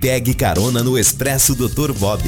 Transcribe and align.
Pegue 0.00 0.32
carona 0.32 0.80
no 0.80 0.96
Expresso 0.96 1.56
Dr. 1.56 1.92
Bob. 1.92 2.22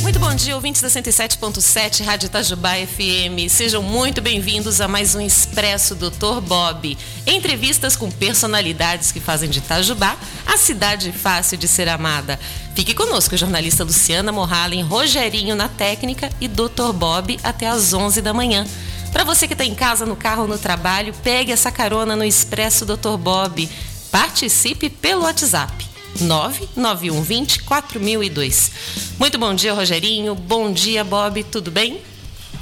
Muito 0.00 0.20
bom 0.20 0.32
dia, 0.36 0.54
ouvintes 0.54 0.80
da 0.80 0.86
107.7 0.86 2.04
Rádio 2.04 2.26
Itajubá 2.26 2.74
FM. 2.74 3.50
Sejam 3.50 3.82
muito 3.82 4.22
bem-vindos 4.22 4.80
a 4.80 4.86
mais 4.86 5.16
um 5.16 5.20
Expresso 5.20 5.96
Dr. 5.96 6.40
Bob. 6.40 6.96
Entrevistas 7.26 7.96
com 7.96 8.08
personalidades 8.08 9.10
que 9.10 9.18
fazem 9.18 9.50
de 9.50 9.58
Itajubá 9.58 10.16
a 10.46 10.56
cidade 10.56 11.10
fácil 11.10 11.58
de 11.58 11.66
ser 11.66 11.88
amada. 11.88 12.38
Fique 12.76 12.94
conosco, 12.94 13.36
jornalista 13.36 13.82
Luciana 13.82 14.30
Morhalen, 14.30 14.82
Rogerinho 14.82 15.56
na 15.56 15.68
técnica 15.68 16.30
e 16.40 16.46
Dr. 16.46 16.92
Bob 16.94 17.40
até 17.42 17.66
às 17.66 17.92
11 17.92 18.22
da 18.22 18.32
manhã. 18.32 18.64
Para 19.12 19.24
você 19.24 19.46
que 19.46 19.54
está 19.54 19.64
em 19.64 19.74
casa, 19.74 20.06
no 20.06 20.16
carro 20.16 20.46
no 20.46 20.58
trabalho, 20.58 21.12
pegue 21.22 21.52
essa 21.52 21.70
carona 21.70 22.14
no 22.14 22.24
Expresso 22.24 22.86
Dr. 22.86 23.16
Bob. 23.18 23.68
Participe 24.10 24.88
pelo 24.88 25.22
WhatsApp 25.22 25.86
99120 26.20 27.62
4002. 27.62 28.70
Muito 29.18 29.38
bom 29.38 29.54
dia, 29.54 29.72
Rogerinho. 29.72 30.34
Bom 30.34 30.72
dia, 30.72 31.04
Bob. 31.04 31.42
Tudo 31.44 31.70
bem? 31.70 32.00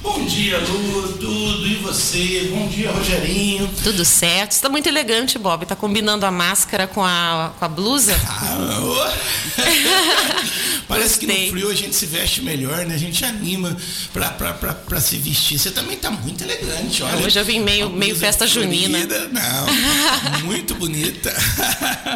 Bom 0.08 0.24
dia, 0.24 0.58
Lu, 0.58 1.12
tudo 1.18 1.66
e 1.66 1.74
você? 1.74 2.48
Bom 2.50 2.66
dia, 2.66 2.90
Rogerinho. 2.90 3.68
Tudo 3.84 4.06
certo. 4.06 4.52
Está 4.52 4.70
muito 4.70 4.88
elegante, 4.88 5.38
Bob. 5.38 5.64
Está 5.64 5.76
combinando 5.76 6.24
a 6.24 6.30
máscara 6.30 6.86
com 6.86 7.04
a, 7.04 7.52
com 7.58 7.64
a 7.66 7.68
blusa? 7.68 8.16
Ah, 8.26 9.12
Parece 10.88 11.18
Gostei. 11.18 11.36
que 11.36 11.44
no 11.44 11.50
frio 11.50 11.70
a 11.70 11.74
gente 11.74 11.94
se 11.94 12.06
veste 12.06 12.40
melhor, 12.40 12.86
né? 12.86 12.94
A 12.94 12.98
gente 12.98 13.22
anima 13.22 13.76
para 14.14 14.98
se 14.98 15.18
vestir. 15.18 15.58
Você 15.58 15.70
também 15.70 15.96
está 15.96 16.10
muito 16.10 16.42
elegante, 16.42 17.02
olha. 17.02 17.26
Hoje 17.26 17.38
eu 17.38 17.44
vim 17.44 17.60
meio, 17.60 17.90
meio 17.90 18.16
festa 18.16 18.46
junina. 18.46 18.98
Não, 19.30 20.40
muito 20.46 20.74
bonita. 20.74 21.30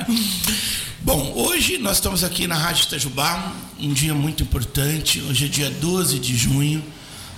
Bom, 1.03 1.35
hoje 1.37 1.77
nós 1.77 1.99
estamos 1.99 2.25
aqui 2.25 2.47
na 2.47 2.55
Rádio 2.57 2.85
Itajubá, 2.85 3.53
um 3.79 3.93
dia 3.93 4.15
muito 4.15 4.43
importante. 4.43 5.21
Hoje 5.29 5.45
é 5.45 5.49
dia 5.49 5.69
12 5.69 6.19
de 6.19 6.35
junho. 6.35 6.83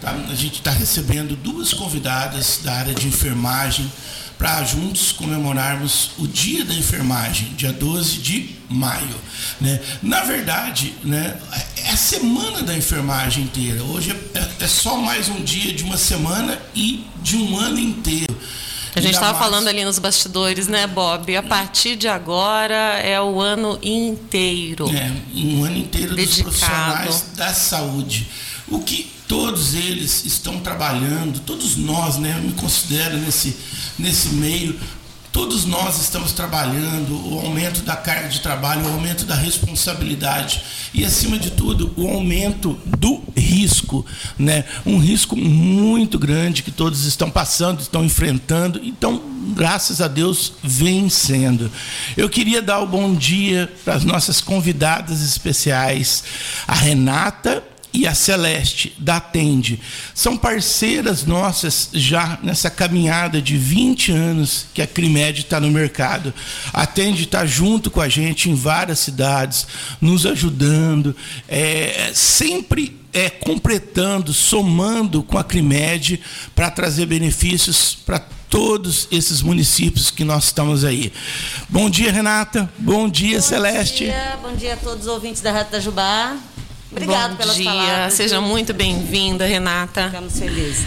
Tá? 0.04 0.14
A 0.30 0.34
gente 0.34 0.58
está 0.58 0.70
recebendo 0.70 1.34
duas 1.34 1.72
convidadas 1.72 2.60
da 2.62 2.74
área 2.74 2.94
de 2.94 3.08
enfermagem 3.08 3.90
para 4.36 4.62
juntos 4.62 5.12
comemorarmos 5.12 6.10
o 6.18 6.26
Dia 6.26 6.64
da 6.64 6.74
Enfermagem, 6.74 7.54
dia 7.56 7.72
12 7.72 8.18
de 8.18 8.50
maio. 8.68 9.18
Né? 9.58 9.80
Na 10.02 10.20
verdade, 10.20 10.92
né, 11.02 11.38
é 11.76 11.90
a 11.90 11.96
semana 11.96 12.62
da 12.62 12.76
enfermagem 12.76 13.44
inteira. 13.44 13.82
Hoje 13.84 14.14
é, 14.34 14.64
é 14.64 14.68
só 14.68 14.98
mais 14.98 15.30
um 15.30 15.42
dia 15.42 15.72
de 15.72 15.84
uma 15.84 15.96
semana 15.96 16.60
e 16.74 17.06
de 17.22 17.36
um 17.36 17.58
ano 17.58 17.78
inteiro. 17.78 18.36
A 18.94 19.00
gente 19.00 19.14
estava 19.14 19.36
falando 19.38 19.68
ali 19.68 19.84
nos 19.84 19.98
bastidores, 19.98 20.68
né, 20.68 20.86
Bob? 20.86 21.34
A 21.34 21.42
partir 21.42 21.96
de 21.96 22.06
agora 22.06 23.00
é 23.00 23.20
o 23.20 23.40
ano 23.40 23.78
inteiro. 23.82 24.88
É, 24.94 25.10
um 25.34 25.64
ano 25.64 25.78
inteiro 25.78 26.14
dedicado. 26.14 26.50
dos 26.50 26.58
profissionais 26.58 27.24
da 27.34 27.54
saúde. 27.54 28.28
O 28.68 28.80
que 28.80 29.13
todos 29.26 29.74
eles 29.74 30.24
estão 30.24 30.60
trabalhando, 30.60 31.40
todos 31.40 31.76
nós, 31.76 32.16
né, 32.16 32.34
eu 32.38 32.42
me 32.42 32.52
considero 32.52 33.16
nesse, 33.18 33.56
nesse 33.98 34.28
meio, 34.30 34.78
todos 35.34 35.64
nós 35.64 36.00
estamos 36.00 36.30
trabalhando, 36.30 37.12
o 37.28 37.40
aumento 37.40 37.82
da 37.82 37.96
carga 37.96 38.28
de 38.28 38.40
trabalho, 38.40 38.84
o 38.86 38.92
aumento 38.92 39.24
da 39.24 39.34
responsabilidade 39.34 40.62
e, 40.94 41.04
acima 41.04 41.36
de 41.36 41.50
tudo, 41.50 41.92
o 41.96 42.06
aumento 42.06 42.78
do 42.86 43.20
risco, 43.36 44.06
né? 44.38 44.64
Um 44.86 44.98
risco 44.98 45.36
muito 45.36 46.20
grande 46.20 46.62
que 46.62 46.70
todos 46.70 47.04
estão 47.04 47.28
passando, 47.28 47.80
estão 47.80 48.04
enfrentando, 48.04 48.80
então, 48.84 49.20
graças 49.56 50.00
a 50.00 50.06
Deus, 50.06 50.52
vencendo. 50.62 51.68
Eu 52.16 52.30
queria 52.30 52.62
dar 52.62 52.78
o 52.78 52.86
bom 52.86 53.12
dia 53.12 53.72
para 53.84 53.94
as 53.94 54.04
nossas 54.04 54.40
convidadas 54.40 55.20
especiais, 55.20 56.22
a 56.64 56.74
Renata 56.74 57.73
e 57.94 58.08
a 58.08 58.14
Celeste 58.14 58.92
da 58.98 59.16
Atende. 59.16 59.80
São 60.12 60.36
parceiras 60.36 61.24
nossas 61.24 61.88
já 61.92 62.40
nessa 62.42 62.68
caminhada 62.68 63.40
de 63.40 63.56
20 63.56 64.10
anos 64.10 64.66
que 64.74 64.82
a 64.82 64.86
Crimed 64.86 65.42
está 65.42 65.60
no 65.60 65.70
mercado. 65.70 66.34
A 66.72 66.82
Atende 66.82 67.22
está 67.22 67.46
junto 67.46 67.92
com 67.92 68.00
a 68.00 68.08
gente 68.08 68.50
em 68.50 68.54
várias 68.54 68.98
cidades, 68.98 69.68
nos 70.00 70.26
ajudando, 70.26 71.14
é, 71.46 72.10
sempre 72.12 73.00
é, 73.12 73.30
completando, 73.30 74.32
somando 74.32 75.22
com 75.22 75.38
a 75.38 75.44
Crimed 75.44 76.20
para 76.52 76.72
trazer 76.72 77.06
benefícios 77.06 77.94
para 77.94 78.18
todos 78.50 79.06
esses 79.10 79.40
municípios 79.40 80.10
que 80.10 80.24
nós 80.24 80.44
estamos 80.44 80.84
aí. 80.84 81.12
Bom 81.68 81.88
dia, 81.88 82.10
Renata. 82.10 82.68
Bom 82.76 83.08
dia, 83.08 83.38
bom 83.38 83.42
Celeste. 83.42 84.04
Dia, 84.04 84.38
bom 84.42 84.54
dia 84.54 84.74
a 84.74 84.76
todos 84.76 85.06
os 85.06 85.12
ouvintes 85.12 85.40
da 85.40 85.52
Rádio 85.52 85.92
Tajubá. 86.94 87.12
Obrigada 87.12 87.34
pelas 87.36 87.56
dia. 87.56 87.64
palavras. 87.64 88.14
Seja 88.14 88.40
muito 88.40 88.72
bem-vinda, 88.72 89.46
Renata. 89.46 90.06
Ficamos 90.06 90.38
felizes. 90.38 90.86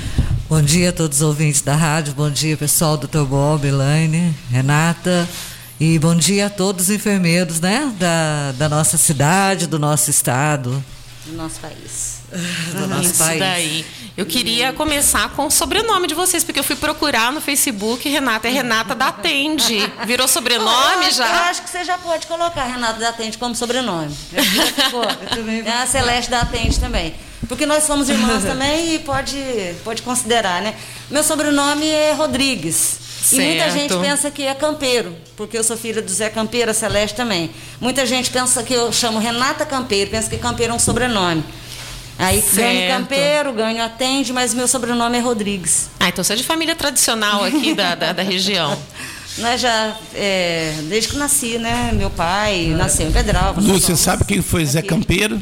Bom 0.49 0.61
dia 0.61 0.89
a 0.89 0.93
todos 0.93 1.17
os 1.17 1.23
ouvintes 1.23 1.61
da 1.61 1.75
rádio, 1.75 2.13
bom 2.13 2.29
dia 2.29 2.55
pessoal, 2.55 2.95
doutor 2.95 3.25
Bob, 3.25 3.67
Elaine, 3.67 4.33
Renata. 4.49 5.27
E 5.79 5.99
bom 5.99 6.15
dia 6.15 6.45
a 6.47 6.49
todos 6.49 6.85
os 6.85 6.89
enfermeiros 6.89 7.59
né, 7.59 7.93
da, 7.99 8.53
da 8.53 8.69
nossa 8.69 8.97
cidade, 8.97 9.67
do 9.67 9.77
nosso 9.77 10.09
estado. 10.09 10.83
Do 11.27 11.33
nosso 11.37 11.59
país 11.59 12.17
do 12.73 12.87
nosso 12.87 13.03
Isso 13.03 13.23
país. 13.23 13.39
daí. 13.39 13.85
Eu 14.15 14.25
queria 14.25 14.73
começar 14.73 15.29
com 15.29 15.47
o 15.47 15.51
sobrenome 15.51 16.07
de 16.07 16.13
vocês, 16.13 16.43
porque 16.43 16.59
eu 16.59 16.63
fui 16.63 16.75
procurar 16.75 17.31
no 17.31 17.39
Facebook, 17.39 18.07
Renata 18.09 18.47
é 18.47 18.51
Renata 18.51 18.93
da 18.93 19.07
Atende. 19.07 19.77
Virou 20.05 20.27
sobrenome 20.27 21.05
eu, 21.05 21.11
já? 21.11 21.27
Eu 21.27 21.43
acho 21.49 21.61
que 21.61 21.69
você 21.69 21.83
já 21.83 21.97
pode 21.97 22.27
colocar 22.27 22.63
Renata 22.65 22.99
da 22.99 23.09
Atende 23.09 23.37
como 23.37 23.55
sobrenome. 23.55 24.13
é 25.65 25.71
a 25.71 25.87
Celeste 25.87 26.29
da 26.31 26.41
Atende 26.41 26.79
também. 26.79 27.15
Porque 27.47 27.65
nós 27.65 27.83
somos 27.85 28.09
irmãs 28.09 28.43
também 28.45 28.95
e 28.95 28.99
pode, 28.99 29.37
pode 29.83 30.01
considerar, 30.01 30.61
né? 30.61 30.75
Meu 31.09 31.23
sobrenome 31.23 31.87
é 31.87 32.11
Rodrigues. 32.13 33.06
Certo. 33.27 33.41
E 33.41 33.45
muita 33.45 33.71
gente 33.71 33.97
pensa 33.97 34.31
que 34.31 34.43
é 34.43 34.53
campeiro, 34.53 35.13
porque 35.35 35.57
eu 35.57 35.63
sou 35.63 35.75
filha 35.75 36.01
do 36.01 36.09
Zé 36.09 36.29
Campeiro, 36.29 36.71
a 36.71 36.73
Celeste 36.73 37.15
também. 37.15 37.51
Muita 37.81 38.05
gente 38.05 38.31
pensa 38.31 38.63
que 38.63 38.73
eu 38.73 38.91
chamo 38.93 39.19
Renata 39.19 39.65
Campeiro, 39.65 40.09
pensa 40.09 40.29
que 40.29 40.37
campeiro 40.37 40.71
é 40.71 40.75
um 40.75 40.79
sobrenome. 40.79 41.43
Aí 42.17 42.41
certo. 42.41 42.55
ganho 42.55 42.89
campeiro, 42.89 43.53
ganho 43.53 43.83
atende, 43.83 44.31
mas 44.31 44.53
meu 44.53 44.67
sobrenome 44.67 45.17
é 45.17 45.19
Rodrigues. 45.19 45.89
Ah, 45.99 46.07
então 46.07 46.23
você 46.23 46.33
é 46.33 46.35
de 46.37 46.43
família 46.43 46.73
tradicional 46.73 47.43
aqui 47.43 47.73
da, 47.75 47.95
da, 47.95 48.13
da, 48.13 48.23
região. 48.23 48.77
Nós 49.37 49.61
já, 49.61 49.95
é, 50.15 50.73
desde 50.83 51.09
que 51.09 51.17
nasci, 51.17 51.59
né? 51.59 51.91
Meu 51.93 52.09
pai 52.09 52.73
nasceu 52.75 53.07
em 53.07 53.11
Pedral. 53.11 53.53
Você 53.55 53.95
sabe 53.95 54.23
quem 54.23 54.41
foi 54.41 54.65
Zé 54.65 54.81
Campeiro? 54.81 55.39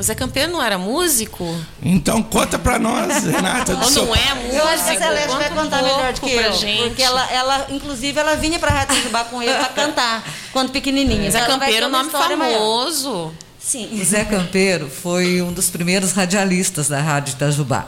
O 0.00 0.02
Zé 0.02 0.14
Campeiro 0.14 0.50
não 0.50 0.62
era 0.62 0.78
músico? 0.78 1.54
Então 1.82 2.22
conta 2.22 2.58
pra 2.58 2.78
nós, 2.78 3.22
Renata. 3.22 3.74
Ou 3.74 3.90
não 3.90 4.16
é 4.16 4.34
músico? 4.34 4.54
Eu 4.56 4.68
acho 4.68 4.84
que 4.84 4.90
a 4.92 4.98
Celeste 4.98 5.36
vai 5.36 5.50
contar 5.50 5.82
melhor 5.82 6.12
do 6.14 6.20
que 6.22 6.32
eu. 6.32 6.52
Gente. 6.54 6.88
Porque 6.88 7.02
ela, 7.02 7.30
ela, 7.30 7.66
inclusive, 7.68 8.18
ela 8.18 8.34
vinha 8.34 8.58
pra 8.58 8.70
Rádio 8.70 9.02
Jubá 9.02 9.24
com 9.24 9.42
ele 9.42 9.52
pra 9.52 9.68
cantar, 9.68 10.24
quando 10.54 10.70
pequenininha. 10.70 11.30
Zé 11.30 11.44
Campeiro 11.44 11.84
é 11.84 11.88
um 11.88 11.90
nome 11.90 12.08
famoso. 12.08 13.10
Maior. 13.10 13.32
Sim. 13.58 14.00
O 14.00 14.02
Zé 14.02 14.24
Campeiro 14.24 14.88
foi 14.88 15.42
um 15.42 15.52
dos 15.52 15.68
primeiros 15.68 16.12
radialistas 16.12 16.88
da 16.88 16.98
Rádio 17.02 17.32
Itajubá. 17.32 17.86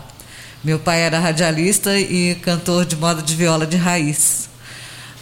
Meu 0.62 0.78
pai 0.78 1.00
era 1.00 1.18
radialista 1.18 1.98
e 1.98 2.34
cantor 2.42 2.84
de 2.84 2.94
moda 2.94 3.22
de 3.22 3.34
viola 3.34 3.66
de 3.66 3.78
raiz. 3.78 4.50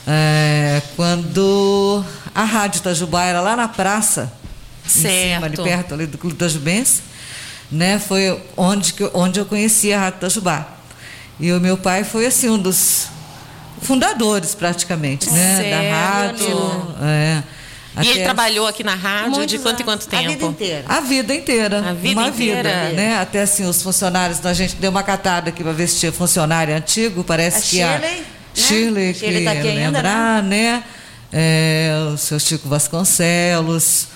É, 0.08 0.82
quando 0.96 2.04
a 2.34 2.42
Rádio 2.42 2.80
Itajubá 2.80 3.22
era 3.26 3.40
lá 3.40 3.54
na 3.54 3.68
praça, 3.68 4.39
certo. 4.90 5.06
em 5.06 5.34
cima, 5.34 5.46
ali 5.46 5.56
perto 5.56 5.94
ali 5.94 6.06
do 6.06 6.18
Clube 6.18 6.34
Itajubense, 6.34 7.02
né, 7.70 7.98
foi 7.98 8.40
onde, 8.56 8.92
que, 8.94 9.08
onde 9.14 9.38
eu 9.38 9.46
conheci 9.46 9.92
a 9.92 10.00
Rádio 10.00 10.18
Itajubá. 10.18 10.66
E 11.38 11.52
o 11.52 11.60
meu 11.60 11.76
pai 11.78 12.04
foi 12.04 12.26
assim 12.26 12.48
um 12.48 12.58
dos 12.58 13.08
fundadores 13.80 14.54
praticamente, 14.54 15.30
né, 15.30 15.56
certo. 15.56 15.70
da 15.70 15.96
rádio. 15.96 16.96
É. 17.02 17.42
Até 17.96 18.06
e 18.06 18.10
ele 18.10 18.22
trabalhou 18.22 18.66
aqui 18.66 18.84
na 18.84 18.94
rádio 18.94 19.46
de 19.46 19.58
quanto 19.58 19.82
em 19.82 19.84
quanto 19.84 20.06
tempo? 20.06 20.24
A 20.24 20.28
vida 20.28 20.44
inteira. 20.44 20.84
A 20.88 21.00
vida 21.00 21.34
inteira. 21.34 21.90
A 21.90 21.92
vida 21.92 22.20
uma 22.20 22.28
inteira. 22.28 22.62
Vida, 22.62 22.92
né? 22.92 23.18
Até 23.18 23.42
assim, 23.42 23.64
os 23.66 23.82
funcionários, 23.82 24.44
a 24.46 24.54
gente 24.54 24.76
deu 24.76 24.90
uma 24.90 25.02
catada 25.02 25.50
aqui 25.50 25.62
para 25.62 25.72
ver 25.72 25.88
se 25.88 25.98
tinha 25.98 26.12
funcionário 26.12 26.74
antigo, 26.74 27.24
parece 27.24 27.58
a 27.58 27.60
que 27.60 27.66
Shirley, 27.68 27.94
a 27.94 27.98
né? 27.98 28.24
Shirley, 28.54 29.14
Shirley 29.14 29.38
que 29.38 29.44
tá 29.44 29.52
aqui 29.52 29.62
lembrar, 29.62 30.36
ainda, 30.36 30.42
né? 30.42 30.72
né? 30.72 30.84
É, 31.32 31.92
o 32.12 32.16
seu 32.16 32.38
Chico 32.38 32.68
Vasconcelos. 32.68 34.06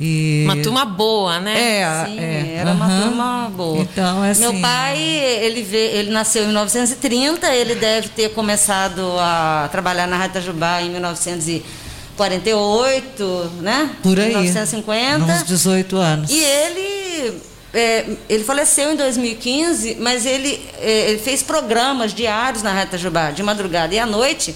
E... 0.00 0.44
Uma 0.46 0.56
turma 0.56 0.84
boa, 0.86 1.38
né? 1.38 1.80
É, 1.80 2.06
Sim, 2.06 2.18
é. 2.18 2.54
era 2.56 2.72
uma 2.72 2.86
uhum. 2.86 3.02
turma 3.02 3.52
boa. 3.54 3.82
Então, 3.82 4.24
é 4.24 4.30
assim, 4.30 4.40
Meu 4.40 4.54
pai, 4.60 4.98
ele, 4.98 5.62
vê, 5.62 5.98
ele 5.98 6.10
nasceu 6.10 6.44
em 6.44 6.46
1930, 6.46 7.54
ele 7.54 7.74
deve 7.74 8.08
ter 8.08 8.30
começado 8.30 9.02
a 9.18 9.68
trabalhar 9.70 10.06
na 10.06 10.16
Rádio 10.16 10.30
Itajubá 10.30 10.80
em 10.80 10.90
1930. 10.90 11.90
48, 12.16 13.50
né? 13.62 13.90
Por 14.02 14.20
aí. 14.20 14.28
1950. 14.28 15.24
Uns 15.24 15.42
18 15.42 15.96
anos. 15.96 16.30
E 16.30 16.36
ele 16.38 17.40
é, 17.72 18.04
ele 18.28 18.44
faleceu 18.44 18.92
em 18.92 18.96
2015, 18.96 19.96
mas 20.00 20.26
ele, 20.26 20.60
é, 20.78 21.10
ele, 21.10 21.18
fez 21.18 21.42
programas 21.42 22.12
diários 22.12 22.62
na 22.62 22.72
Reta 22.72 22.98
Jubá, 22.98 23.30
de 23.30 23.42
madrugada 23.42 23.94
e 23.94 23.98
à 23.98 24.04
noite, 24.04 24.54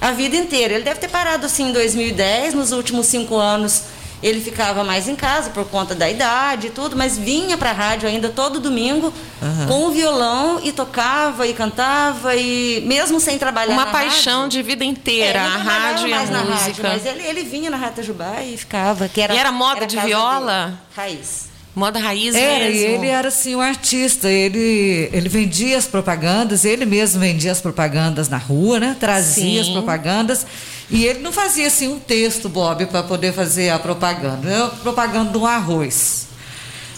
a 0.00 0.10
vida 0.10 0.36
inteira. 0.36 0.74
Ele 0.74 0.82
deve 0.82 1.00
ter 1.00 1.08
parado 1.08 1.46
assim 1.46 1.70
em 1.70 1.72
2010, 1.72 2.52
nos 2.52 2.72
últimos 2.72 3.06
cinco 3.06 3.36
anos 3.36 3.84
ele 4.22 4.40
ficava 4.40 4.84
mais 4.84 5.08
em 5.08 5.16
casa 5.16 5.50
por 5.50 5.64
conta 5.66 5.94
da 5.94 6.08
idade 6.08 6.68
e 6.68 6.70
tudo, 6.70 6.96
mas 6.96 7.18
vinha 7.18 7.58
para 7.58 7.70
a 7.70 7.72
rádio 7.72 8.08
ainda 8.08 8.28
todo 8.28 8.60
domingo 8.60 9.12
uhum. 9.42 9.66
com 9.66 9.86
o 9.88 9.90
violão 9.90 10.60
e 10.62 10.70
tocava 10.70 11.46
e 11.46 11.52
cantava 11.52 12.36
e 12.36 12.82
mesmo 12.86 13.18
sem 13.18 13.38
trabalhar 13.38 13.74
uma 13.74 13.86
na 13.86 13.90
paixão 13.90 14.42
rádio, 14.42 14.62
de 14.62 14.62
vida 14.62 14.84
inteira, 14.84 15.40
é, 15.40 15.42
a 15.42 15.56
rádio 15.56 16.08
e 16.08 16.12
a 16.12 16.20
música. 16.20 16.52
Rádio, 16.54 16.84
mas 16.84 17.06
ele, 17.06 17.22
ele 17.26 17.42
vinha 17.42 17.70
na 17.70 17.76
Rádio 17.76 18.04
Jubá 18.04 18.42
e 18.42 18.56
ficava. 18.56 19.08
Que 19.08 19.20
era, 19.20 19.34
e 19.34 19.38
era 19.38 19.50
moda 19.50 19.78
era 19.78 19.86
de 19.86 19.98
viola? 19.98 20.66
Dele, 20.66 20.78
raiz. 20.96 21.52
Moda 21.74 21.98
raiz 21.98 22.34
era, 22.34 22.64
mesmo. 22.66 22.80
E 22.80 22.84
ele 22.84 23.06
era 23.06 23.28
assim 23.28 23.56
um 23.56 23.60
artista. 23.60 24.28
Ele, 24.28 25.08
ele 25.12 25.28
vendia 25.28 25.78
as 25.78 25.86
propagandas, 25.86 26.64
ele 26.64 26.84
mesmo 26.84 27.20
vendia 27.20 27.50
as 27.50 27.60
propagandas 27.60 28.28
na 28.28 28.36
rua, 28.36 28.78
né? 28.78 28.96
Trazia 29.00 29.44
Sim. 29.44 29.60
as 29.60 29.68
propagandas. 29.70 30.46
E 30.92 31.06
ele 31.06 31.20
não 31.20 31.32
fazia 31.32 31.66
assim 31.66 31.88
um 31.88 31.98
texto, 31.98 32.50
Bob, 32.50 32.84
para 32.84 33.02
poder 33.02 33.32
fazer 33.32 33.70
a 33.70 33.78
propaganda. 33.78 34.48
Era 34.48 34.68
propaganda 34.68 35.32
de 35.32 35.38
um 35.38 35.46
arroz. 35.46 36.26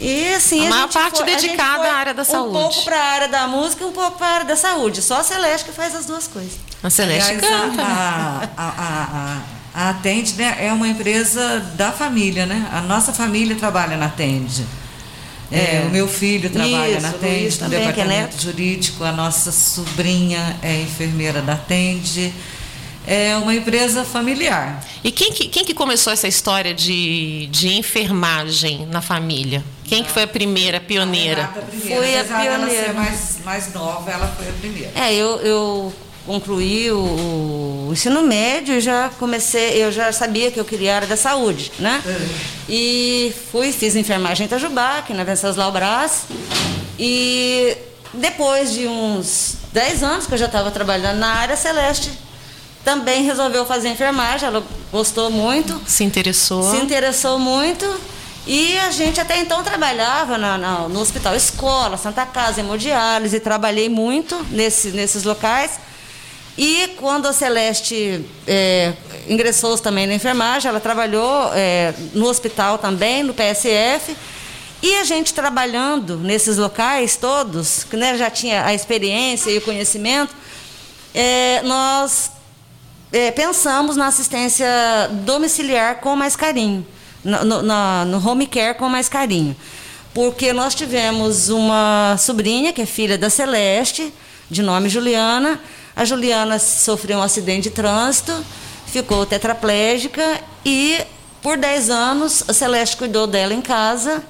E 0.00 0.34
assim, 0.34 0.64
a, 0.64 0.66
a 0.66 0.70
maior 0.70 0.88
parte 0.88 1.18
foi, 1.18 1.26
dedicada 1.26 1.88
à 1.88 1.94
área 1.94 2.14
da 2.14 2.24
saúde. 2.24 2.56
Um 2.56 2.60
pouco 2.60 2.84
para 2.84 2.96
a 2.96 3.04
área 3.04 3.28
da 3.28 3.46
música 3.46 3.84
e 3.84 3.86
um 3.86 3.92
pouco 3.92 4.18
para 4.18 4.26
a 4.26 4.30
área 4.30 4.46
da 4.46 4.56
saúde. 4.56 5.02
Só 5.02 5.20
a 5.20 5.24
Celeste 5.24 5.66
que 5.66 5.72
faz 5.72 5.94
as 5.94 6.06
duas 6.06 6.26
coisas. 6.26 6.58
A 6.82 6.90
Celeste 6.90 7.32
Aliás, 7.32 7.46
canta. 7.46 7.82
A, 7.82 8.48
a, 8.56 9.38
a, 9.74 9.90
Atende 9.90 10.34
né, 10.34 10.56
é 10.60 10.72
uma 10.72 10.88
empresa 10.88 11.60
da 11.76 11.92
família, 11.92 12.46
né? 12.46 12.68
A 12.72 12.80
nossa 12.80 13.12
família 13.12 13.56
trabalha 13.56 13.96
na 13.96 14.06
Atende. 14.06 14.64
É, 15.50 15.76
é. 15.76 15.84
o 15.86 15.90
meu 15.90 16.08
filho 16.08 16.48
trabalha 16.48 16.92
Isso, 16.92 17.02
na 17.02 17.08
Atende, 17.10 17.60
no 17.60 17.66
é 17.66 17.68
departamento 17.68 18.36
é 18.36 18.40
jurídico, 18.40 19.04
a 19.04 19.12
nossa 19.12 19.52
sobrinha 19.52 20.56
é 20.62 20.80
enfermeira 20.80 21.42
da 21.42 21.54
Atende. 21.54 22.32
É 23.06 23.36
uma 23.36 23.52
empresa 23.52 24.04
familiar. 24.04 24.84
E 25.02 25.10
quem 25.10 25.32
que, 25.32 25.48
quem 25.48 25.64
que 25.64 25.74
começou 25.74 26.12
essa 26.12 26.28
história 26.28 26.72
de, 26.72 27.48
de 27.50 27.74
enfermagem 27.74 28.86
na 28.86 29.02
família? 29.02 29.64
Quem 29.84 30.04
que 30.04 30.10
foi 30.10 30.22
a 30.22 30.26
primeira 30.26 30.80
pioneira? 30.80 31.44
A 31.44 31.48
foi 31.48 32.18
a 32.18 32.24
pioneira. 32.24 32.86
Ela 32.86 32.92
mais, 32.92 33.38
mais 33.44 33.74
nova, 33.74 34.10
ela 34.10 34.28
foi 34.28 34.48
a 34.48 34.52
primeira. 34.52 34.92
É, 34.94 35.12
eu, 35.12 35.40
eu 35.40 35.92
concluí 36.26 36.90
o, 36.90 36.98
o, 37.88 37.92
ensino 37.92 38.22
médio, 38.22 38.80
já 38.80 39.10
comecei, 39.18 39.82
eu 39.82 39.90
já 39.90 40.12
sabia 40.12 40.50
que 40.50 40.58
eu 40.58 40.64
queria 40.64 40.92
a 40.92 40.96
área 40.96 41.08
da 41.08 41.16
saúde, 41.16 41.72
né? 41.78 42.02
É. 42.06 42.28
E 42.68 43.34
fui, 43.50 43.72
fiz 43.72 43.96
enfermagem 43.96 44.44
em 44.44 44.46
Itajubá, 44.46 44.98
aqui 44.98 45.12
na 45.12 45.24
Venceslau 45.24 45.72
Brás. 45.72 46.24
E 46.98 47.76
depois 48.14 48.72
de 48.72 48.86
uns 48.86 49.56
10 49.72 50.02
anos 50.02 50.26
que 50.26 50.34
eu 50.34 50.38
já 50.38 50.46
estava 50.46 50.70
trabalhando 50.70 51.18
na 51.18 51.34
área, 51.34 51.56
Celeste 51.56 52.10
também 52.84 53.22
resolveu 53.22 53.64
fazer 53.64 53.88
enfermagem, 53.88 54.48
ela 54.48 54.64
gostou 54.90 55.30
muito. 55.30 55.80
Se 55.86 56.04
interessou. 56.04 56.62
Se 56.62 56.76
interessou 56.76 57.38
muito. 57.38 57.86
E 58.44 58.76
a 58.78 58.90
gente 58.90 59.20
até 59.20 59.38
então 59.38 59.62
trabalhava 59.62 60.36
na, 60.36 60.58
na, 60.58 60.88
no 60.88 61.00
Hospital 61.00 61.36
Escola, 61.36 61.96
Santa 61.96 62.26
Casa, 62.26 62.60
Hemodiálise, 62.60 63.38
trabalhei 63.38 63.88
muito 63.88 64.36
nesse, 64.50 64.88
nesses 64.88 65.22
locais. 65.22 65.78
E 66.56 66.88
quando 66.98 67.26
a 67.26 67.32
Celeste 67.32 68.24
é, 68.46 68.92
ingressou 69.28 69.78
também 69.78 70.06
na 70.06 70.14
enfermagem, 70.14 70.68
ela 70.68 70.80
trabalhou 70.80 71.50
é, 71.54 71.94
no 72.12 72.26
hospital 72.26 72.78
também, 72.78 73.22
no 73.22 73.32
PSF. 73.32 74.14
E 74.82 74.96
a 74.96 75.04
gente 75.04 75.32
trabalhando 75.32 76.16
nesses 76.18 76.58
locais 76.58 77.16
todos, 77.16 77.84
que 77.84 77.96
né, 77.96 78.16
já 78.18 78.28
tinha 78.28 78.66
a 78.66 78.74
experiência 78.74 79.50
e 79.50 79.58
o 79.58 79.62
conhecimento, 79.62 80.34
é, 81.14 81.62
nós 81.62 82.32
é, 83.12 83.30
pensamos 83.30 83.96
na 83.96 84.08
assistência 84.08 84.66
domiciliar 85.24 86.00
com 86.00 86.16
mais 86.16 86.34
carinho, 86.34 86.84
no, 87.22 87.44
no, 87.44 88.04
no 88.06 88.28
home 88.28 88.46
care 88.46 88.76
com 88.76 88.88
mais 88.88 89.08
carinho. 89.08 89.56
Porque 90.14 90.52
nós 90.52 90.74
tivemos 90.74 91.48
uma 91.48 92.16
sobrinha, 92.18 92.72
que 92.72 92.82
é 92.82 92.86
filha 92.86 93.16
da 93.16 93.30
Celeste, 93.30 94.12
de 94.50 94.62
nome 94.62 94.88
Juliana, 94.88 95.58
a 95.94 96.04
Juliana 96.04 96.58
sofreu 96.58 97.18
um 97.18 97.22
acidente 97.22 97.68
de 97.68 97.74
trânsito, 97.74 98.32
ficou 98.86 99.24
tetraplégica 99.26 100.40
e 100.64 100.98
por 101.42 101.56
10 101.56 101.90
anos 101.90 102.44
a 102.48 102.52
Celeste 102.52 102.96
cuidou 102.96 103.26
dela 103.26 103.52
em 103.52 103.60
casa 103.60 104.22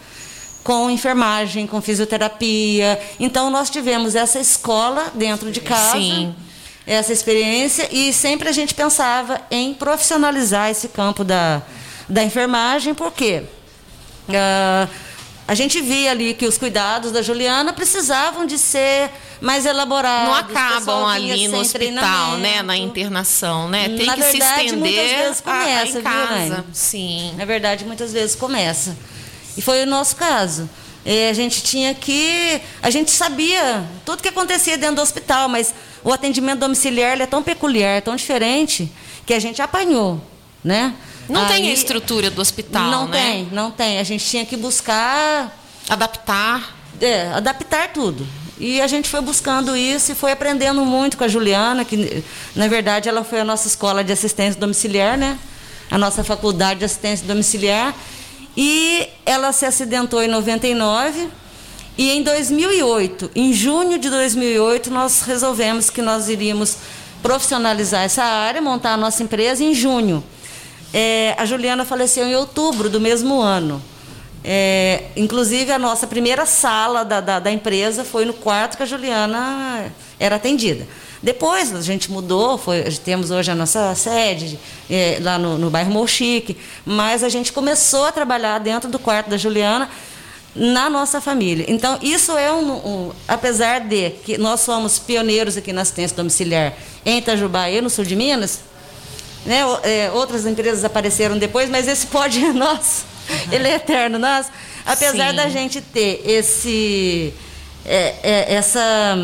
com 0.64 0.90
enfermagem, 0.90 1.66
com 1.66 1.80
fisioterapia. 1.80 3.00
Então 3.18 3.50
nós 3.50 3.68
tivemos 3.70 4.14
essa 4.14 4.38
escola 4.38 5.10
dentro 5.14 5.50
de 5.50 5.60
casa. 5.60 5.98
Sim. 5.98 6.34
Essa 6.84 7.12
experiência 7.12 7.88
e 7.92 8.12
sempre 8.12 8.48
a 8.48 8.52
gente 8.52 8.74
pensava 8.74 9.40
em 9.50 9.72
profissionalizar 9.72 10.68
esse 10.68 10.88
campo 10.88 11.22
da, 11.22 11.62
da 12.08 12.24
enfermagem, 12.24 12.92
porque 12.92 13.44
uh, 14.28 14.88
a 15.46 15.54
gente 15.54 15.80
via 15.80 16.12
ali 16.12 16.34
que 16.34 16.46
os 16.46 16.56
cuidados 16.56 17.10
da 17.10 17.20
Juliana 17.20 17.72
precisavam 17.72 18.46
de 18.46 18.56
ser 18.58 19.10
mais 19.40 19.66
elaborados. 19.66 20.28
Não 20.28 20.34
acabam 20.34 21.04
ali 21.04 21.48
no 21.48 21.58
hospital, 21.58 22.38
né? 22.38 22.62
Na 22.62 22.76
internação, 22.76 23.68
né? 23.68 23.88
Tem 23.88 24.06
Na 24.06 24.14
que 24.14 24.20
verdade, 24.20 24.60
se 24.60 24.66
estender 24.66 24.78
muitas 24.78 25.10
vezes 25.10 25.40
começa, 25.40 25.98
a, 25.98 26.00
em 26.00 26.02
casa. 26.02 26.54
Viu, 26.54 26.64
Sim. 26.72 27.34
Na 27.36 27.44
verdade, 27.44 27.84
muitas 27.84 28.12
vezes 28.12 28.36
começa. 28.36 28.96
E 29.56 29.60
foi 29.60 29.82
o 29.82 29.86
nosso 29.86 30.14
caso. 30.16 30.70
E 31.04 31.28
a 31.28 31.32
gente 31.32 31.62
tinha 31.62 31.92
que. 31.92 32.60
A 32.80 32.88
gente 32.88 33.10
sabia 33.10 33.84
tudo 34.04 34.22
que 34.22 34.28
acontecia 34.28 34.78
dentro 34.78 34.96
do 34.96 35.02
hospital, 35.02 35.48
mas 35.48 35.74
o 36.04 36.12
atendimento 36.12 36.60
domiciliar 36.60 37.20
é 37.20 37.26
tão 37.26 37.42
peculiar, 37.42 38.00
tão 38.00 38.14
diferente, 38.14 38.90
que 39.26 39.34
a 39.34 39.40
gente 39.40 39.60
apanhou. 39.60 40.20
Né? 40.62 40.94
Não 41.28 41.42
Aí, 41.42 41.48
tem 41.48 41.68
a 41.68 41.72
estrutura 41.72 42.30
do 42.30 42.40
hospital, 42.40 42.90
não 42.90 43.06
né? 43.06 43.06
Não 43.06 43.10
tem, 43.10 43.48
não 43.52 43.70
tem. 43.70 43.98
A 43.98 44.02
gente 44.02 44.24
tinha 44.24 44.44
que 44.44 44.56
buscar. 44.56 45.56
Adaptar. 45.88 46.76
É, 47.00 47.28
adaptar 47.28 47.92
tudo. 47.92 48.26
E 48.58 48.80
a 48.80 48.86
gente 48.86 49.08
foi 49.08 49.20
buscando 49.20 49.76
isso 49.76 50.12
e 50.12 50.14
foi 50.14 50.30
aprendendo 50.30 50.84
muito 50.84 51.16
com 51.16 51.24
a 51.24 51.28
Juliana, 51.28 51.84
que 51.84 52.22
na 52.54 52.68
verdade 52.68 53.08
ela 53.08 53.24
foi 53.24 53.40
a 53.40 53.44
nossa 53.44 53.66
escola 53.66 54.04
de 54.04 54.12
assistência 54.12 54.60
domiciliar, 54.60 55.18
né? 55.18 55.38
A 55.90 55.98
nossa 55.98 56.22
faculdade 56.22 56.80
de 56.80 56.84
assistência 56.84 57.26
domiciliar. 57.26 57.94
E 58.56 59.08
ela 59.24 59.50
se 59.52 59.64
acidentou 59.64 60.22
em 60.22 60.28
99 60.28 61.28
e 61.96 62.10
em 62.10 62.22
2008, 62.22 63.30
em 63.34 63.52
junho 63.52 63.98
de 63.98 64.08
2008, 64.08 64.90
nós 64.90 65.22
resolvemos 65.22 65.90
que 65.90 66.00
nós 66.00 66.28
iríamos 66.28 66.76
profissionalizar 67.22 68.02
essa 68.02 68.24
área, 68.24 68.62
montar 68.62 68.94
a 68.94 68.96
nossa 68.96 69.22
empresa 69.22 69.62
em 69.62 69.74
junho. 69.74 70.24
É, 70.92 71.34
a 71.38 71.44
Juliana 71.46 71.84
faleceu 71.84 72.26
em 72.26 72.36
outubro 72.36 72.90
do 72.90 73.00
mesmo 73.00 73.40
ano. 73.40 73.82
É, 74.44 75.04
inclusive, 75.16 75.70
a 75.70 75.78
nossa 75.78 76.06
primeira 76.06 76.44
sala 76.44 77.04
da, 77.04 77.20
da, 77.20 77.38
da, 77.38 77.52
empresa 77.52 78.04
foi 78.04 78.24
no 78.24 78.34
quarto 78.34 78.76
que 78.76 78.82
a 78.82 78.86
Juliana 78.86 79.92
era 80.18 80.36
atendida. 80.36 80.86
Depois 81.22 81.72
a 81.72 81.80
gente 81.80 82.10
mudou, 82.10 82.58
foi, 82.58 82.82
temos 83.04 83.30
hoje 83.30 83.52
a 83.52 83.54
nossa 83.54 83.94
sede 83.94 84.58
é, 84.90 85.18
lá 85.20 85.38
no, 85.38 85.56
no 85.56 85.70
bairro 85.70 85.92
Molchique, 85.92 86.56
mas 86.84 87.22
a 87.22 87.28
gente 87.28 87.52
começou 87.52 88.06
a 88.06 88.12
trabalhar 88.12 88.58
dentro 88.58 88.90
do 88.90 88.98
quarto 88.98 89.30
da 89.30 89.36
Juliana 89.36 89.88
na 90.54 90.90
nossa 90.90 91.20
família. 91.20 91.64
Então, 91.68 91.98
isso 92.02 92.36
é 92.36 92.52
um, 92.52 92.72
um, 92.72 93.12
Apesar 93.28 93.80
de 93.80 94.10
que 94.10 94.36
nós 94.36 94.60
somos 94.60 94.98
pioneiros 94.98 95.56
aqui 95.56 95.72
na 95.72 95.82
assistência 95.82 96.16
domiciliar 96.16 96.74
em 97.06 97.18
Itajubá 97.18 97.70
e 97.70 97.80
no 97.80 97.88
sul 97.88 98.04
de 98.04 98.16
Minas, 98.16 98.60
né, 99.44 99.60
é, 99.82 100.10
outras 100.12 100.46
empresas 100.46 100.84
apareceram 100.84 101.38
depois, 101.38 101.68
mas 101.68 101.88
esse 101.88 102.06
pode 102.06 102.44
é 102.44 102.52
nosso, 102.52 103.04
uhum. 103.28 103.52
ele 103.52 103.68
é 103.68 103.74
eterno 103.74 104.18
nosso. 104.18 104.50
Apesar 104.84 105.30
Sim. 105.30 105.36
da 105.36 105.48
gente 105.48 105.80
ter 105.80 106.22
esse, 106.24 107.32
é, 107.84 108.14
é, 108.22 108.54
essa, 108.54 109.16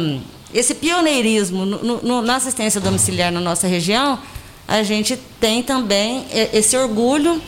esse 0.53 0.75
pioneirismo 0.75 1.65
no, 1.65 2.03
no, 2.03 2.23
na 2.23 2.37
assistência 2.37 2.81
domiciliar 2.81 3.33
na 3.33 3.41
nossa 3.41 3.67
região, 3.67 4.19
a 4.67 4.83
gente 4.83 5.17
tem 5.41 5.63
também 5.63 6.27
é, 6.31 6.51
esse 6.53 6.77
orgulho 6.77 7.41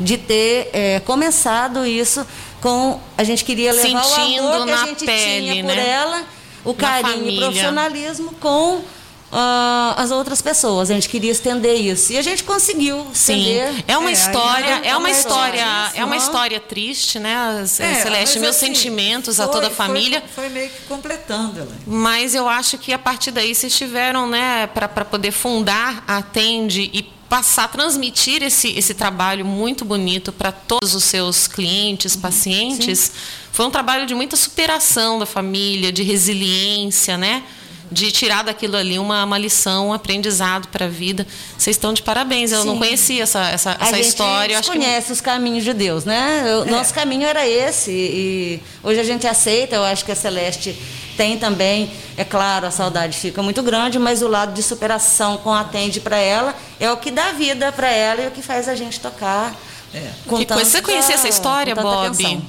de 0.00 0.16
ter 0.16 0.70
é, 0.72 1.00
começado 1.00 1.86
isso 1.86 2.26
com 2.60 3.00
a 3.16 3.24
gente 3.24 3.44
queria 3.44 3.72
levar 3.72 4.04
Sentindo 4.04 4.44
o 4.44 4.52
amor 4.52 4.66
que 4.66 4.72
a 4.72 4.86
gente 4.86 5.04
pele, 5.04 5.50
tinha 5.50 5.62
né? 5.62 5.74
por 5.74 5.78
ela, 5.78 6.24
o 6.64 6.74
carinho 6.74 7.28
e 7.28 7.36
profissionalismo 7.38 8.32
com 8.40 8.82
Uh, 9.30 9.92
as 9.96 10.10
outras 10.10 10.40
pessoas. 10.40 10.90
A 10.90 10.94
gente 10.94 11.08
queria 11.08 11.30
estender 11.30 11.78
isso 11.78 12.12
e 12.12 12.18
a 12.18 12.22
gente 12.22 12.42
conseguiu 12.44 13.06
estender. 13.12 13.74
Sim, 13.74 13.84
é 13.86 13.98
uma 13.98 14.08
é, 14.08 14.12
história, 14.12 14.80
é 14.82 14.96
uma 14.96 15.10
história, 15.10 15.92
é 15.94 16.02
uma 16.02 16.16
história 16.16 16.58
triste, 16.58 17.18
né, 17.18 17.60
é, 17.62 17.66
Celeste? 17.66 18.38
Meus 18.38 18.56
assim, 18.56 18.66
sentimentos 18.66 19.36
foi, 19.36 19.44
a 19.44 19.48
toda 19.48 19.66
a 19.66 19.70
família. 19.70 20.22
Foi, 20.34 20.44
foi, 20.44 20.48
meio 20.48 20.70
que 20.70 20.80
completando 20.86 21.60
ela. 21.60 21.72
Mas 21.86 22.34
eu 22.34 22.48
acho 22.48 22.78
que 22.78 22.90
a 22.90 22.98
partir 22.98 23.30
daí 23.30 23.54
vocês 23.54 23.76
tiveram, 23.76 24.26
né, 24.26 24.66
para 24.68 25.04
poder 25.04 25.30
fundar 25.30 26.02
a 26.06 26.18
Atende 26.18 26.90
e 26.92 27.02
passar, 27.28 27.68
transmitir 27.68 28.42
esse, 28.42 28.70
esse 28.70 28.94
trabalho 28.94 29.44
muito 29.44 29.84
bonito 29.84 30.32
para 30.32 30.50
todos 30.50 30.94
os 30.94 31.04
seus 31.04 31.46
clientes, 31.46 32.14
uhum. 32.14 32.20
pacientes, 32.22 32.98
Sim. 32.98 33.12
foi 33.52 33.66
um 33.66 33.70
trabalho 33.70 34.06
de 34.06 34.14
muita 34.14 34.36
superação 34.36 35.18
da 35.18 35.26
família, 35.26 35.92
de 35.92 36.02
resiliência, 36.02 37.18
né? 37.18 37.44
De 37.90 38.12
tirar 38.12 38.44
daquilo 38.44 38.76
ali 38.76 38.98
uma, 38.98 39.24
uma 39.24 39.38
lição, 39.38 39.88
um 39.88 39.92
aprendizado 39.92 40.68
para 40.68 40.86
a 40.86 40.88
vida. 40.88 41.26
Vocês 41.56 41.76
estão 41.76 41.92
de 41.92 42.02
parabéns. 42.02 42.52
Eu 42.52 42.62
Sim. 42.62 42.66
não 42.66 42.78
conhecia 42.78 43.22
essa, 43.22 43.48
essa, 43.48 43.76
a 43.78 43.88
essa 43.88 43.98
história. 44.00 44.58
A 44.58 44.62
gente 44.62 44.70
conhece 44.70 45.06
que... 45.06 45.12
os 45.12 45.20
caminhos 45.20 45.64
de 45.64 45.72
Deus, 45.72 46.04
né? 46.04 46.42
O 46.58 46.68
é. 46.68 46.70
nosso 46.70 46.92
caminho 46.92 47.26
era 47.26 47.46
esse. 47.46 47.90
E 47.90 48.62
hoje 48.82 49.00
a 49.00 49.04
gente 49.04 49.26
aceita. 49.26 49.76
Eu 49.76 49.84
acho 49.84 50.04
que 50.04 50.12
a 50.12 50.16
Celeste 50.16 50.76
tem 51.18 51.36
também, 51.36 51.90
é 52.16 52.22
claro, 52.22 52.64
a 52.64 52.70
saudade 52.70 53.18
fica 53.18 53.42
muito 53.42 53.60
grande, 53.60 53.98
mas 53.98 54.22
o 54.22 54.28
lado 54.28 54.54
de 54.54 54.62
superação 54.62 55.36
com 55.38 55.52
atende 55.52 55.98
para 55.98 56.16
ela 56.16 56.54
é 56.78 56.88
o 56.92 56.96
que 56.96 57.10
dá 57.10 57.32
vida 57.32 57.72
para 57.72 57.90
ela 57.90 58.22
e 58.22 58.26
o 58.28 58.30
que 58.30 58.40
faz 58.40 58.68
a 58.68 58.76
gente 58.76 59.00
tocar. 59.00 59.52
É. 59.92 60.10
Com 60.28 60.36
que 60.36 60.46
tanta, 60.46 60.60
coisa. 60.60 60.70
Você 60.70 60.80
conhecia 60.80 61.16
essa 61.16 61.28
história, 61.28 61.74
Bob? 61.74 62.06
Atenção. 62.06 62.42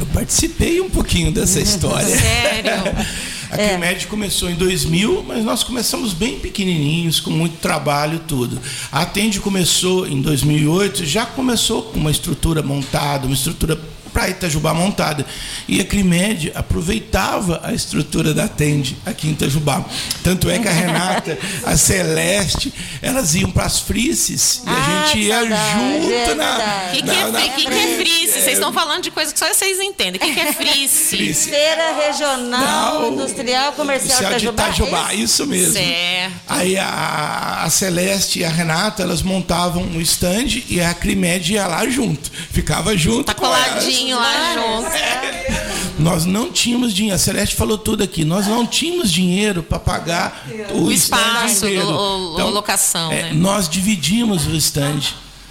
Eu 0.00 0.06
participei 0.14 0.80
um 0.80 0.88
pouquinho 0.88 1.30
dessa 1.30 1.60
história. 1.60 2.16
Sério? 2.18 2.72
A 3.50 3.60
é. 3.60 3.94
começou 4.06 4.50
em 4.50 4.54
2000, 4.54 5.24
mas 5.26 5.44
nós 5.44 5.62
começamos 5.62 6.12
bem 6.12 6.38
pequenininhos, 6.38 7.20
com 7.20 7.30
muito 7.30 7.56
trabalho 7.58 8.20
tudo. 8.26 8.60
A 8.92 9.02
Atende 9.02 9.40
começou 9.40 10.06
em 10.06 10.20
2008, 10.20 11.04
já 11.04 11.24
começou 11.24 11.82
com 11.82 11.98
uma 11.98 12.10
estrutura 12.10 12.62
montada, 12.62 13.26
uma 13.26 13.34
estrutura 13.34 13.78
para 14.08 14.28
Itajubá 14.28 14.74
montada. 14.74 15.24
E 15.66 15.80
a 15.80 15.84
Crimed 15.84 16.52
aproveitava 16.54 17.60
a 17.62 17.72
estrutura 17.72 18.32
da 18.34 18.48
Tende 18.48 18.96
aqui 19.04 19.28
em 19.28 19.32
Itajubá. 19.32 19.84
Tanto 20.22 20.50
é 20.50 20.58
que 20.58 20.68
a 20.68 20.72
Renata, 20.72 21.38
a 21.64 21.76
Celeste, 21.76 22.72
elas 23.02 23.34
iam 23.34 23.50
para 23.50 23.64
as 23.64 23.80
frices 23.80 24.62
e 24.64 24.68
a 24.68 24.72
ah, 24.72 25.06
gente 25.06 25.18
ia 25.24 25.40
junto 25.40 26.12
é 26.12 26.34
na. 26.34 26.88
O 26.88 26.92
que, 26.92 27.02
que, 27.02 27.10
é, 27.10 27.48
que, 27.50 27.66
que 27.66 27.74
é 27.74 27.96
frice? 27.96 28.32
Vocês 28.32 28.54
estão 28.54 28.72
falando 28.72 29.02
de 29.02 29.10
coisas 29.10 29.32
que 29.32 29.38
só 29.38 29.48
vocês 29.48 29.78
entendem. 29.80 30.16
O 30.16 30.24
que, 30.24 30.32
que 30.32 30.40
é 30.40 30.52
frice? 30.54 31.34
Feira 31.34 31.94
Regional 32.06 33.02
Não, 33.02 33.12
Industrial 33.12 33.72
Comercial 33.72 34.18
de 34.18 34.26
Itajubá. 34.26 34.62
Itajubá 34.64 35.14
isso 35.14 35.46
mesmo. 35.46 35.74
Certo. 35.74 36.34
Aí 36.46 36.76
a, 36.76 37.62
a 37.64 37.70
Celeste 37.70 38.40
e 38.40 38.44
a 38.44 38.48
Renata, 38.48 39.02
elas 39.02 39.22
montavam 39.22 39.82
um 39.82 40.00
stand 40.00 40.62
e 40.68 40.80
a 40.80 40.94
Crimed 40.94 41.52
ia 41.52 41.66
lá 41.66 41.86
junto. 41.88 42.30
Ficava 42.50 42.96
junto. 42.96 43.24
Tá 43.24 43.34
coladinho 43.34 43.97
lá 44.12 44.54
junto. 44.54 45.98
Nós 45.98 46.24
não 46.24 46.50
tínhamos 46.52 46.94
dinheiro. 46.94 47.16
A 47.16 47.18
Celeste 47.18 47.56
falou 47.56 47.76
tudo 47.76 48.02
aqui. 48.04 48.24
Nós 48.24 48.46
não 48.46 48.66
tínhamos 48.66 49.10
dinheiro 49.10 49.62
para 49.62 49.78
pagar 49.78 50.46
o, 50.70 50.84
o 50.84 50.92
espaço, 50.92 51.66
o, 51.66 52.34
então, 52.34 52.50
locação. 52.50 53.10
É, 53.10 53.24
né? 53.24 53.32
Nós 53.32 53.68
dividimos 53.68 54.46
o 54.46 54.54
stand. 54.54 55.00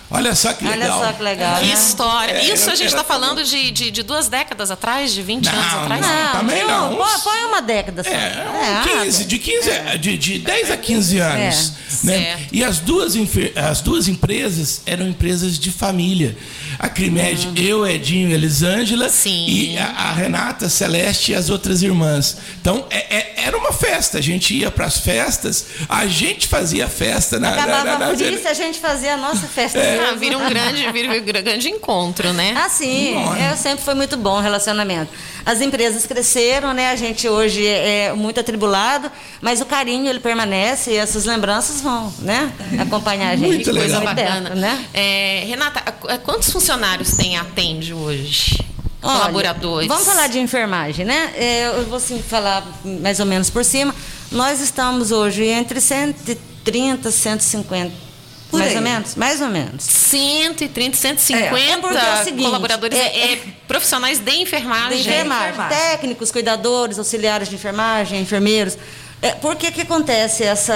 Olha 0.10 0.34
só 0.36 0.54
que 0.54 0.64
legal. 0.64 1.00
Olha 1.00 1.08
só 1.08 1.14
que 1.14 1.24
legal. 1.24 1.60
Que 1.60 1.66
né? 1.66 1.74
história. 1.74 2.32
É, 2.32 2.46
Isso 2.46 2.70
a 2.70 2.76
gente 2.76 2.88
está 2.88 3.04
falando 3.04 3.44
de, 3.44 3.72
de, 3.72 3.92
de, 3.92 4.04
duas 4.04 4.30
décadas 4.30 4.72
atrás, 4.72 5.14
de 5.14 5.22
20 5.22 5.46
não, 5.46 5.52
anos 5.52 5.74
atrás? 5.74 6.02
Não, 6.02 6.32
também 6.32 6.66
não. 6.66 6.96
Põe, 6.96 7.20
põe 7.20 7.44
uma 7.44 7.62
década 7.62 8.04
só. 8.04 8.10
É, 8.10 8.14
é 8.16 9.04
15, 9.04 9.26
de, 9.26 9.38
15 9.38 9.70
é. 9.70 9.98
de, 9.98 10.18
de 10.18 10.40
10 10.40 10.72
a 10.72 10.78
15 10.78 11.20
anos. 11.20 11.74
É. 12.04 12.08
Né? 12.08 12.48
E 12.54 12.64
as 12.64 12.80
duas, 12.80 13.16
as 13.56 13.82
duas 13.82 14.08
empresas 14.08 14.82
eram 14.86 15.08
empresas 15.08 15.60
de 15.60 15.72
família. 15.72 16.38
A 16.80 16.88
Crimed, 16.88 17.48
uhum. 17.48 17.54
eu, 17.58 17.88
Edinho 17.88 18.30
e 18.30 18.34
Elisângela. 18.34 19.10
Sim. 19.10 19.46
E 19.48 19.78
a, 19.78 19.88
a, 19.88 20.14
Renata, 20.14 20.70
Celeste 20.70 21.34
e 21.34 21.36
as 21.36 21.50
outras 21.50 21.82
irmãs. 21.82 22.38
Então, 22.62 22.86
é, 22.90 23.18
é, 23.18 23.34
era 23.38 23.58
uma 23.58 23.74
festa. 23.74 24.20
A 24.20 24.22
gente 24.22 24.54
ia 24.54 24.72
para 24.72 24.86
as 24.86 25.00
festas, 25.00 25.66
a 25.90 26.06
gente 26.06 26.48
fazia 26.48 26.88
festa 26.88 27.40
na. 27.40 27.50
Acabava 27.50 27.78
na, 27.78 27.84
na, 27.84 28.00
na, 28.00 28.06
na... 28.06 28.50
a 28.50 28.54
gente 28.54 28.80
fazia 28.80 29.16
a 29.16 29.18
nossa 29.18 29.48
festa. 29.48 29.80
É. 29.98 30.10
Ah, 30.10 30.14
vira 30.14 30.38
um 30.38 30.48
grande, 30.48 30.92
vira 30.92 31.12
um 31.12 31.44
grande 31.44 31.70
encontro, 31.70 32.32
né? 32.34 32.54
Ah, 32.58 32.70
sim. 32.70 33.16
É, 33.38 33.56
sempre 33.56 33.84
foi 33.84 33.94
muito 33.94 34.18
bom 34.18 34.38
o 34.38 34.42
relacionamento. 34.42 35.12
As 35.46 35.62
empresas 35.62 36.06
cresceram, 36.06 36.74
né? 36.74 36.92
A 36.92 36.96
gente 36.96 37.28
hoje 37.28 37.66
é 37.66 38.14
muito 38.14 38.40
atribulado, 38.40 39.12
mas 39.42 39.62
o 39.62 39.66
carinho 39.66 40.10
ele 40.10 40.20
permanece 40.20 40.92
e 40.92 40.96
essas 40.98 41.26
lembranças 41.26 41.82
vão, 41.82 42.14
né? 42.20 42.52
Acompanhar 42.80 43.30
a 43.30 43.36
gente. 43.36 43.48
Muito 43.48 43.72
coisa 43.72 44.00
legal. 44.00 44.16
bacana, 44.16 44.50
né? 44.56 44.86
É, 44.94 45.44
Renata, 45.48 45.80
quantos 46.24 46.52
funcionários 46.52 47.12
tem 47.12 47.38
Atende 47.38 47.94
hoje? 47.94 48.58
Olha, 49.02 49.20
Colaboradores. 49.20 49.88
Vamos 49.88 50.06
falar 50.06 50.28
de 50.28 50.40
enfermagem, 50.40 51.06
né? 51.06 51.32
É, 51.36 51.68
eu 51.68 51.86
vou 51.86 52.00
sim, 52.00 52.22
falar 52.22 52.66
mais 52.84 53.20
ou 53.20 53.26
menos 53.26 53.50
por 53.50 53.64
cima. 53.64 53.94
Nós 54.32 54.60
estamos 54.60 55.12
hoje 55.12 55.46
entre 55.46 55.80
130 55.80 57.08
e 57.08 57.12
150 57.12 58.07
por 58.50 58.60
mais 58.60 58.72
aí. 58.72 58.78
ou 58.78 58.84
menos? 58.84 59.16
Mais 59.16 59.42
ou 59.42 59.50
menos. 59.50 59.84
130, 59.84 60.96
150 60.96 61.46
é, 61.46 61.96
é, 61.96 62.22
é 62.22 62.24
seguinte, 62.24 62.44
colaboradores, 62.44 62.98
é, 62.98 63.34
é, 63.34 63.40
profissionais 63.68 64.20
de 64.20 64.32
enfermagem. 64.32 65.02
De 65.02 65.10
enfermagem. 65.10 65.50
enfermagem. 65.50 65.78
Técnicos, 65.78 66.32
cuidadores, 66.32 66.98
auxiliares 66.98 67.50
de 67.50 67.56
enfermagem, 67.56 68.22
enfermeiros. 68.22 68.78
É, 69.22 69.32
por 69.32 69.56
que, 69.56 69.72
que 69.72 69.82
acontece 69.82 70.44
essa, 70.44 70.74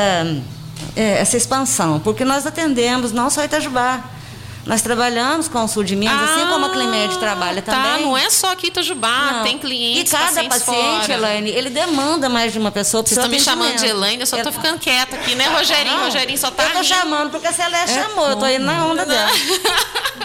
é, 0.95 1.19
essa 1.19 1.37
expansão? 1.37 1.99
Porque 1.99 2.25
nós 2.25 2.45
atendemos 2.45 3.11
não 3.11 3.29
só 3.29 3.43
Itajubá, 3.43 4.03
nós 4.65 4.81
trabalhamos 4.81 5.47
com 5.47 5.63
o 5.63 5.67
sul 5.67 5.83
de 5.83 5.95
Minas, 5.95 6.15
ah, 6.15 6.35
assim 6.35 6.47
como 6.47 6.65
a 6.65 6.67
ah, 6.67 6.71
Climed 6.71 7.17
trabalha 7.17 7.61
tá, 7.61 7.71
também. 7.71 8.05
Não 8.05 8.15
é 8.15 8.29
só 8.29 8.51
aqui 8.51 8.67
Itajubá, 8.67 9.31
não. 9.33 9.43
tem 9.43 9.57
clientes. 9.57 10.11
E 10.11 10.15
cada 10.15 10.43
paciente, 10.43 11.05
fora. 11.05 11.13
Elaine, 11.13 11.49
ele 11.49 11.69
demanda 11.69 12.29
mais 12.29 12.53
de 12.53 12.59
uma 12.59 12.71
pessoa. 12.71 13.01
Vocês 13.03 13.17
estão 13.17 13.29
me 13.29 13.39
chamando 13.39 13.75
de 13.77 13.87
Elaine, 13.87 14.21
eu 14.21 14.27
só 14.27 14.37
estou 14.37 14.51
ficando 14.51 14.79
quieta 14.79 15.15
aqui, 15.15 15.33
né, 15.35 15.47
Rogerinho? 15.47 15.97
Não, 15.97 16.05
Rogerinho 16.05 16.37
só 16.37 16.51
tá. 16.51 16.63
Eu 16.63 16.67
estou 16.67 16.83
chamando 16.83 17.31
porque 17.31 17.47
a 17.47 17.53
Celeste 17.53 17.97
é. 17.97 18.03
chamou, 18.03 18.27
eu 18.27 18.33
estou 18.33 18.49
indo 18.49 18.65
na 18.65 18.85
onda 18.85 19.05
dela. 19.05 19.31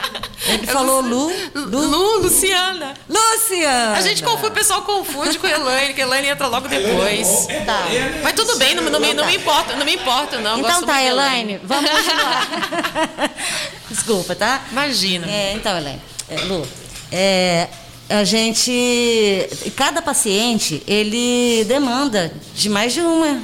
Ele 0.49 0.67
falou 0.67 1.01
Lu, 1.01 1.33
Lu. 1.55 1.87
Lu, 1.87 2.19
Luciana. 2.23 2.95
Luciana. 3.09 3.97
A 3.97 4.01
gente 4.01 4.23
confunde, 4.23 4.49
o 4.49 4.53
pessoal 4.53 4.83
confunde 4.83 5.39
com 5.39 5.47
a 5.47 5.51
Elaine, 5.51 5.95
que 5.95 6.01
a 6.03 6.05
Elaine 6.05 6.29
entra 6.29 6.47
logo 6.47 6.69
depois. 6.69 7.47
Tá. 7.65 7.87
Mas 8.23 8.33
tudo 8.35 8.57
bem, 8.57 8.75
não, 8.75 8.83
não, 8.85 9.01
me, 9.01 9.15
não 9.15 9.27
me 9.27 9.37
importa, 9.37 9.75
não 9.77 9.85
me 9.85 9.95
importa, 9.95 10.39
não. 10.39 10.59
Então 10.59 10.83
tá, 10.83 11.03
Elaine, 11.03 11.61
vamos 11.65 11.91
continuar. 11.91 13.31
Desculpa, 13.91 14.35
tá? 14.35 14.63
Imagina. 14.71 15.27
É, 15.31 15.53
então, 15.55 15.77
Elaine, 15.77 16.03
é, 16.29 16.41
Lu, 16.43 16.67
é, 17.11 17.69
a 18.09 18.25
gente. 18.25 19.49
Cada 19.75 20.01
paciente, 20.01 20.83
ele 20.87 21.65
demanda 21.65 22.33
de 22.55 22.69
mais 22.69 22.93
de 22.93 23.01
uma 23.01 23.41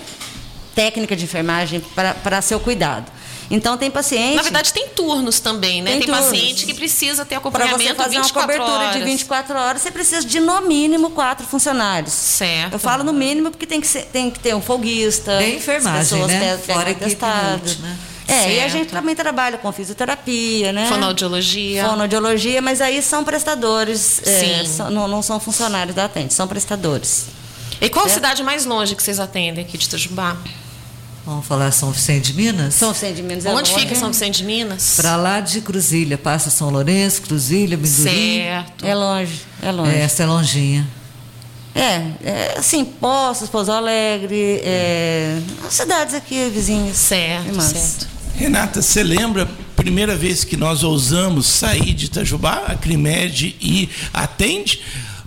técnica 0.75 1.15
de 1.17 1.25
enfermagem 1.25 1.81
para 2.23 2.43
seu 2.43 2.61
cuidado. 2.61 3.11
Então 3.53 3.77
tem 3.77 3.91
paciente. 3.91 4.35
Na 4.35 4.43
verdade, 4.43 4.73
tem 4.73 4.89
turnos 4.89 5.39
também, 5.39 5.83
né? 5.83 5.91
Tem, 5.91 6.01
tem 6.01 6.09
paciente 6.09 6.65
que 6.65 6.73
precisa 6.73 7.23
ter 7.23 7.35
acompanhamento 7.35 7.77
Para 7.77 8.09
você 8.09 8.17
fazer 8.17 8.17
uma 8.17 8.31
cobertura 8.31 8.73
horas. 8.73 8.97
de 8.97 9.05
24 9.05 9.59
horas, 9.59 9.83
você 9.83 9.91
precisa 9.91 10.27
de 10.27 10.41
no 10.41 10.63
mínimo 10.63 11.11
quatro 11.11 11.47
funcionários. 11.47 12.15
Certo. 12.15 12.73
Eu 12.73 12.79
falo 12.79 13.05
no 13.05 13.13
mínimo 13.13 13.51
porque 13.51 13.67
tem 13.67 13.79
que, 13.79 13.87
ser, 13.87 14.07
tem 14.07 14.31
que 14.31 14.41
ter 14.41 14.55
um 14.55 14.63
folguista. 14.63 15.37
Tem 15.37 15.57
enfermagem, 15.57 15.99
pessoas 16.01 16.29
né? 16.29 16.57
Fora 16.57 16.95
testado. 16.95 17.71
Né? 17.81 17.99
É, 18.27 18.33
certo. 18.33 18.51
e 18.51 18.61
a 18.61 18.69
gente 18.69 18.91
também 18.91 19.15
trabalha 19.15 19.59
com 19.59 19.71
fisioterapia, 19.71 20.73
né? 20.73 20.87
Fonoaudiologia. 20.89 21.85
Fonoaudiologia, 21.85 22.63
mas 22.63 22.81
aí 22.81 23.03
são 23.03 23.23
prestadores, 23.23 24.23
é, 24.25 24.65
são, 24.65 24.91
não, 24.91 25.07
não, 25.07 25.21
são 25.21 25.39
funcionários 25.39 25.95
da 25.95 26.07
Atende, 26.07 26.33
são 26.33 26.49
prestadores. 26.49 27.27
E 27.81 27.91
qual 27.91 28.07
certo? 28.07 28.15
cidade 28.15 28.43
mais 28.43 28.65
longe 28.65 28.95
que 28.95 29.03
vocês 29.03 29.21
atendem 29.21 29.63
aqui 29.63 29.77
de 29.77 29.87
Itajubá? 29.87 30.39
Vamos 31.25 31.47
falar 31.47 31.71
São 31.71 31.93
Vicente 31.93 32.33
de 32.33 32.35
Minas? 32.35 32.75
São 32.75 32.93
Vicente 32.93 33.17
de 33.17 33.23
Minas. 33.23 33.47
É 33.47 33.51
Onde 33.53 33.71
longe. 33.71 33.83
fica 33.83 33.95
São 33.95 34.09
Vicente 34.09 34.39
de 34.39 34.45
Minas? 34.45 34.95
Para 34.97 35.17
lá 35.17 35.41
de 35.41 35.61
Cruzilha, 35.61 36.19
passa 36.19 36.51
São 36.51 36.69
Lourenço, 36.69 37.23
Cruzilha, 37.23 37.77
Mindurim. 37.77 38.43
Certo. 38.43 38.85
É 38.85 38.95
longe, 38.95 39.41
é 39.63 39.71
longe. 39.71 39.93
É, 39.95 40.01
essa 40.01 40.25
é 40.25 40.27
longinha. 40.27 40.87
É, 41.75 42.03
é 42.23 42.55
assim, 42.59 42.85
Poços, 42.85 43.49
Pouso 43.49 43.71
Alegre, 43.73 44.61
é, 44.63 45.39
as 45.67 45.73
cidades 45.73 46.15
aqui 46.15 46.51
vizinhas. 46.51 46.97
Certo, 46.97 47.61
certo. 47.63 48.09
Renata, 48.35 48.83
você 48.83 49.03
lembra 49.03 49.45
a 49.45 49.75
primeira 49.77 50.17
vez 50.17 50.43
que 50.43 50.57
nós 50.57 50.83
ousamos 50.83 51.47
sair 51.47 51.95
de 51.95 52.07
Itajubá, 52.07 52.65
a 52.67 52.75
Crimed 52.75 53.57
e 53.61 53.89
atende? 54.13 54.83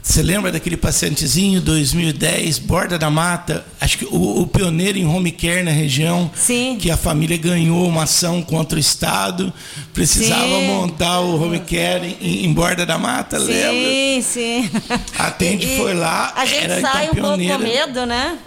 Você 0.05 0.21
lembra 0.21 0.51
daquele 0.51 0.77
pacientezinho 0.77 1.59
2010, 1.59 2.59
Borda 2.59 2.95
da 2.95 3.09
Mata? 3.09 3.65
Acho 3.81 3.97
que 3.97 4.05
o, 4.05 4.41
o, 4.41 4.45
pioneiro 4.47 4.99
em 4.99 5.05
home 5.05 5.31
care 5.31 5.63
na 5.63 5.71
região. 5.71 6.29
Sim. 6.35 6.77
Que 6.79 6.91
a 6.91 6.95
família 6.95 7.35
ganhou 7.37 7.87
uma 7.87 8.03
ação 8.03 8.43
contra 8.43 8.77
o 8.77 8.79
Estado, 8.79 9.51
precisava 9.95 10.43
sim. 10.43 10.67
montar 10.67 11.21
o 11.21 11.41
home 11.41 11.59
care 11.59 12.15
em, 12.21 12.45
em 12.45 12.53
Borda 12.53 12.85
da 12.85 12.99
Mata, 12.99 13.39
sim, 13.39 13.47
lembra? 13.47 13.71
Sim, 13.71 14.21
sim. 14.21 14.69
Atende 15.17 15.65
e, 15.65 15.77
foi 15.77 15.95
lá. 15.95 16.33
A 16.35 16.45
gente 16.45 16.63
era 16.63 16.81
sai 16.81 17.07
então, 17.07 17.33
um 17.33 17.37
pouco 17.37 17.43
com 17.43 17.57
medo, 17.57 18.05
né? 18.05 18.37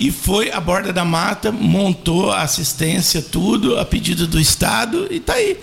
E 0.00 0.10
foi 0.10 0.50
a 0.50 0.60
Borda 0.60 0.92
da 0.92 1.04
Mata, 1.04 1.52
montou 1.52 2.32
a 2.32 2.42
assistência, 2.42 3.22
tudo, 3.22 3.78
a 3.78 3.84
pedido 3.84 4.26
do 4.26 4.40
Estado, 4.40 5.06
e 5.08 5.18
está 5.18 5.34
aí. 5.34 5.58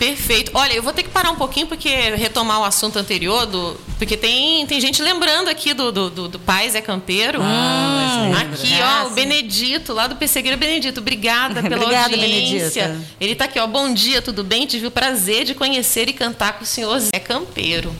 Perfeito. 0.00 0.50
Olha, 0.54 0.72
eu 0.72 0.82
vou 0.82 0.94
ter 0.94 1.02
que 1.02 1.10
parar 1.10 1.30
um 1.30 1.36
pouquinho 1.36 1.66
porque 1.66 1.90
retomar 2.16 2.58
o 2.58 2.64
assunto 2.64 2.98
anterior, 2.98 3.44
do, 3.44 3.78
porque 3.98 4.16
tem, 4.16 4.66
tem 4.66 4.80
gente 4.80 5.02
lembrando 5.02 5.48
aqui 5.48 5.74
do, 5.74 5.92
do, 5.92 6.08
do, 6.08 6.26
do 6.26 6.38
pai 6.38 6.70
Zé 6.70 6.80
Campeiro. 6.80 7.38
Ah, 7.42 8.30
aqui, 8.40 8.78
ó, 8.82 9.08
o 9.08 9.10
Benedito, 9.10 9.92
lá 9.92 10.06
do 10.06 10.16
Pessegueira 10.16 10.56
Benedito. 10.56 11.00
Obrigada 11.00 11.60
pela 11.68 11.82
Obrigada, 11.82 12.14
audiência. 12.14 12.88
Benedita. 12.88 13.08
Ele 13.20 13.32
está 13.32 13.44
aqui, 13.44 13.60
ó. 13.60 13.66
Bom 13.66 13.92
dia, 13.92 14.22
tudo 14.22 14.42
bem? 14.42 14.64
Tive 14.64 14.86
o 14.86 14.90
prazer 14.90 15.44
de 15.44 15.54
conhecer 15.54 16.08
e 16.08 16.14
cantar 16.14 16.54
com 16.54 16.64
o 16.64 16.66
senhor 16.66 16.98
Zé 16.98 17.18
Campeiro. 17.18 17.94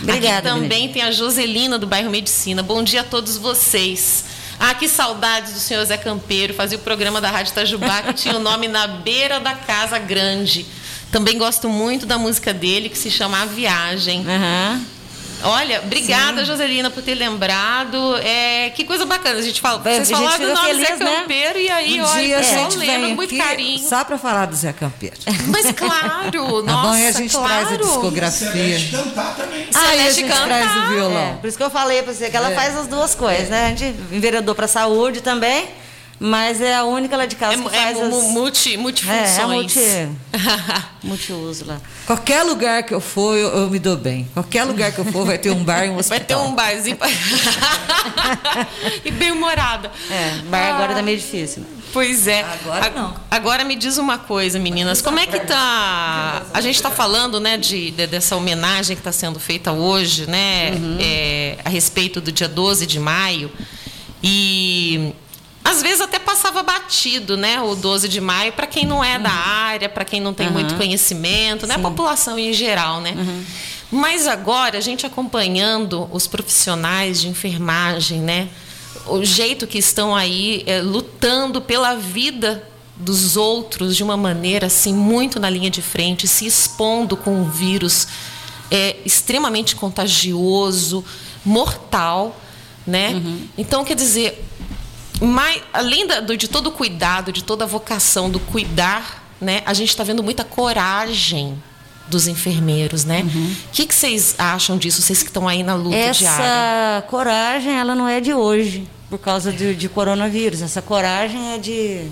Obrigada, 0.00 0.48
aqui 0.48 0.58
também 0.58 0.68
Benedita. 0.68 0.94
tem 0.94 1.02
a 1.02 1.10
Joselina 1.10 1.78
do 1.78 1.86
bairro 1.86 2.10
Medicina. 2.10 2.62
Bom 2.62 2.82
dia 2.82 3.02
a 3.02 3.04
todos 3.04 3.36
vocês. 3.36 4.24
Ah, 4.58 4.72
que 4.72 4.88
saudades 4.88 5.52
do 5.52 5.60
senhor 5.60 5.84
Zé 5.84 5.98
Campeiro. 5.98 6.54
Fazia 6.54 6.78
o 6.78 6.80
programa 6.80 7.20
da 7.20 7.30
Rádio 7.30 7.50
Itajubá 7.50 8.00
que 8.04 8.14
tinha 8.14 8.36
o 8.36 8.40
nome 8.40 8.68
Na 8.68 8.86
Beira 8.86 9.38
da 9.38 9.54
Casa 9.54 9.98
Grande. 9.98 10.64
Também 11.12 11.38
gosto 11.38 11.68
muito 11.68 12.06
da 12.06 12.18
música 12.18 12.52
dele, 12.52 12.88
que 12.88 12.98
se 12.98 13.10
chama 13.10 13.42
A 13.42 13.44
Viagem. 13.44 14.20
Uhum. 14.26 14.84
Olha, 15.44 15.80
obrigada, 15.84 16.40
Sim. 16.40 16.46
Joselina, 16.46 16.88
por 16.88 17.02
ter 17.02 17.14
lembrado. 17.14 18.16
É, 18.18 18.70
que 18.70 18.84
coisa 18.84 19.04
bacana. 19.04 19.38
A 19.38 19.42
gente 19.42 19.60
fala, 19.60 19.78
vocês 19.78 20.08
falaram 20.08 20.46
do 20.46 20.54
nome 20.54 20.68
feliz, 20.68 20.88
Zé 20.88 20.96
Campeiro 20.96 21.58
né? 21.58 21.64
e 21.64 21.68
aí, 21.70 22.00
um 22.00 22.04
olha, 22.04 22.42
gente 22.42 22.76
lembra 22.78 23.06
vem 23.06 23.14
muito 23.16 23.36
carinho. 23.36 23.88
Só 23.88 24.04
para 24.04 24.16
falar 24.16 24.46
do 24.46 24.54
Zé 24.56 24.72
Campeiro. 24.72 25.16
Mas 25.48 25.70
claro, 25.72 26.62
Tá 26.64 26.72
nossa, 26.72 27.00
e 27.00 27.06
a 27.08 27.12
gente 27.12 27.36
claro. 27.36 27.66
traz 27.66 27.72
a 27.72 27.76
discografia. 27.76 28.50
Celeste 28.52 28.90
cantar 28.92 29.34
também. 29.34 29.66
Ah, 29.74 29.96
e 29.96 30.00
a 30.06 30.12
Celeste 30.12 30.24
traz 30.24 30.76
o 30.76 30.88
violão. 30.94 31.20
É, 31.20 31.32
por 31.40 31.48
isso 31.48 31.56
que 31.58 31.64
eu 31.64 31.70
falei 31.70 32.02
para 32.02 32.14
você 32.14 32.30
que 32.30 32.36
ela 32.36 32.52
É. 32.52 32.54
faz 32.54 32.76
as 32.76 32.86
duas 32.86 33.14
coisas, 33.14 33.48
né? 33.48 33.66
A 33.66 33.68
gente 33.70 33.84
enveredou 34.12 34.54
para 34.54 34.68
saúde 34.68 35.20
também, 35.20 35.68
mas 36.20 36.60
é 36.60 36.74
a 36.76 36.84
única 36.84 37.16
lá 37.16 37.26
de 37.26 37.34
casa 37.36 37.54
É, 37.54 37.56
que 37.68 37.76
é 37.76 37.82
faz 37.82 38.00
as... 38.00 38.08
mu- 38.08 38.22
multi, 38.32 38.74
É, 38.74 38.76
multifunções. 38.76 39.38
é 39.38 39.46
multi, 39.46 40.08
multiuso 41.02 41.64
lá. 41.66 41.78
Qualquer 42.06 42.42
lugar 42.44 42.82
que 42.84 42.94
eu 42.94 43.00
for, 43.00 43.36
eu, 43.36 43.48
eu 43.48 43.70
me 43.70 43.78
dou 43.78 43.96
bem. 43.96 44.28
Qualquer 44.32 44.64
lugar 44.64 44.92
que 44.92 44.98
eu 44.98 45.04
for, 45.06 45.26
vai 45.26 45.38
ter 45.38 45.50
um 45.50 45.64
bar 45.64 45.84
e 45.84 45.90
um 45.90 45.96
hospital. 45.96 46.18
Vai 46.18 46.26
ter 46.26 46.36
um 46.36 46.54
barzinho. 46.54 46.98
e 49.04 49.10
bem 49.10 49.32
humorada. 49.32 49.90
É, 50.10 50.38
bar 50.48 50.74
agora 50.74 50.94
tá 50.94 51.02
meio 51.02 51.18
difícil. 51.18 51.62
né? 51.62 51.68
Pois 51.92 52.26
é. 52.26 52.42
Agora 52.42 52.86
A- 52.86 52.90
não. 52.90 53.14
Agora 53.30 53.64
me 53.64 53.74
diz 53.76 53.98
uma 53.98 54.18
coisa, 54.18 54.58
meninas. 54.58 55.02
Como 55.02 55.18
é 55.18 55.26
que 55.26 55.38
tá. 55.40 56.42
A 56.54 56.60
gente 56.60 56.76
está 56.76 56.90
falando, 56.90 57.40
né, 57.40 57.56
de, 57.56 57.90
de- 57.90 58.06
dessa 58.06 58.36
homenagem 58.36 58.96
que 58.96 59.00
está 59.00 59.12
sendo 59.12 59.38
feita 59.40 59.72
hoje, 59.72 60.26
né, 60.26 60.70
Uhum. 60.72 60.98
é, 61.00 61.58
a 61.64 61.68
respeito 61.68 62.20
do 62.20 62.32
dia 62.32 62.48
12 62.48 62.86
de 62.86 62.98
maio. 62.98 63.50
E 64.22 65.12
às 65.64 65.80
vezes 65.82 66.00
até 66.00 66.18
passava 66.18 66.62
batido, 66.62 67.36
né, 67.36 67.60
o 67.60 67.74
12 67.74 68.08
de 68.08 68.20
maio, 68.20 68.52
para 68.52 68.66
quem 68.66 68.84
não 68.84 69.02
é 69.02 69.18
da 69.18 69.30
área, 69.30 69.88
para 69.88 70.04
quem 70.04 70.20
não 70.20 70.34
tem 70.34 70.48
Uhum. 70.48 70.52
muito 70.54 70.74
conhecimento, 70.74 71.66
né, 71.66 71.74
a 71.74 71.78
população 71.78 72.38
em 72.38 72.52
geral, 72.52 73.00
né. 73.00 73.14
Uhum. 73.16 73.44
Mas 73.92 74.26
agora, 74.26 74.78
a 74.78 74.80
gente 74.80 75.04
acompanhando 75.06 76.08
os 76.12 76.26
profissionais 76.26 77.20
de 77.20 77.28
enfermagem, 77.28 78.20
né, 78.20 78.48
o 79.06 79.24
jeito 79.24 79.66
que 79.66 79.78
estão 79.78 80.14
aí 80.14 80.62
é, 80.66 80.80
lutando 80.80 81.60
pela 81.60 81.94
vida 81.94 82.66
dos 82.96 83.36
outros 83.36 83.96
de 83.96 84.02
uma 84.02 84.16
maneira 84.16 84.66
assim 84.66 84.94
muito 84.94 85.40
na 85.40 85.50
linha 85.50 85.70
de 85.70 85.82
frente, 85.82 86.28
se 86.28 86.46
expondo 86.46 87.16
com 87.16 87.34
um 87.34 87.50
vírus 87.50 88.06
é, 88.70 88.96
extremamente 89.04 89.74
contagioso, 89.74 91.04
mortal, 91.44 92.38
né? 92.86 93.20
Então 93.58 93.84
quer 93.84 93.94
dizer, 93.96 94.44
mais, 95.26 95.62
além 95.72 96.06
da- 96.06 96.20
do- 96.20 96.36
de 96.36 96.48
todo 96.48 96.68
o 96.68 96.72
cuidado, 96.72 97.32
de 97.32 97.42
toda 97.44 97.64
a 97.64 97.66
vocação 97.66 98.30
do 98.30 98.40
cuidar, 98.40 99.24
né? 99.40 99.62
A 99.66 99.74
gente 99.74 99.88
está 99.90 100.04
vendo 100.04 100.22
muita 100.22 100.44
coragem 100.44 101.60
dos 102.08 102.26
enfermeiros, 102.26 103.04
né? 103.04 103.22
O 103.24 103.70
que, 103.72 103.86
que 103.86 103.94
vocês 103.94 104.34
acham 104.38 104.76
disso? 104.76 105.00
Vocês 105.02 105.22
que 105.22 105.28
estão 105.28 105.48
aí 105.48 105.62
na 105.62 105.74
luta 105.74 105.96
diária? 106.18 106.44
Essa 106.44 107.02
coragem, 107.08 107.72
ela 107.78 107.94
não 107.94 108.06
é 108.08 108.20
de 108.20 108.34
hoje, 108.34 108.86
por 109.08 109.18
causa 109.18 109.52
de, 109.52 109.74
de 109.74 109.88
coronavírus. 109.88 110.60
Essa 110.62 110.82
coragem 110.82 111.52
é 111.54 111.58
de, 111.58 112.06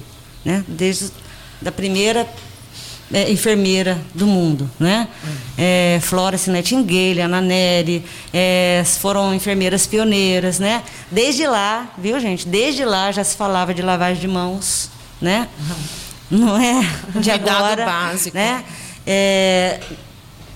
né, 0.45 0.65
desde 0.69 1.11
da 1.61 1.71
primeira 1.73 2.27
é, 3.13 3.31
enfermeira 3.31 4.01
do 4.15 4.27
mundo, 4.27 4.71
né? 4.79 5.09
É, 5.59 5.99
Florence 6.03 6.49
Nightingale, 6.51 7.21
Ana 7.21 7.41
Neri, 7.41 8.05
é, 8.33 8.83
foram 8.99 9.35
enfermeiras 9.35 9.87
pioneiras, 9.87 10.59
né? 10.59 10.83
Desde 11.11 11.47
lá, 11.47 11.93
viu 11.99 12.19
gente? 12.21 12.47
Desde 12.47 12.85
lá 12.85 13.11
já 13.11 13.25
se 13.25 13.37
falava 13.37 13.75
de 13.75 13.83
lavagem 13.83 14.21
de 14.21 14.29
mãos, 14.29 14.91
né? 15.21 15.49
Não 16.31 16.57
é 16.57 16.89
de 17.17 17.31
agora, 17.31 17.85
básico. 17.85 18.37
né? 18.37 18.65
É, 19.05 19.81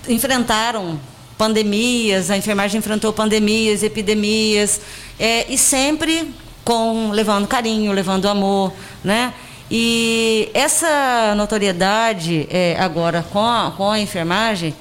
enfrentaram 0.07 0.99
pandemias, 1.37 2.31
a 2.31 2.37
enfermagem 2.37 2.79
enfrentou 2.79 3.11
pandemias, 3.11 3.83
epidemias, 3.83 4.79
é, 5.19 5.51
e 5.51 5.57
sempre 5.57 6.33
com 6.63 7.11
levando 7.11 7.47
carinho, 7.47 7.91
levando 7.91 8.27
amor, 8.27 8.73
né? 9.03 9.33
E 9.69 10.49
essa 10.53 11.33
notoriedade 11.35 12.47
é, 12.51 12.75
agora 12.79 13.25
com 13.31 13.39
a, 13.43 13.71
com 13.75 13.89
a 13.89 13.99
enfermagem, 13.99 14.75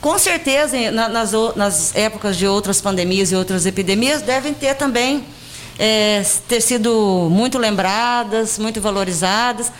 com 0.00 0.18
certeza 0.18 0.76
na- 0.92 1.08
nas, 1.08 1.32
nas 1.56 1.96
épocas 1.96 2.36
de 2.36 2.46
outras 2.46 2.80
pandemias 2.80 3.32
e 3.32 3.36
outras 3.36 3.66
epidemias 3.66 4.22
devem 4.22 4.54
ter 4.54 4.74
também 4.74 5.24
é, 5.78 6.22
ter 6.46 6.60
sido 6.60 7.28
muito 7.30 7.58
lembradas, 7.58 8.58
muito 8.58 8.80
valorizadas, 8.80 9.72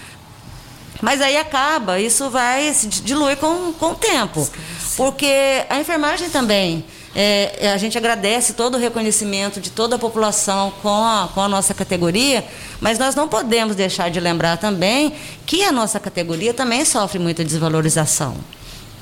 mas 1.01 1.20
aí 1.20 1.37
acaba, 1.37 2.01
isso 2.01 2.29
vai 2.31 2.73
se 2.75 2.88
diluir 2.88 3.37
com, 3.37 3.73
com 3.75 3.92
o 3.92 3.94
tempo. 3.94 4.49
Porque 4.97 5.64
a 5.68 5.79
enfermagem 5.79 6.31
também, 6.31 6.85
é, 7.14 7.70
a 7.72 7.77
gente 7.77 7.96
agradece 7.96 8.55
todo 8.55 8.74
o 8.74 8.79
reconhecimento 8.79 9.61
de 9.61 9.70
toda 9.70 9.96
a 9.96 9.98
população 9.98 10.72
com 10.83 11.05
a, 11.05 11.29
com 11.33 11.40
a 11.40 11.48
nossa 11.48 11.72
categoria, 11.72 12.44
mas 12.81 12.98
nós 12.98 13.14
não 13.14 13.29
podemos 13.29 13.77
deixar 13.77 14.11
de 14.11 14.18
lembrar 14.18 14.57
também 14.57 15.14
que 15.46 15.62
a 15.62 15.70
nossa 15.70 16.00
categoria 16.00 16.53
também 16.53 16.85
sofre 16.85 17.18
muita 17.18 17.44
desvalorização. 17.44 18.37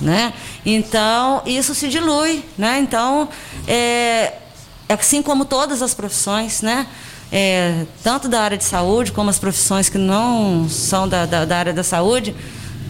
Né? 0.01 0.33
Então, 0.67 1.43
isso 1.47 1.75
se 1.75 1.89
dilui. 1.89 2.45
Né? 2.59 2.81
Então, 2.81 3.29
é, 3.67 4.35
assim 4.89 5.23
como 5.23 5.45
todas 5.45 5.81
as 5.81 5.95
profissões, 5.95 6.61
né? 6.61 6.87
É, 7.35 7.87
tanto 8.03 8.29
da 8.29 8.43
área 8.43 8.59
de 8.59 8.65
saúde 8.65 9.11
como 9.11 9.31
as 9.31 9.39
profissões 9.39 9.89
que 9.89 9.97
não 9.97 10.69
são 10.69 11.09
da, 11.09 11.25
da, 11.25 11.47
da 11.47 11.57
área 11.57 11.73
da 11.73 11.83
saúde, 11.83 12.37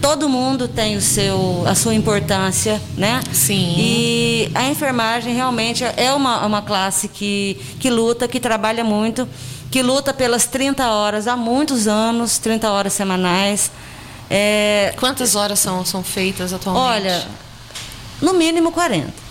todo 0.02 0.28
mundo 0.28 0.66
tem 0.66 0.96
o 0.96 1.00
seu, 1.00 1.64
a 1.66 1.76
sua 1.76 1.94
importância, 1.94 2.82
né? 2.98 3.22
Sim. 3.32 3.74
E 3.78 4.50
a 4.52 4.64
enfermagem 4.68 5.32
realmente 5.32 5.84
é 5.96 6.12
uma, 6.12 6.44
uma 6.44 6.60
classe 6.60 7.06
que, 7.06 7.58
que 7.78 7.88
luta, 7.88 8.26
que 8.26 8.40
trabalha 8.40 8.82
muito, 8.82 9.26
que 9.70 9.80
luta 9.80 10.12
pelas 10.12 10.44
30 10.44 10.90
horas 10.90 11.28
há 11.28 11.36
muitos 11.36 11.86
anos, 11.86 12.36
30 12.38 12.68
horas 12.68 12.92
semanais. 12.92 13.70
É, 14.28 14.92
Quantas 14.98 15.36
horas 15.36 15.60
são, 15.60 15.84
são 15.84 16.02
feitas 16.02 16.52
atualmente? 16.52 16.84
Olha, 16.84 17.24
no 18.20 18.34
mínimo 18.34 18.72
40. 18.72 19.22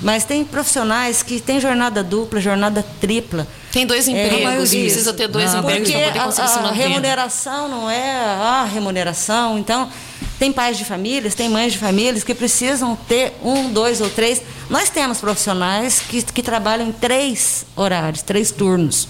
Mas 0.00 0.24
tem 0.24 0.44
profissionais 0.44 1.22
que 1.22 1.40
têm 1.40 1.58
jornada 1.58 2.04
dupla, 2.04 2.40
jornada 2.40 2.84
tripla. 3.00 3.46
Tem 3.76 3.84
dois 3.84 4.08
é, 4.08 4.10
empregos, 4.10 4.72
é, 4.72 4.80
precisa 4.80 5.12
ter 5.12 5.28
dois 5.28 5.52
não, 5.52 5.60
empregos 5.60 5.90
para 5.90 6.00
poder 6.00 6.20
conseguir 6.22 6.46
a, 6.46 6.48
se 6.48 6.60
manter. 6.60 6.68
A 6.68 6.88
remuneração 6.88 7.68
não 7.68 7.90
é 7.90 8.10
a 8.10 8.64
remuneração. 8.64 9.58
Então, 9.58 9.90
tem 10.38 10.50
pais 10.50 10.78
de 10.78 10.84
famílias, 10.86 11.34
tem 11.34 11.50
mães 11.50 11.74
de 11.74 11.78
famílias 11.78 12.24
que 12.24 12.34
precisam 12.34 12.96
ter 13.06 13.34
um, 13.42 13.70
dois 13.70 14.00
ou 14.00 14.08
três. 14.08 14.40
Nós 14.70 14.88
temos 14.88 15.18
profissionais 15.18 16.00
que, 16.00 16.22
que 16.22 16.42
trabalham 16.42 16.88
em 16.88 16.92
três 16.92 17.66
horários, 17.76 18.22
três 18.22 18.50
turnos. 18.50 19.06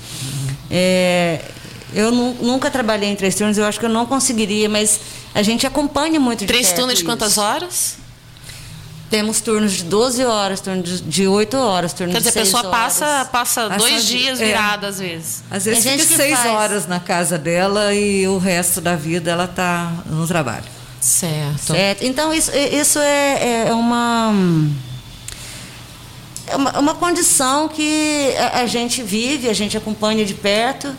É, 0.68 1.42
eu 1.94 2.11
nunca 2.11 2.68
trabalhei 2.68 3.09
em 3.09 3.14
três 3.14 3.37
turnos, 3.37 3.57
eu 3.57 3.66
acho 3.66 3.79
que 3.79 3.87
eu 3.87 3.90
não 3.90 4.05
conseguiria, 4.05 4.68
mas 4.68 4.98
a 5.33 5.42
gente 5.42 5.64
acompanha 5.64 6.18
muito 6.18 6.40
de 6.40 6.46
Três 6.46 6.72
turnos 6.72 6.98
de 6.98 7.05
quantas 7.05 7.38
horas? 7.38 7.98
Temos 9.08 9.40
turnos 9.40 9.72
de 9.72 9.84
12 9.84 10.24
horas, 10.24 10.60
turnos 10.60 11.00
de 11.00 11.28
8 11.28 11.56
horas, 11.56 11.92
turnos 11.92 12.14
Quer 12.14 12.18
dizer, 12.18 12.30
de 12.30 12.46
6 12.46 12.54
a 12.54 12.58
pessoa 12.58 12.72
passa, 12.72 13.28
passa 13.30 13.68
dois 13.68 14.04
dias 14.04 14.40
é. 14.40 14.46
virada, 14.46 14.88
às 14.88 14.98
vezes. 14.98 15.44
Às 15.48 15.64
vezes 15.64 15.84
fica 15.84 16.16
seis 16.16 16.36
faz... 16.36 16.50
horas 16.50 16.86
na 16.88 16.98
casa 16.98 17.38
dela 17.38 17.94
e 17.94 18.26
o 18.26 18.36
resto 18.36 18.80
da 18.80 18.96
vida 18.96 19.30
ela 19.30 19.44
está 19.44 19.92
no 20.06 20.26
trabalho. 20.26 20.64
Certo. 21.00 21.72
certo. 21.72 22.04
Então, 22.04 22.34
isso, 22.34 22.50
isso 22.52 22.98
é, 22.98 23.68
é 23.68 23.72
uma, 23.72 24.34
é 26.48 26.56
uma, 26.56 26.78
uma 26.80 26.94
condição 26.94 27.68
que 27.68 28.34
a, 28.36 28.62
a, 28.62 28.66
gente 28.66 29.02
vive, 29.04 29.48
a 29.48 29.54
gente 29.54 29.76
acompanha 29.76 30.24
de 30.24 30.34
perto 30.34 30.92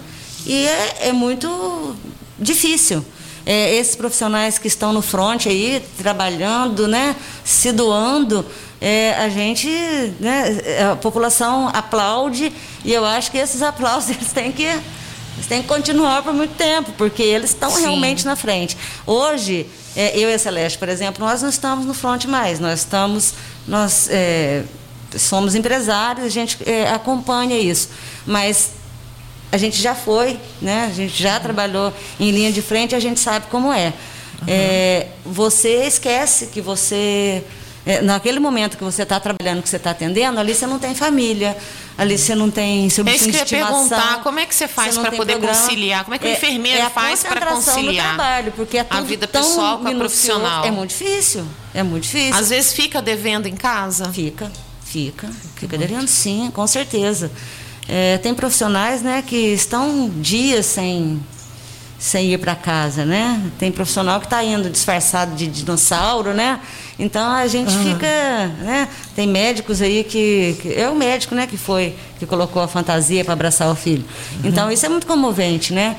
e 0.45 0.65
é, 0.65 1.09
é 1.09 1.11
muito 1.11 1.93
difícil. 2.39 3.03
É, 3.49 3.75
esses 3.75 3.95
profissionais 3.95 4.59
que 4.59 4.67
estão 4.67 4.91
no 4.91 5.01
front 5.01 5.45
aí, 5.45 5.81
trabalhando, 5.97 6.85
né, 6.85 7.15
se 7.45 7.71
doando, 7.71 8.45
é, 8.81 9.13
a 9.13 9.29
gente, 9.29 9.69
né, 10.19 10.91
a 10.91 10.97
população 10.97 11.69
aplaude 11.69 12.51
e 12.83 12.93
eu 12.93 13.05
acho 13.05 13.31
que 13.31 13.37
esses 13.37 13.61
aplausos 13.61 14.09
eles 14.15 14.33
têm 14.33 14.51
que 14.51 14.65
eles 14.65 15.45
têm 15.47 15.61
que 15.61 15.67
continuar 15.67 16.23
por 16.23 16.33
muito 16.33 16.55
tempo, 16.55 16.91
porque 16.97 17.21
eles 17.21 17.51
estão 17.51 17.71
realmente 17.71 18.25
na 18.25 18.35
frente. 18.35 18.75
Hoje, 19.05 19.67
é, 19.95 20.17
eu 20.17 20.29
e 20.29 20.33
a 20.33 20.39
Celeste, 20.39 20.77
por 20.77 20.89
exemplo, 20.89 21.23
nós 21.23 21.41
não 21.41 21.49
estamos 21.49 21.85
no 21.85 21.93
front 21.93 22.25
mais, 22.25 22.59
nós 22.59 22.79
estamos, 22.79 23.33
nós 23.67 24.09
é, 24.09 24.63
somos 25.15 25.55
empresários, 25.55 26.25
a 26.25 26.29
gente 26.29 26.57
é, 26.65 26.89
acompanha 26.89 27.57
isso. 27.57 27.89
Mas 28.25 28.71
a 29.51 29.57
gente 29.57 29.81
já 29.81 29.95
foi, 29.95 30.39
né? 30.61 30.87
a 30.89 30.93
gente 30.93 31.21
já 31.21 31.39
trabalhou 31.39 31.93
em 32.19 32.31
linha 32.31 32.51
de 32.51 32.61
frente, 32.61 32.95
a 32.95 32.99
gente 32.99 33.19
sabe 33.19 33.47
como 33.49 33.71
é. 33.71 33.93
Uhum. 34.41 34.45
é 34.47 35.07
você 35.25 35.85
esquece 35.85 36.47
que 36.47 36.61
você 36.61 37.43
é, 37.87 38.01
naquele 38.01 38.37
momento 38.37 38.77
que 38.77 38.83
você 38.83 39.03
está 39.03 39.17
trabalhando, 39.17 39.63
que 39.63 39.69
você 39.69 39.77
está 39.77 39.91
atendendo, 39.91 40.37
ali 40.41 40.53
você 40.53 40.67
não 40.67 40.77
tem 40.77 40.93
família, 40.93 41.55
ali 41.97 42.17
você 42.17 42.35
não 42.35 42.51
tem 42.51 42.89
seu 42.89 43.07
É 43.07 43.15
eu 43.15 43.29
ia 43.29 43.45
perguntar, 43.45 44.21
como 44.23 44.39
é 44.39 44.45
que 44.45 44.53
você 44.53 44.67
faz 44.67 44.97
para 44.97 45.09
poder 45.09 45.37
programa. 45.37 45.57
conciliar? 45.57 46.03
Como 46.03 46.13
é 46.13 46.19
que 46.19 46.25
o 46.25 46.27
é, 46.27 46.33
enfermeiro 46.33 46.81
é 46.81 46.89
faz 46.89 47.23
para 47.23 47.45
conciliar 47.45 48.15
trabalho, 48.15 48.51
porque 48.57 48.77
é 48.77 48.85
a 48.89 48.99
vida 48.99 49.25
pessoal 49.25 49.79
com 49.79 49.87
a 49.87 49.95
profissional? 49.95 50.65
É 50.65 50.71
muito 50.71 50.89
difícil, 50.89 51.47
é 51.73 51.81
muito 51.81 52.03
difícil. 52.03 52.35
Às 52.35 52.49
vezes 52.49 52.73
fica 52.73 53.01
devendo 53.01 53.47
em 53.47 53.55
casa? 53.55 54.11
Fica, 54.11 54.51
fica, 54.83 55.29
fica 55.55 55.77
devendo 55.77 56.09
sim, 56.09 56.51
com 56.53 56.67
certeza. 56.67 57.31
É, 57.89 58.17
tem 58.17 58.33
profissionais 58.33 59.01
né, 59.01 59.23
que 59.25 59.35
estão 59.35 60.09
dias 60.09 60.65
sem 60.65 61.19
sem 61.99 62.31
ir 62.31 62.37
para 62.37 62.55
casa, 62.55 63.03
né? 63.03 63.41
Tem 63.57 63.71
profissional 63.71 64.19
que 64.19 64.27
está 64.27 64.43
indo 64.43 64.69
disfarçado 64.69 65.35
de 65.35 65.47
dinossauro, 65.47 66.31
né? 66.31 66.59
Então 66.99 67.27
a 67.31 67.47
gente 67.47 67.73
uhum. 67.73 67.83
fica, 67.83 68.07
né? 68.59 68.87
Tem 69.15 69.27
médicos 69.27 69.81
aí 69.81 70.03
que, 70.03 70.55
que, 70.61 70.73
é 70.73 70.87
o 70.89 70.95
médico, 70.95 71.33
né, 71.33 71.47
que 71.47 71.57
foi 71.57 71.95
que 72.19 72.25
colocou 72.25 72.61
a 72.61 72.67
fantasia 72.67 73.23
para 73.23 73.33
abraçar 73.33 73.71
o 73.71 73.75
filho. 73.75 74.05
Uhum. 74.43 74.49
Então 74.49 74.71
isso 74.71 74.85
é 74.85 74.89
muito 74.89 75.07
comovente, 75.07 75.73
né? 75.73 75.97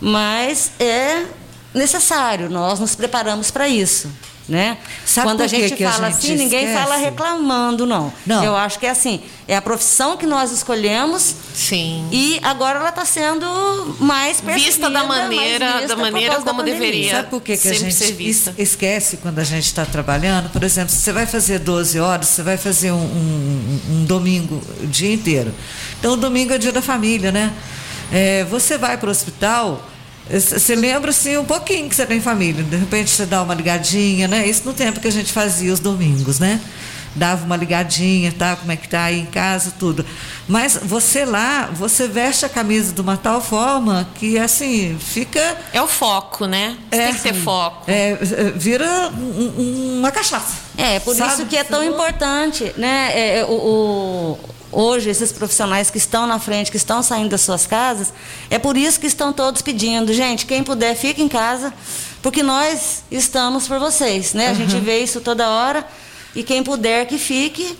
Mas 0.00 0.72
é 0.78 1.24
necessário, 1.72 2.50
nós 2.50 2.78
nos 2.78 2.94
preparamos 2.94 3.50
para 3.50 3.66
isso. 3.68 4.10
Né? 4.48 4.78
Sabe 5.04 5.26
Quando 5.26 5.40
a 5.40 5.48
gente 5.48 5.74
que 5.74 5.84
fala 5.84 6.06
a 6.06 6.10
gente 6.10 6.18
assim, 6.18 6.34
esquece? 6.34 6.44
ninguém 6.44 6.72
fala 6.72 6.96
reclamando, 6.96 7.84
não. 7.84 8.12
não. 8.24 8.44
Eu 8.44 8.54
acho 8.54 8.78
que 8.78 8.86
é 8.86 8.90
assim, 8.90 9.20
é 9.48 9.56
a 9.56 9.62
profissão 9.62 10.16
que 10.16 10.24
nós 10.24 10.52
escolhemos. 10.52 11.34
Sim. 11.52 12.06
E 12.12 12.38
agora 12.44 12.78
ela 12.78 12.90
está 12.90 13.04
sendo 13.04 13.44
mais 13.98 14.40
vista 14.40 14.88
da 14.88 15.02
maneira, 15.02 15.78
vista 15.78 15.88
da 15.88 15.96
maneira 15.96 16.40
como 16.42 16.62
deveria. 16.62 17.16
Sabe 17.16 17.28
por 17.30 17.42
que, 17.42 17.56
que 17.56 17.68
a 17.68 17.72
gente 17.72 18.54
esquece 18.56 19.16
quando 19.16 19.40
a 19.40 19.44
gente 19.44 19.64
está 19.64 19.84
trabalhando? 19.84 20.48
Por 20.50 20.62
exemplo, 20.62 20.94
você 20.94 21.12
vai 21.12 21.26
fazer 21.26 21.58
12 21.58 21.98
horas, 21.98 22.28
você 22.28 22.42
vai 22.42 22.56
fazer 22.56 22.92
um, 22.92 22.96
um, 22.96 23.80
um 23.90 24.04
domingo 24.04 24.62
o 24.80 24.86
dia 24.86 25.12
inteiro. 25.12 25.52
Então, 25.98 26.12
o 26.12 26.16
domingo 26.16 26.52
é 26.52 26.58
dia 26.58 26.72
da 26.72 26.82
família, 26.82 27.32
né? 27.32 27.52
É, 28.12 28.44
você 28.44 28.78
vai 28.78 28.96
para 28.96 29.08
o 29.08 29.10
hospital 29.10 29.82
você 30.30 30.74
lembra 30.74 31.10
assim 31.10 31.36
um 31.36 31.44
pouquinho 31.44 31.88
que 31.88 31.94
você 31.94 32.04
tem 32.04 32.20
família, 32.20 32.62
de 32.62 32.76
repente 32.76 33.10
você 33.10 33.24
dá 33.24 33.42
uma 33.42 33.54
ligadinha, 33.54 34.26
né? 34.26 34.46
Isso 34.46 34.62
no 34.64 34.72
tempo 34.72 35.00
que 35.00 35.08
a 35.08 35.12
gente 35.12 35.32
fazia 35.32 35.72
os 35.72 35.80
domingos, 35.80 36.38
né? 36.40 36.60
Dava 37.14 37.46
uma 37.46 37.56
ligadinha, 37.56 38.30
tá? 38.30 38.56
Como 38.56 38.70
é 38.70 38.76
que 38.76 38.88
tá 38.88 39.04
aí 39.04 39.20
em 39.20 39.26
casa, 39.26 39.72
tudo. 39.78 40.04
Mas 40.46 40.78
você 40.82 41.24
lá, 41.24 41.70
você 41.72 42.06
veste 42.06 42.44
a 42.44 42.48
camisa 42.48 42.92
de 42.92 43.00
uma 43.00 43.16
tal 43.16 43.40
forma 43.40 44.06
que 44.16 44.38
assim, 44.38 44.98
fica. 45.00 45.56
É 45.72 45.80
o 45.80 45.86
foco, 45.86 46.44
né? 46.44 46.76
Você 46.90 47.00
é, 47.00 47.06
tem 47.06 47.14
que 47.14 47.22
ter 47.22 47.34
foco. 47.34 47.84
É, 47.90 48.16
vira 48.54 49.10
um, 49.16 49.98
uma 49.98 50.10
cachaça. 50.10 50.56
É, 50.76 51.00
por 51.00 51.14
sabe? 51.14 51.32
isso 51.32 51.46
que 51.46 51.56
é 51.56 51.64
tão 51.64 51.82
importante, 51.82 52.74
né? 52.76 53.38
É, 53.38 53.44
o, 53.46 53.52
o 53.52 54.55
hoje, 54.70 55.10
esses 55.10 55.32
profissionais 55.32 55.90
que 55.90 55.98
estão 55.98 56.26
na 56.26 56.38
frente, 56.38 56.70
que 56.70 56.76
estão 56.76 57.02
saindo 57.02 57.30
das 57.30 57.40
suas 57.40 57.66
casas, 57.66 58.12
é 58.50 58.58
por 58.58 58.76
isso 58.76 59.00
que 59.00 59.06
estão 59.06 59.32
todos 59.32 59.62
pedindo, 59.62 60.12
gente, 60.12 60.46
quem 60.46 60.62
puder, 60.62 60.94
fique 60.94 61.22
em 61.22 61.28
casa, 61.28 61.72
porque 62.22 62.42
nós 62.42 63.04
estamos 63.10 63.66
por 63.68 63.78
vocês, 63.78 64.34
né? 64.34 64.48
A 64.48 64.50
uhum. 64.50 64.56
gente 64.56 64.78
vê 64.80 64.98
isso 64.98 65.20
toda 65.20 65.48
hora, 65.48 65.86
e 66.34 66.42
quem 66.42 66.62
puder 66.62 67.06
que 67.06 67.18
fique, 67.18 67.76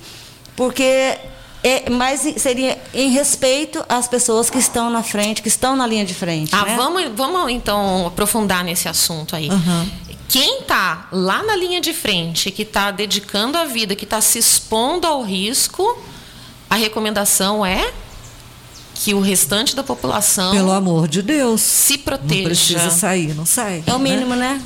porque 0.54 1.18
é, 1.62 1.90
mais 1.90 2.20
seria 2.36 2.78
em 2.94 3.10
respeito 3.10 3.84
às 3.88 4.06
pessoas 4.06 4.48
que 4.48 4.58
estão 4.58 4.88
na 4.88 5.02
frente, 5.02 5.42
que 5.42 5.48
estão 5.48 5.74
na 5.74 5.86
linha 5.86 6.04
de 6.04 6.14
frente. 6.14 6.54
Ah, 6.54 6.64
né? 6.64 6.76
vamos, 6.76 7.04
vamos 7.14 7.50
então 7.50 8.06
aprofundar 8.06 8.62
nesse 8.62 8.88
assunto 8.88 9.34
aí. 9.34 9.50
Uhum. 9.50 9.90
Quem 10.28 10.60
está 10.60 11.08
lá 11.12 11.42
na 11.42 11.56
linha 11.56 11.80
de 11.80 11.92
frente, 11.92 12.50
que 12.50 12.62
está 12.62 12.90
dedicando 12.90 13.56
a 13.58 13.64
vida, 13.64 13.94
que 13.94 14.04
está 14.04 14.20
se 14.20 14.38
expondo 14.38 15.06
ao 15.06 15.22
risco, 15.22 15.84
a 16.68 16.76
recomendação 16.76 17.64
é 17.64 17.92
que 18.94 19.14
o 19.14 19.20
restante 19.20 19.76
da 19.76 19.82
população. 19.82 20.52
Pelo 20.52 20.72
amor 20.72 21.06
de 21.06 21.22
Deus. 21.22 21.60
Se 21.60 21.98
proteja. 21.98 22.34
Não 22.34 22.44
precisa 22.44 22.90
sair, 22.90 23.34
não 23.34 23.46
sai. 23.46 23.84
É 23.86 23.94
o 23.94 23.98
mínimo, 23.98 24.34
né? 24.34 24.54
né? 24.54 24.62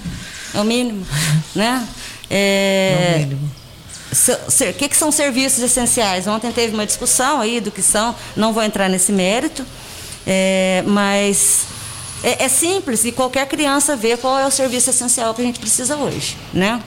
É 0.55 0.61
o 0.61 0.65
mínimo. 0.65 1.07
né? 1.55 1.87
É... 2.29 3.13
é 3.13 3.17
o 3.17 3.19
mínimo. 3.21 3.51
O 4.13 4.73
que, 4.75 4.89
que 4.89 4.97
são 4.97 5.13
serviços 5.13 5.63
essenciais? 5.63 6.27
Ontem 6.27 6.51
teve 6.51 6.75
uma 6.75 6.85
discussão 6.85 7.41
aí 7.41 7.61
do 7.61 7.71
que 7.71 7.81
são, 7.81 8.15
não 8.37 8.53
vou 8.53 8.63
entrar 8.63 8.89
nesse 8.89 9.13
mérito, 9.13 9.65
é, 10.27 10.83
mas 10.85 11.67
é, 12.23 12.45
é, 12.45 12.49
simples 12.49 13.05
e 13.05 13.13
qualquer 13.13 13.47
criança 13.47 13.95
vê 13.95 14.17
qual 14.17 14.37
é 14.37 14.47
o 14.47 14.51
serviço 14.51 14.91
essencial 14.91 15.33
que 15.33 15.43
a 15.43 15.45
gente 15.45 15.61
precisa 15.61 15.97
hoje, 15.97 16.37
né? 16.53 16.83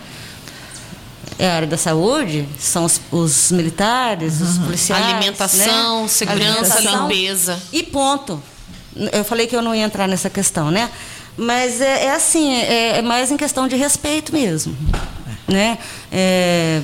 É 1.39 1.49
a 1.49 1.55
área 1.55 1.67
da 1.67 1.77
saúde, 1.77 2.47
são 2.59 2.85
os, 2.85 3.01
os 3.11 3.51
militares, 3.51 4.39
uhum. 4.39 4.49
os 4.49 4.57
policiais. 4.59 5.05
Alimentação, 5.05 6.03
né? 6.03 6.07
segurança, 6.07 6.77
Alimentação, 6.77 7.07
limpeza. 7.07 7.59
E 7.71 7.83
ponto. 7.83 8.41
Eu 9.11 9.23
falei 9.23 9.47
que 9.47 9.55
eu 9.55 9.61
não 9.61 9.73
ia 9.73 9.83
entrar 9.83 10.07
nessa 10.07 10.29
questão, 10.29 10.69
né? 10.69 10.89
Mas 11.35 11.81
é, 11.81 12.05
é 12.05 12.11
assim, 12.11 12.53
é, 12.53 12.97
é, 12.99 13.01
mais 13.01 13.31
em 13.31 13.37
questão 13.37 13.67
de 13.67 13.75
respeito 13.75 14.31
mesmo. 14.31 14.75
Né? 15.47 15.77
É, 16.11 16.81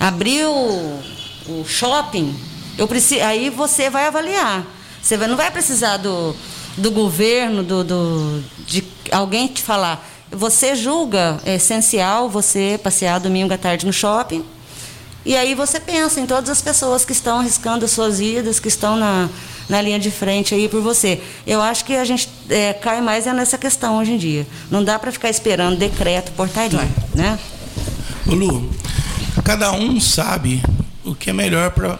abriu 0.00 0.50
o 0.50 1.64
shopping, 1.66 2.34
eu 2.78 2.88
preciso, 2.88 3.22
aí 3.22 3.50
você 3.50 3.90
vai 3.90 4.06
avaliar. 4.06 4.64
Você 5.02 5.16
não 5.18 5.36
vai 5.36 5.50
precisar 5.50 5.98
do, 5.98 6.34
do 6.78 6.90
governo, 6.90 7.62
do, 7.62 7.84
do, 7.84 8.42
de 8.66 8.82
alguém 9.12 9.46
te 9.46 9.62
falar 9.62 10.13
você 10.36 10.74
julga 10.74 11.40
essencial 11.46 12.28
você 12.28 12.78
passear 12.82 13.20
domingo 13.20 13.52
à 13.52 13.58
tarde 13.58 13.86
no 13.86 13.92
shopping. 13.92 14.44
E 15.24 15.34
aí 15.36 15.54
você 15.54 15.80
pensa 15.80 16.20
em 16.20 16.26
todas 16.26 16.50
as 16.50 16.60
pessoas 16.60 17.04
que 17.04 17.12
estão 17.12 17.38
arriscando 17.38 17.84
as 17.84 17.90
suas 17.90 18.18
vidas, 18.18 18.60
que 18.60 18.68
estão 18.68 18.96
na, 18.96 19.28
na 19.68 19.80
linha 19.80 19.98
de 19.98 20.10
frente 20.10 20.54
aí 20.54 20.68
por 20.68 20.82
você. 20.82 21.20
Eu 21.46 21.62
acho 21.62 21.84
que 21.84 21.96
a 21.96 22.04
gente 22.04 22.28
é, 22.50 22.74
cai 22.74 23.00
mais 23.00 23.26
é 23.26 23.32
nessa 23.32 23.56
questão 23.56 23.98
hoje 23.98 24.12
em 24.12 24.18
dia. 24.18 24.46
Não 24.70 24.84
dá 24.84 24.98
para 24.98 25.10
ficar 25.10 25.30
esperando 25.30 25.78
decreto, 25.78 26.32
portaria, 26.32 26.78
tá. 26.78 26.86
né? 27.14 27.38
Ô 28.26 28.34
Lu, 28.34 28.70
cada 29.42 29.72
um 29.72 29.98
sabe 29.98 30.62
o 31.04 31.14
que 31.14 31.30
é 31.30 31.32
melhor 31.32 31.70
para 31.70 31.98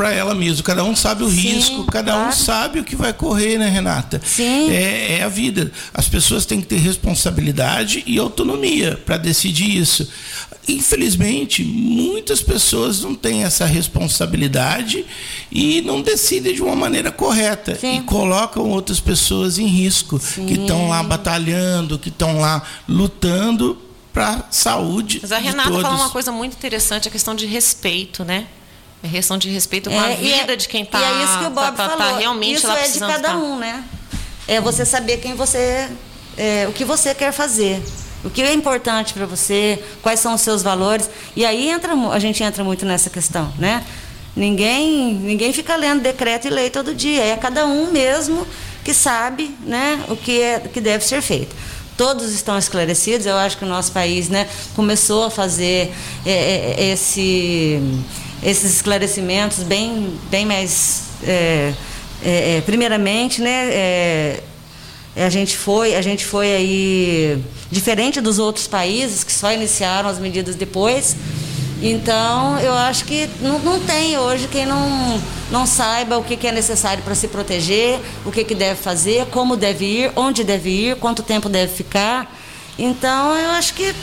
para 0.00 0.14
ela 0.14 0.34
mesma. 0.34 0.62
Cada 0.62 0.82
um 0.82 0.96
sabe 0.96 1.24
o 1.24 1.28
Sim, 1.28 1.36
risco, 1.36 1.84
cada 1.84 2.12
claro. 2.12 2.28
um 2.30 2.32
sabe 2.32 2.80
o 2.80 2.84
que 2.84 2.96
vai 2.96 3.12
correr, 3.12 3.58
né, 3.58 3.68
Renata? 3.68 4.18
Sim. 4.24 4.70
É, 4.70 5.18
é 5.18 5.22
a 5.22 5.28
vida. 5.28 5.70
As 5.92 6.08
pessoas 6.08 6.46
têm 6.46 6.58
que 6.58 6.68
ter 6.68 6.78
responsabilidade 6.78 8.02
e 8.06 8.18
autonomia 8.18 8.98
para 9.04 9.18
decidir 9.18 9.76
isso. 9.76 10.08
Infelizmente, 10.66 11.62
muitas 11.62 12.40
pessoas 12.40 13.02
não 13.02 13.14
têm 13.14 13.44
essa 13.44 13.66
responsabilidade 13.66 15.04
e 15.52 15.82
não 15.82 16.00
decidem 16.00 16.54
de 16.54 16.62
uma 16.62 16.74
maneira 16.74 17.12
correta 17.12 17.74
Sim. 17.78 17.98
e 17.98 18.00
colocam 18.00 18.70
outras 18.70 19.00
pessoas 19.00 19.58
em 19.58 19.66
risco, 19.66 20.18
Sim. 20.18 20.46
que 20.46 20.54
estão 20.54 20.88
lá 20.88 21.02
batalhando, 21.02 21.98
que 21.98 22.08
estão 22.08 22.40
lá 22.40 22.62
lutando 22.88 23.76
para 24.14 24.30
a 24.30 24.44
saúde. 24.50 25.18
Mas 25.20 25.30
a 25.30 25.36
Renata 25.36 25.70
falou 25.70 25.98
uma 25.98 26.08
coisa 26.08 26.32
muito 26.32 26.54
interessante, 26.54 27.06
a 27.06 27.10
questão 27.10 27.34
de 27.34 27.44
respeito, 27.44 28.24
né? 28.24 28.46
A 29.02 29.08
questão 29.08 29.38
de 29.38 29.48
respeito 29.48 29.88
com 29.88 29.96
é, 29.96 29.98
a 29.98 30.10
é 30.10 30.16
vida 30.16 30.52
é, 30.52 30.56
de 30.56 30.68
quem 30.68 30.82
está. 30.82 31.00
E 31.00 31.04
é 31.04 31.24
isso 31.24 31.38
que 31.38 31.44
o 31.46 31.50
Bob 31.50 31.76
tá, 31.76 31.88
tá, 31.88 31.96
falou. 31.96 32.12
Tá 32.12 32.18
realmente 32.18 32.58
isso 32.58 32.70
é 32.70 32.88
de 32.88 32.98
cada 32.98 33.28
tá. 33.28 33.36
um, 33.36 33.58
né? 33.58 33.82
É 34.46 34.60
você 34.60 34.84
saber 34.84 35.18
quem 35.18 35.34
você, 35.34 35.88
é, 36.36 36.66
o 36.68 36.72
que 36.72 36.84
você 36.84 37.14
quer 37.14 37.32
fazer. 37.32 37.82
O 38.22 38.28
que 38.28 38.42
é 38.42 38.52
importante 38.52 39.14
para 39.14 39.24
você, 39.24 39.82
quais 40.02 40.20
são 40.20 40.34
os 40.34 40.42
seus 40.42 40.62
valores. 40.62 41.08
E 41.34 41.44
aí 41.44 41.70
entra, 41.70 41.94
a 41.94 42.18
gente 42.18 42.42
entra 42.42 42.62
muito 42.62 42.84
nessa 42.84 43.08
questão, 43.08 43.50
né? 43.58 43.82
Ninguém, 44.36 45.14
ninguém 45.14 45.52
fica 45.52 45.74
lendo 45.76 46.02
decreto 46.02 46.46
e 46.46 46.50
lei 46.50 46.68
todo 46.68 46.94
dia. 46.94 47.24
É 47.24 47.36
cada 47.36 47.66
um 47.66 47.90
mesmo 47.90 48.46
que 48.84 48.92
sabe 48.92 49.54
né, 49.62 50.04
o 50.08 50.16
que, 50.16 50.40
é, 50.40 50.60
que 50.60 50.80
deve 50.80 51.04
ser 51.04 51.22
feito 51.22 51.54
todos 52.00 52.32
estão 52.32 52.56
esclarecidos. 52.56 53.26
Eu 53.26 53.36
acho 53.36 53.58
que 53.58 53.64
o 53.66 53.68
nosso 53.68 53.92
país 53.92 54.30
né, 54.30 54.48
começou 54.74 55.24
a 55.24 55.30
fazer 55.30 55.92
é, 56.24 56.32
é, 56.78 56.92
esse, 56.92 57.78
esses 58.42 58.74
esclarecimentos 58.74 59.62
bem, 59.62 60.18
bem 60.30 60.46
mais. 60.46 61.02
É, 61.22 61.72
é, 62.22 62.56
é 62.56 62.60
primeiramente, 62.62 63.40
né, 63.40 63.70
é, 63.72 64.42
a 65.16 65.28
gente 65.28 65.56
foi, 65.56 65.94
a 65.94 66.02
gente 66.02 66.24
foi 66.24 66.54
aí 66.54 67.42
diferente 67.70 68.20
dos 68.20 68.38
outros 68.38 68.66
países 68.66 69.24
que 69.24 69.32
só 69.32 69.52
iniciaram 69.52 70.08
as 70.08 70.18
medidas 70.18 70.54
depois. 70.54 71.16
Então, 71.82 72.58
eu 72.60 72.74
acho 72.74 73.06
que 73.06 73.28
não, 73.40 73.58
não 73.60 73.80
tem 73.80 74.18
hoje 74.18 74.46
quem 74.48 74.66
não, 74.66 75.20
não 75.50 75.66
saiba 75.66 76.18
o 76.18 76.22
que, 76.22 76.36
que 76.36 76.46
é 76.46 76.52
necessário 76.52 77.02
para 77.02 77.14
se 77.14 77.26
proteger, 77.28 77.98
o 78.24 78.30
que, 78.30 78.44
que 78.44 78.54
deve 78.54 78.80
fazer, 78.80 79.26
como 79.26 79.56
deve 79.56 79.84
ir, 79.86 80.12
onde 80.14 80.44
deve 80.44 80.68
ir, 80.68 80.96
quanto 80.96 81.22
tempo 81.22 81.48
deve 81.48 81.72
ficar. 81.72 82.36
Então, 82.78 83.34
eu 83.34 83.50
acho 83.50 83.72
que 83.74 83.94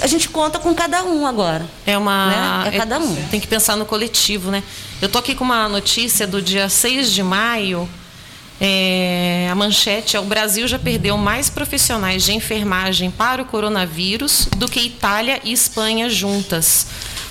a 0.00 0.06
gente 0.06 0.28
conta 0.28 0.58
com 0.58 0.74
cada 0.74 1.04
um 1.04 1.26
agora. 1.26 1.66
É 1.86 1.96
uma. 1.96 2.64
Né? 2.64 2.68
É 2.74 2.78
cada 2.78 2.98
um. 2.98 3.14
tem 3.30 3.40
que 3.40 3.46
pensar 3.46 3.76
no 3.76 3.86
coletivo, 3.86 4.50
né? 4.50 4.62
Eu 5.00 5.08
tô 5.08 5.18
aqui 5.18 5.34
com 5.34 5.44
uma 5.44 5.68
notícia 5.68 6.26
do 6.26 6.40
dia 6.40 6.68
6 6.68 7.10
de 7.10 7.22
maio. 7.22 7.88
É, 8.60 9.48
a 9.50 9.54
manchete 9.54 10.16
é: 10.16 10.20
o 10.20 10.24
Brasil 10.24 10.66
já 10.68 10.78
perdeu 10.78 11.16
mais 11.16 11.50
profissionais 11.50 12.22
de 12.22 12.32
enfermagem 12.32 13.10
para 13.10 13.42
o 13.42 13.44
coronavírus 13.44 14.48
do 14.56 14.68
que 14.68 14.80
Itália 14.80 15.40
e 15.44 15.52
Espanha 15.52 16.08
juntas. 16.08 16.86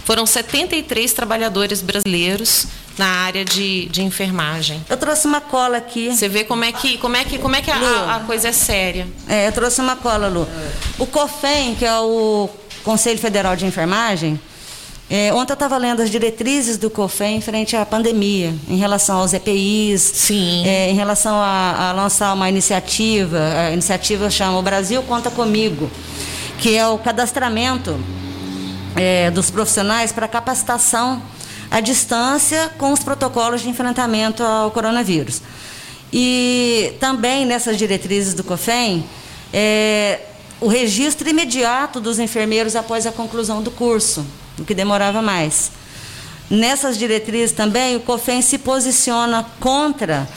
Foram 0.05 0.25
73 0.25 1.13
trabalhadores 1.13 1.81
brasileiros 1.81 2.67
na 2.97 3.07
área 3.07 3.43
de, 3.43 3.85
de 3.87 4.01
enfermagem. 4.01 4.83
Eu 4.89 4.97
trouxe 4.97 5.25
uma 5.25 5.41
cola 5.41 5.77
aqui. 5.77 6.15
Você 6.15 6.29
vê 6.29 6.43
como 6.43 6.63
é 6.63 6.71
que, 6.71 6.97
como 6.97 7.15
é 7.15 7.23
que, 7.23 7.37
como 7.37 7.55
é 7.55 7.61
que 7.61 7.71
a, 7.71 8.15
a, 8.15 8.19
coisa 8.21 8.49
é 8.49 8.51
séria. 8.51 9.07
É, 9.27 9.47
eu 9.47 9.51
trouxe 9.51 9.81
uma 9.81 9.95
cola, 9.95 10.27
Lu. 10.27 10.47
O 10.99 11.05
COFEM, 11.05 11.75
que 11.75 11.85
é 11.85 11.99
o 11.99 12.49
Conselho 12.83 13.19
Federal 13.19 13.55
de 13.55 13.65
Enfermagem, 13.65 14.39
é, 15.09 15.33
ontem 15.33 15.51
eu 15.51 15.55
estava 15.55 15.77
lendo 15.77 16.01
as 16.01 16.09
diretrizes 16.09 16.77
do 16.77 16.89
COFEM 16.89 17.41
frente 17.41 17.75
à 17.75 17.85
pandemia, 17.85 18.53
em 18.69 18.77
relação 18.77 19.19
aos 19.19 19.33
EPIs, 19.33 20.01
Sim. 20.01 20.65
É, 20.65 20.89
em 20.89 20.95
relação 20.95 21.35
a, 21.35 21.89
a, 21.89 21.91
lançar 21.91 22.33
uma 22.33 22.47
iniciativa, 22.49 23.37
a 23.67 23.71
iniciativa 23.71 24.29
chama 24.29 24.57
O 24.57 24.61
Brasil 24.61 25.03
Conta 25.03 25.29
Comigo, 25.29 25.89
que 26.57 26.75
é 26.77 26.87
o 26.87 26.97
cadastramento 26.97 27.99
é, 28.95 29.29
dos 29.29 29.51
profissionais 29.51 30.11
para 30.11 30.27
capacitação 30.27 31.21
à 31.73 31.79
distância 31.79 32.71
com 32.77 32.91
os 32.91 32.99
protocolos 32.99 33.61
de 33.61 33.67
enfrentamento 33.67 34.43
ao 34.43 34.69
coronavírus. 34.69 35.41
E 36.13 36.93
também 36.99 37.47
nessas 37.47 37.79
diretrizes 37.79 38.35
do 38.35 38.43
COFEM, 38.43 39.03
é, 39.51 40.19
o 40.61 40.67
registro 40.67 41.27
imediato 41.27 41.99
dos 41.99 42.19
enfermeiros 42.19 42.75
após 42.75 43.07
a 43.07 43.11
conclusão 43.11 43.63
do 43.63 43.71
curso, 43.71 44.23
o 44.59 44.63
que 44.63 44.75
demorava 44.75 45.19
mais. 45.19 45.71
Nessas 46.47 46.95
diretrizes 46.95 47.55
também, 47.55 47.95
o 47.95 48.01
COFEM 48.01 48.43
se 48.43 48.59
posiciona 48.59 49.43
contra 49.59 50.29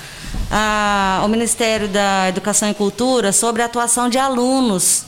a, 0.50 1.20
o 1.22 1.28
Ministério 1.28 1.86
da 1.86 2.30
Educação 2.30 2.70
e 2.70 2.72
Cultura 2.72 3.30
sobre 3.30 3.60
a 3.60 3.66
atuação 3.66 4.08
de 4.08 4.16
alunos 4.16 5.04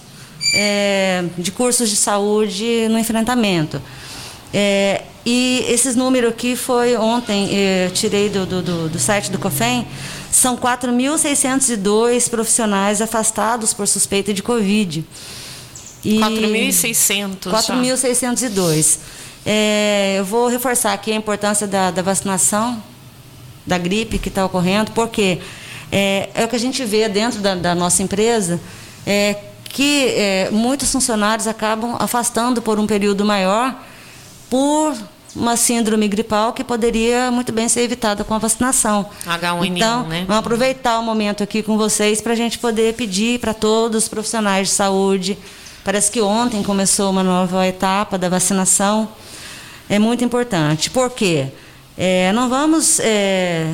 é, 0.54 1.24
de 1.38 1.50
cursos 1.50 1.88
de 1.88 1.96
saúde 1.96 2.86
no 2.90 2.98
enfrentamento. 2.98 3.80
É, 4.52 5.02
e 5.24 5.64
esses 5.68 5.94
números 5.94 6.30
aqui 6.30 6.56
foi 6.56 6.96
ontem, 6.96 7.50
eu 7.52 7.90
tirei 7.90 8.30
do, 8.30 8.46
do, 8.46 8.88
do 8.88 8.98
site 8.98 9.30
do 9.30 9.38
COFEM, 9.38 9.86
são 10.30 10.56
4.602 10.56 12.30
profissionais 12.30 13.02
afastados 13.02 13.74
por 13.74 13.86
suspeita 13.86 14.32
de 14.32 14.42
Covid. 14.42 15.04
4.600. 16.04 17.40
4.602. 17.40 18.98
É, 19.44 20.16
eu 20.18 20.24
vou 20.24 20.48
reforçar 20.48 20.92
aqui 20.92 21.12
a 21.12 21.14
importância 21.14 21.66
da, 21.66 21.90
da 21.90 22.02
vacinação 22.02 22.82
da 23.66 23.76
gripe 23.76 24.18
que 24.18 24.28
está 24.28 24.44
ocorrendo, 24.44 24.92
porque 24.92 25.38
é, 25.92 26.30
é, 26.34 26.44
o 26.44 26.48
que 26.48 26.56
a 26.56 26.60
gente 26.60 26.84
vê 26.84 27.08
dentro 27.08 27.40
da, 27.40 27.54
da 27.54 27.74
nossa 27.74 28.02
empresa, 28.02 28.58
é, 29.06 29.36
que 29.64 30.06
é, 30.08 30.48
muitos 30.50 30.90
funcionários 30.90 31.46
acabam 31.46 31.96
afastando 31.98 32.62
por 32.62 32.78
um 32.78 32.86
período 32.86 33.24
maior 33.24 33.76
por 34.48 34.94
uma 35.34 35.56
síndrome 35.56 36.08
gripal 36.08 36.52
que 36.52 36.64
poderia 36.64 37.30
muito 37.30 37.52
bem 37.52 37.68
ser 37.68 37.82
evitada 37.82 38.24
com 38.24 38.34
a 38.34 38.38
vacinação. 38.38 39.08
H1N1, 39.24 39.66
então, 39.66 40.08
né? 40.08 40.24
Vamos 40.26 40.40
aproveitar 40.40 40.98
o 40.98 41.02
momento 41.02 41.42
aqui 41.42 41.62
com 41.62 41.76
vocês 41.76 42.20
para 42.20 42.32
a 42.32 42.36
gente 42.36 42.58
poder 42.58 42.94
pedir 42.94 43.38
para 43.38 43.54
todos 43.54 44.04
os 44.04 44.08
profissionais 44.08 44.68
de 44.68 44.74
saúde. 44.74 45.38
Parece 45.84 46.10
que 46.10 46.20
ontem 46.20 46.62
começou 46.62 47.10
uma 47.10 47.22
nova 47.22 47.66
etapa 47.66 48.18
da 48.18 48.28
vacinação. 48.28 49.08
É 49.88 49.98
muito 49.98 50.24
importante. 50.24 50.90
Por 50.90 51.10
quê? 51.10 51.48
É, 51.96 52.32
não 52.32 52.48
vamos 52.48 53.00
é, 53.00 53.72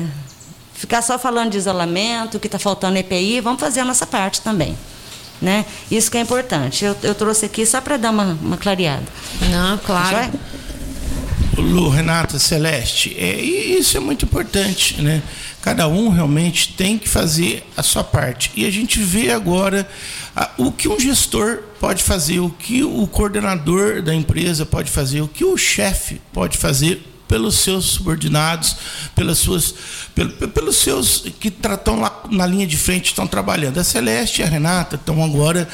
ficar 0.73 1.01
só 1.01 1.17
falando 1.19 1.51
de 1.51 1.57
isolamento, 1.57 2.39
que 2.39 2.47
está 2.47 2.59
faltando 2.59 2.97
EPI, 2.97 3.41
vamos 3.41 3.59
fazer 3.59 3.81
a 3.81 3.85
nossa 3.85 4.05
parte 4.05 4.41
também. 4.41 4.77
Né? 5.41 5.65
Isso 5.91 6.09
que 6.09 6.17
é 6.17 6.21
importante. 6.21 6.85
Eu, 6.85 6.95
eu 7.03 7.13
trouxe 7.13 7.45
aqui 7.45 7.65
só 7.65 7.81
para 7.81 7.97
dar 7.97 8.11
uma, 8.11 8.37
uma 8.41 8.57
clareada. 8.57 9.03
Não, 9.51 9.77
claro. 9.77 10.31
Lu, 11.57 11.89
Renata, 11.89 12.37
Celeste, 12.37 13.15
é, 13.17 13.39
isso 13.41 13.95
é 13.95 13.99
muito 13.99 14.25
importante, 14.25 15.01
né? 15.01 15.21
Cada 15.61 15.87
um 15.87 16.09
realmente 16.09 16.73
tem 16.73 16.97
que 16.97 17.09
fazer 17.09 17.65
a 17.75 17.81
sua 17.81 18.03
parte. 18.03 18.51
E 18.55 18.65
a 18.65 18.71
gente 18.71 18.99
vê 18.99 19.31
agora 19.31 19.87
a, 20.35 20.51
o 20.57 20.71
que 20.71 20.87
um 20.87 20.99
gestor 20.99 21.59
pode 21.79 22.03
fazer, 22.03 22.39
o 22.39 22.49
que 22.49 22.83
o 22.83 23.07
coordenador 23.07 24.01
da 24.01 24.13
empresa 24.13 24.65
pode 24.65 24.91
fazer, 24.91 25.21
o 25.21 25.27
que 25.27 25.43
o 25.43 25.57
chefe 25.57 26.21
pode 26.31 26.57
fazer 26.57 27.03
pelos 27.27 27.55
seus 27.55 27.85
subordinados, 27.85 28.75
pelas 29.15 29.39
suas, 29.39 29.73
pelo, 30.13 30.31
pelos 30.31 30.75
seus 30.75 31.25
que 31.39 31.47
estão 31.47 31.99
lá 31.99 32.23
na 32.29 32.45
linha 32.45 32.67
de 32.67 32.77
frente, 32.77 33.07
estão 33.07 33.25
trabalhando. 33.25 33.79
A 33.79 33.83
Celeste 33.83 34.41
e 34.41 34.43
a 34.43 34.47
Renata 34.47 34.95
estão 34.95 35.23
agora 35.23 35.67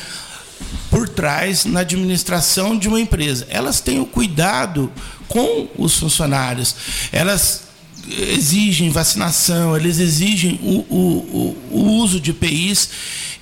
por 0.90 1.10
trás 1.10 1.66
na 1.66 1.82
administração 1.82 2.78
de 2.78 2.88
uma 2.88 3.00
empresa. 3.00 3.46
Elas 3.50 3.82
têm 3.82 4.00
o 4.00 4.06
cuidado 4.06 4.92
com 5.32 5.68
os 5.78 5.96
funcionários. 5.96 6.76
Elas 7.12 7.64
exigem 8.08 8.90
vacinação, 8.90 9.78
eles 9.78 10.00
exigem 10.00 10.60
o, 10.62 10.86
o, 10.90 11.58
o, 11.72 11.78
o 11.78 11.84
uso 12.02 12.20
de 12.20 12.32
EPIs 12.32 12.90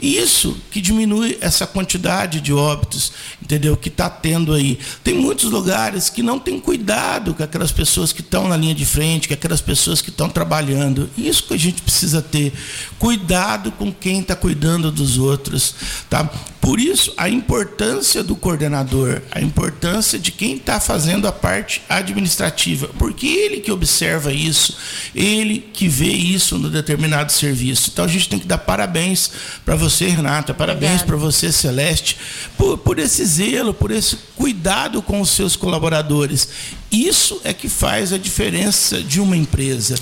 isso 0.02 0.56
que 0.72 0.80
diminui 0.80 1.38
essa 1.42 1.68
quantidade 1.68 2.40
de 2.40 2.54
óbitos, 2.54 3.12
entendeu? 3.42 3.76
Que 3.76 3.90
está 3.90 4.10
tendo 4.10 4.54
aí. 4.54 4.80
Tem 5.04 5.14
muitos 5.14 5.52
lugares 5.52 6.10
que 6.10 6.24
não 6.24 6.40
tem 6.40 6.58
cuidado 6.58 7.34
com 7.34 7.44
aquelas 7.44 7.72
pessoas 7.72 8.14
que 8.14 8.22
estão 8.22 8.48
na 8.48 8.56
linha 8.56 8.74
de 8.74 8.86
frente, 8.86 9.28
com 9.28 9.34
aquelas 9.34 9.60
pessoas 9.60 10.02
que 10.02 10.10
estão 10.10 10.30
trabalhando. 10.30 11.10
Isso 11.18 11.44
que 11.44 11.54
a 11.54 11.60
gente 11.60 11.82
precisa 11.82 12.22
ter. 12.22 12.54
Cuidado 12.98 13.74
com 13.74 13.92
quem 13.92 14.22
está 14.22 14.38
cuidando 14.38 14.90
dos 14.90 15.18
outros. 15.18 15.76
Tá? 16.10 16.30
Por 16.62 16.80
isso, 16.80 17.14
a 17.16 17.30
importância 17.30 18.22
do 18.22 18.36
coordenador, 18.36 19.22
a 19.32 19.42
importância 19.42 20.20
de 20.20 20.32
quem 20.32 20.58
está 20.58 20.80
fazendo 20.80 21.28
a 21.28 21.32
parte 21.32 21.82
administrativa, 21.88 22.90
porque 23.00 23.28
ele 23.28 23.62
que 23.62 23.72
observa 23.72 24.34
isso, 24.34 24.78
ele 25.16 25.60
que 25.74 25.88
vê 25.88 26.10
isso 26.10 26.58
no 26.58 26.70
determinado 26.70 27.32
serviço. 27.32 27.90
Então, 27.94 28.04
a 28.04 28.08
gente 28.10 28.28
tem 28.28 28.40
que 28.40 28.48
dar 28.48 28.58
parabéns 28.58 29.32
para 29.64 29.76
você 29.76 30.08
Renata, 30.08 30.54
parabéns 30.54 31.02
para 31.02 31.16
você, 31.16 31.52
Celeste, 31.52 32.18
por, 32.58 32.78
por 32.78 33.00
esse 33.00 33.24
zelo, 33.26 33.74
por 33.74 33.90
esse 33.92 34.18
cuidado 34.36 35.02
com 35.02 35.22
os 35.22 35.30
seus 35.30 35.56
colaboradores. 35.56 36.50
Isso 36.92 37.40
é 37.44 37.54
que 37.54 37.70
faz 37.70 38.12
a 38.12 38.18
diferença 38.18 39.02
de 39.02 39.22
uma 39.22 39.38
empresa, 39.38 39.96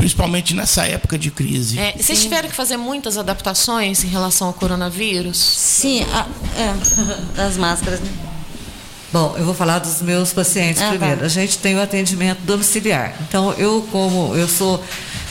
principalmente 0.00 0.54
nessa 0.54 0.86
época 0.86 1.18
de 1.18 1.30
crise. 1.30 1.78
É, 1.78 1.92
vocês 1.92 2.22
tiveram 2.22 2.48
que 2.48 2.56
fazer 2.56 2.78
muitas 2.78 3.18
adaptações 3.18 4.02
em 4.02 4.08
relação 4.08 4.46
ao 4.46 4.54
coronavírus? 4.54 5.36
Sim, 5.36 6.02
a, 6.10 6.26
é, 6.58 7.42
as 7.42 7.58
máscaras. 7.58 8.00
Né? 8.00 8.08
Bom, 9.12 9.34
eu 9.36 9.44
vou 9.44 9.52
falar 9.52 9.78
dos 9.78 10.00
meus 10.00 10.32
pacientes 10.32 10.80
ah, 10.80 10.86
tá. 10.86 10.90
primeiro. 10.92 11.20
Tá. 11.20 11.26
A 11.26 11.28
gente 11.28 11.58
tem 11.58 11.76
o 11.76 11.82
atendimento 11.82 12.40
domiciliar. 12.44 13.14
Então, 13.28 13.52
eu 13.58 13.86
como 13.92 14.34
eu 14.34 14.48
sou 14.48 14.82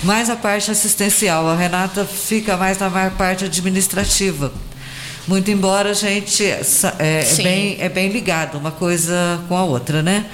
mais 0.04 0.30
a 0.30 0.36
parte 0.36 0.70
assistencial, 0.70 1.48
a 1.48 1.56
Renata 1.56 2.06
fica 2.06 2.56
mais 2.56 2.78
na 2.78 3.10
parte 3.10 3.46
administrativa. 3.46 4.54
Muito 5.28 5.50
embora 5.50 5.90
a 5.90 5.94
gente 5.94 6.46
é, 6.46 6.62
é 7.00 7.36
bem, 7.42 7.78
é 7.80 7.90
bem 7.90 8.10
ligado 8.10 8.56
uma 8.56 8.72
coisa 8.72 9.40
com 9.48 9.58
a 9.58 9.64
outra, 9.64 10.04
né? 10.04 10.26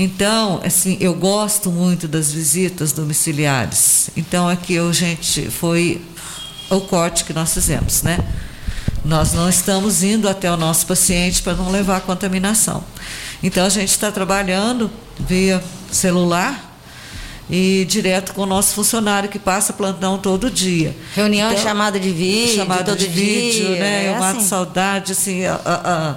Então, 0.00 0.60
assim, 0.64 0.96
eu 1.00 1.12
gosto 1.12 1.72
muito 1.72 2.06
das 2.06 2.32
visitas 2.32 2.92
domiciliares. 2.92 4.10
Então, 4.16 4.48
aqui 4.48 4.74
eu, 4.74 4.92
gente, 4.92 5.50
foi 5.50 6.00
o 6.70 6.80
corte 6.82 7.24
que 7.24 7.32
nós 7.32 7.52
fizemos, 7.52 8.04
né? 8.04 8.16
Nós 9.04 9.32
não 9.32 9.48
estamos 9.48 10.04
indo 10.04 10.28
até 10.28 10.52
o 10.52 10.56
nosso 10.56 10.86
paciente 10.86 11.42
para 11.42 11.54
não 11.54 11.68
levar 11.68 12.00
contaminação. 12.02 12.84
Então, 13.42 13.66
a 13.66 13.68
gente 13.68 13.90
está 13.90 14.12
trabalhando 14.12 14.88
via 15.18 15.60
celular, 15.90 16.68
e 17.50 17.86
direto 17.88 18.34
com 18.34 18.42
o 18.42 18.46
nosso 18.46 18.74
funcionário 18.74 19.28
que 19.28 19.38
passa 19.38 19.72
plantão 19.72 20.18
todo 20.18 20.50
dia. 20.50 20.94
Reunião 21.14 21.50
então, 21.50 21.62
chamada 21.62 21.98
de 21.98 22.10
vídeo, 22.10 22.56
chamada 22.56 22.94
de 22.94 23.06
vídeo, 23.06 23.68
dia, 23.68 23.80
né? 23.80 24.04
É 24.04 24.08
eu 24.10 24.20
mato 24.20 24.38
assim. 24.38 24.46
saudade, 24.46 25.12
assim, 25.12 25.44
a, 25.46 25.54
a, 25.64 26.10
a. 26.10 26.16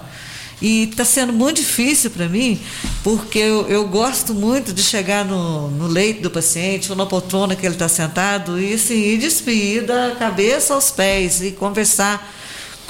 e 0.61 0.83
está 0.83 1.03
sendo 1.03 1.33
muito 1.33 1.57
difícil 1.57 2.11
para 2.11 2.29
mim, 2.29 2.59
porque 3.03 3.39
eu, 3.39 3.67
eu, 3.67 3.87
gosto 3.87 4.33
muito 4.33 4.71
de 4.71 4.83
chegar 4.83 5.25
no, 5.25 5.71
no, 5.71 5.87
leito 5.87 6.21
do 6.21 6.29
paciente, 6.29 6.91
ou 6.91 6.95
na 6.95 7.05
poltrona 7.05 7.55
que 7.55 7.65
ele 7.65 7.75
está 7.75 7.89
sentado, 7.89 8.59
e 8.59 8.73
assim, 8.73 8.93
ir 8.93 9.17
despir 9.17 9.85
da 9.85 10.15
cabeça 10.17 10.73
aos 10.73 10.91
pés 10.91 11.41
e 11.41 11.51
conversar 11.51 12.31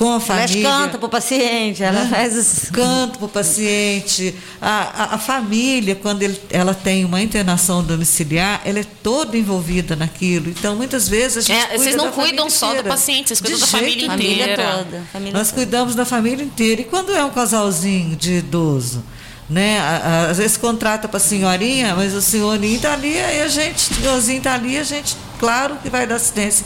com 0.01 0.13
a 0.13 0.19
família. 0.19 0.67
Ela 0.67 0.79
canta 0.79 0.97
para 0.97 1.05
o 1.05 1.09
paciente, 1.09 1.83
ela 1.83 2.01
né? 2.01 2.09
faz 2.09 2.35
os... 2.35 2.71
Canto 2.71 3.19
para 3.19 3.25
o 3.27 3.29
paciente. 3.29 4.33
A, 4.59 5.03
a, 5.03 5.15
a, 5.15 5.17
família, 5.19 5.93
quando 5.93 6.23
ele, 6.23 6.41
ela 6.49 6.73
tem 6.73 7.05
uma 7.05 7.21
internação 7.21 7.83
domiciliar, 7.83 8.61
ela 8.65 8.79
é 8.79 8.85
toda 9.03 9.37
envolvida 9.37 9.95
naquilo. 9.95 10.49
Então, 10.49 10.75
muitas 10.75 11.07
vezes 11.07 11.37
a 11.37 11.41
gente. 11.41 11.71
É, 11.71 11.77
vocês 11.77 11.95
não 11.95 12.11
cuidam 12.11 12.49
só 12.49 12.73
do 12.73 12.83
paciente, 12.83 13.27
vocês 13.27 13.41
cuidam 13.41 13.59
da 13.59 13.67
família 13.67 14.07
inteira. 14.07 14.55
Família 14.55 14.57
toda, 14.57 15.03
família 15.13 15.33
Nós 15.37 15.49
toda. 15.49 15.61
cuidamos 15.61 15.93
da 15.93 16.03
família 16.03 16.43
inteira. 16.43 16.81
E 16.81 16.85
quando 16.85 17.13
é 17.13 17.23
um 17.23 17.29
casalzinho 17.29 18.15
de 18.15 18.37
idoso? 18.37 19.03
Né? 19.47 19.77
Às 20.31 20.37
vezes 20.39 20.57
contrata 20.57 21.07
para 21.07 21.17
a 21.17 21.19
senhorinha, 21.19 21.93
mas 21.93 22.13
o 22.15 22.21
senhorinho 22.21 22.77
está 22.77 22.93
ali, 22.93 23.13
e 23.13 23.41
a 23.41 23.47
gente, 23.49 23.91
o 23.91 23.95
senhorzinho 23.95 24.37
está 24.37 24.53
ali, 24.53 24.77
a 24.77 24.83
gente, 24.83 25.15
claro 25.37 25.75
que 25.83 25.89
vai 25.89 26.07
dar 26.07 26.15
assistência 26.15 26.65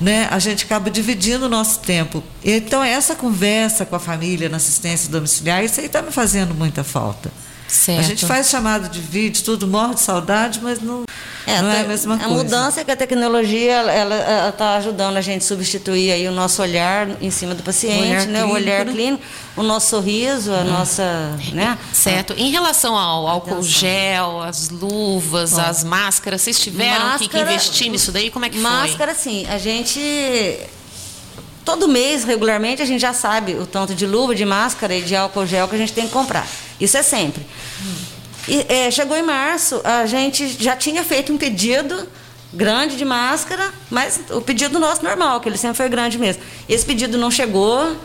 né, 0.00 0.28
a 0.30 0.38
gente 0.38 0.64
acaba 0.64 0.90
dividindo 0.90 1.46
o 1.46 1.48
nosso 1.48 1.80
tempo. 1.80 2.22
Então, 2.44 2.82
essa 2.82 3.14
conversa 3.14 3.84
com 3.86 3.96
a 3.96 4.00
família 4.00 4.48
na 4.48 4.56
assistência 4.56 5.10
domiciliar, 5.10 5.64
isso 5.64 5.80
aí 5.80 5.86
está 5.86 6.02
me 6.02 6.10
fazendo 6.10 6.54
muita 6.54 6.84
falta. 6.84 7.30
Certo. 7.68 7.98
A 7.98 8.02
gente 8.02 8.24
faz 8.26 8.48
chamada 8.48 8.88
de 8.88 9.00
vídeo, 9.00 9.42
tudo 9.44 9.66
morre 9.66 9.94
de 9.94 10.00
saudade, 10.00 10.60
mas 10.62 10.80
não 10.80 11.04
é, 11.46 11.62
não 11.62 11.70
é 11.70 11.80
a 11.80 11.84
mesma 11.84 12.14
a 12.14 12.18
coisa. 12.18 12.32
A 12.32 12.36
mudança 12.36 12.80
é 12.80 12.84
que 12.84 12.90
a 12.90 12.96
tecnologia 12.96 13.72
ela 13.72 14.48
está 14.48 14.76
ajudando 14.76 15.16
a 15.16 15.20
gente 15.20 15.42
a 15.42 15.46
substituir 15.46 16.10
aí 16.10 16.26
o 16.26 16.32
nosso 16.32 16.60
olhar 16.60 17.08
em 17.22 17.30
cima 17.30 17.54
do 17.54 17.62
paciente, 17.62 17.98
o 17.98 18.02
olhar, 18.02 18.26
né? 18.26 18.40
clínico, 18.40 18.48
o 18.48 18.54
olhar 18.54 18.84
né? 18.84 18.92
clínico, 18.92 19.22
o 19.56 19.62
nosso 19.62 19.90
sorriso, 19.90 20.52
a 20.52 20.58
hum. 20.58 20.64
nossa. 20.64 21.36
Né? 21.52 21.78
Certo. 21.92 22.34
Em 22.36 22.50
relação 22.50 22.96
ao 22.96 23.28
álcool 23.28 23.62
gel, 23.62 24.42
as 24.42 24.70
luvas, 24.70 25.52
Bom, 25.52 25.60
as 25.60 25.84
máscaras, 25.84 26.42
vocês 26.42 26.58
tiveram 26.58 27.04
máscara, 27.06 27.28
que 27.28 27.38
investir 27.38 27.90
nisso 27.90 28.10
daí? 28.10 28.30
Como 28.30 28.44
é 28.44 28.48
que 28.48 28.58
máscara, 28.58 28.80
foi? 28.80 28.88
Máscara, 28.88 29.14
sim. 29.14 29.46
A 29.48 29.58
gente 29.58 30.00
todo 31.64 31.88
mês, 31.88 32.22
regularmente, 32.22 32.80
a 32.80 32.86
gente 32.86 33.00
já 33.00 33.12
sabe 33.12 33.54
o 33.54 33.66
tanto 33.66 33.92
de 33.92 34.06
luva, 34.06 34.34
de 34.34 34.44
máscara 34.44 34.94
e 34.94 35.02
de 35.02 35.16
álcool 35.16 35.46
gel 35.46 35.66
que 35.66 35.74
a 35.74 35.78
gente 35.78 35.92
tem 35.92 36.06
que 36.06 36.12
comprar. 36.12 36.46
Isso 36.80 36.96
é 36.96 37.02
sempre. 37.02 37.44
E, 38.48 38.64
é, 38.68 38.90
chegou 38.90 39.16
em 39.16 39.22
março, 39.22 39.80
a 39.82 40.06
gente 40.06 40.56
já 40.62 40.76
tinha 40.76 41.02
feito 41.02 41.32
um 41.32 41.36
pedido 41.36 42.08
grande 42.52 42.96
de 42.96 43.04
máscara, 43.04 43.72
mas 43.90 44.20
o 44.30 44.40
pedido 44.40 44.78
nosso 44.78 45.04
normal, 45.04 45.40
que 45.40 45.48
ele 45.48 45.58
sempre 45.58 45.76
foi 45.76 45.88
grande 45.88 46.18
mesmo. 46.18 46.42
Esse 46.68 46.84
pedido 46.84 47.18
não 47.18 47.30
chegou. 47.30 47.96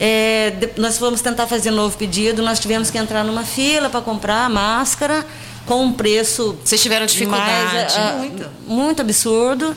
É, 0.00 0.70
nós 0.76 0.98
fomos 0.98 1.20
tentar 1.20 1.46
fazer 1.46 1.70
um 1.70 1.76
novo 1.76 1.96
pedido, 1.96 2.42
nós 2.42 2.58
tivemos 2.58 2.90
que 2.90 2.98
entrar 2.98 3.22
numa 3.22 3.44
fila 3.44 3.88
para 3.88 4.00
comprar 4.00 4.46
a 4.46 4.48
máscara 4.48 5.24
com 5.66 5.84
um 5.84 5.92
preço. 5.92 6.58
Vocês 6.64 6.82
tiveram 6.82 7.06
dificuldade? 7.06 7.74
Mais, 7.74 7.96
a, 7.96 8.12
muito. 8.14 8.50
muito 8.66 9.02
absurdo. 9.02 9.76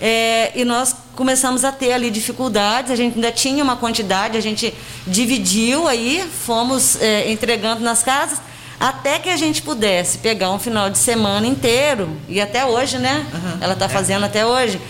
É, 0.00 0.50
e 0.54 0.64
nós 0.64 0.96
começamos 1.16 1.64
a 1.64 1.72
ter 1.72 1.92
ali 1.92 2.10
dificuldades, 2.10 2.90
a 2.90 2.96
gente 2.96 3.14
ainda 3.14 3.32
tinha 3.32 3.62
uma 3.62 3.76
quantidade, 3.76 4.36
a 4.36 4.40
gente 4.40 4.74
dividiu 5.06 5.86
aí, 5.86 6.28
fomos 6.44 7.00
é, 7.00 7.30
entregando 7.30 7.82
nas 7.82 8.02
casas 8.02 8.40
até 8.80 9.18
que 9.18 9.28
a 9.28 9.36
gente 9.36 9.60
pudesse 9.60 10.18
pegar 10.18 10.50
um 10.50 10.58
final 10.58 10.88
de 10.88 10.96
semana 10.96 11.46
inteiro, 11.46 12.16
e 12.26 12.40
até 12.40 12.64
hoje, 12.64 12.96
né? 12.96 13.26
Uhum. 13.30 13.58
Ela 13.60 13.74
está 13.74 13.90
fazendo 13.90 14.22
é. 14.22 14.26
até 14.26 14.46
hoje, 14.46 14.80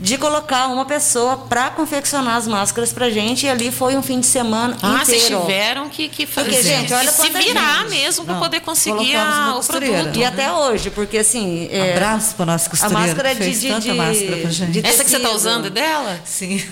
de 0.00 0.18
colocar 0.18 0.66
uma 0.68 0.84
pessoa 0.84 1.36
para 1.36 1.70
confeccionar 1.70 2.36
as 2.36 2.48
máscaras 2.48 2.92
para 2.92 3.10
gente, 3.10 3.46
e 3.46 3.48
ali 3.48 3.70
foi 3.70 3.96
um 3.96 4.02
fim 4.02 4.20
de 4.20 4.26
semana 4.26 4.76
ah, 4.82 4.86
inteiro. 4.86 5.00
Ah, 5.00 5.04
vocês 5.04 5.26
tiveram 5.26 5.88
que, 5.88 6.08
que 6.08 6.26
fazer. 6.26 6.50
Porque, 6.50 6.62
gente, 6.62 6.92
olha 6.92 7.10
se 7.10 7.30
virar 7.30 7.82
gente. 7.82 7.90
mesmo 7.90 8.24
para 8.24 8.34
poder 8.34 8.60
conseguir 8.60 9.14
a, 9.14 9.56
o 9.56 9.64
produto. 9.64 10.16
E 10.16 10.24
até 10.24 10.52
hoje, 10.52 10.90
porque 10.90 11.18
assim... 11.18 11.68
É, 11.70 11.92
Abraço 11.92 12.34
para 12.34 12.46
nossa 12.46 12.68
costureira. 12.68 12.98
A 12.98 13.06
máscara 13.06 13.30
é 13.30 13.34
de, 13.34 13.50
de, 13.50 13.80
de, 13.80 13.92
máscara 13.92 14.36
pra 14.38 14.50
gente. 14.50 14.72
De 14.72 14.86
Essa 14.86 15.04
que 15.04 15.10
você 15.10 15.16
está 15.16 15.30
usando 15.30 15.66
é 15.68 15.70
dela? 15.70 16.20
Sim. 16.24 16.62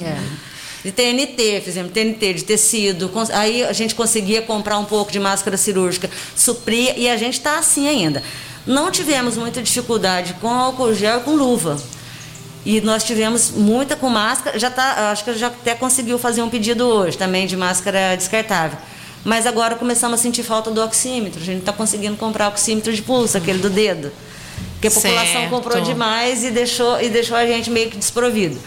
É 0.00 0.16
de 0.84 0.92
TNT, 0.92 1.62
fizemos 1.64 1.90
TNT 1.90 2.34
de 2.34 2.44
tecido. 2.44 3.10
Aí 3.32 3.64
a 3.64 3.72
gente 3.72 3.92
conseguia 3.92 4.40
comprar 4.40 4.78
um 4.78 4.84
pouco 4.84 5.10
de 5.10 5.18
máscara 5.18 5.56
cirúrgica, 5.56 6.08
supria, 6.36 6.96
e 6.96 7.08
a 7.08 7.16
gente 7.16 7.34
está 7.34 7.58
assim 7.58 7.88
ainda. 7.88 8.22
Não 8.64 8.88
tivemos 8.92 9.36
muita 9.36 9.60
dificuldade 9.60 10.34
com 10.34 10.48
álcool 10.48 10.94
gel 10.94 11.18
e 11.18 11.22
com 11.22 11.34
luva. 11.34 11.76
E 12.66 12.80
nós 12.80 13.04
tivemos 13.04 13.52
muita 13.52 13.94
com 13.94 14.10
máscara, 14.10 14.58
já 14.58 14.68
tá, 14.68 15.12
acho 15.12 15.22
que 15.22 15.32
já 15.34 15.46
até 15.46 15.72
conseguiu 15.72 16.18
fazer 16.18 16.42
um 16.42 16.50
pedido 16.50 16.84
hoje 16.84 17.16
também 17.16 17.46
de 17.46 17.56
máscara 17.56 18.16
descartável. 18.16 18.76
Mas 19.24 19.46
agora 19.46 19.76
começamos 19.76 20.18
a 20.18 20.22
sentir 20.22 20.42
falta 20.42 20.68
do 20.68 20.82
oxímetro. 20.82 21.40
A 21.40 21.44
gente 21.44 21.60
está 21.60 21.72
conseguindo 21.72 22.16
comprar 22.16 22.48
oxímetro 22.48 22.92
de 22.92 23.00
pulso, 23.02 23.36
aquele 23.38 23.60
do 23.60 23.70
dedo. 23.70 24.10
Porque 24.72 24.88
a 24.88 24.90
população 24.90 25.32
certo. 25.32 25.50
comprou 25.50 25.80
demais 25.80 26.42
e 26.42 26.50
deixou, 26.50 27.00
e 27.00 27.08
deixou 27.08 27.36
a 27.36 27.46
gente 27.46 27.70
meio 27.70 27.88
que 27.88 27.96
desprovido. 27.96 28.58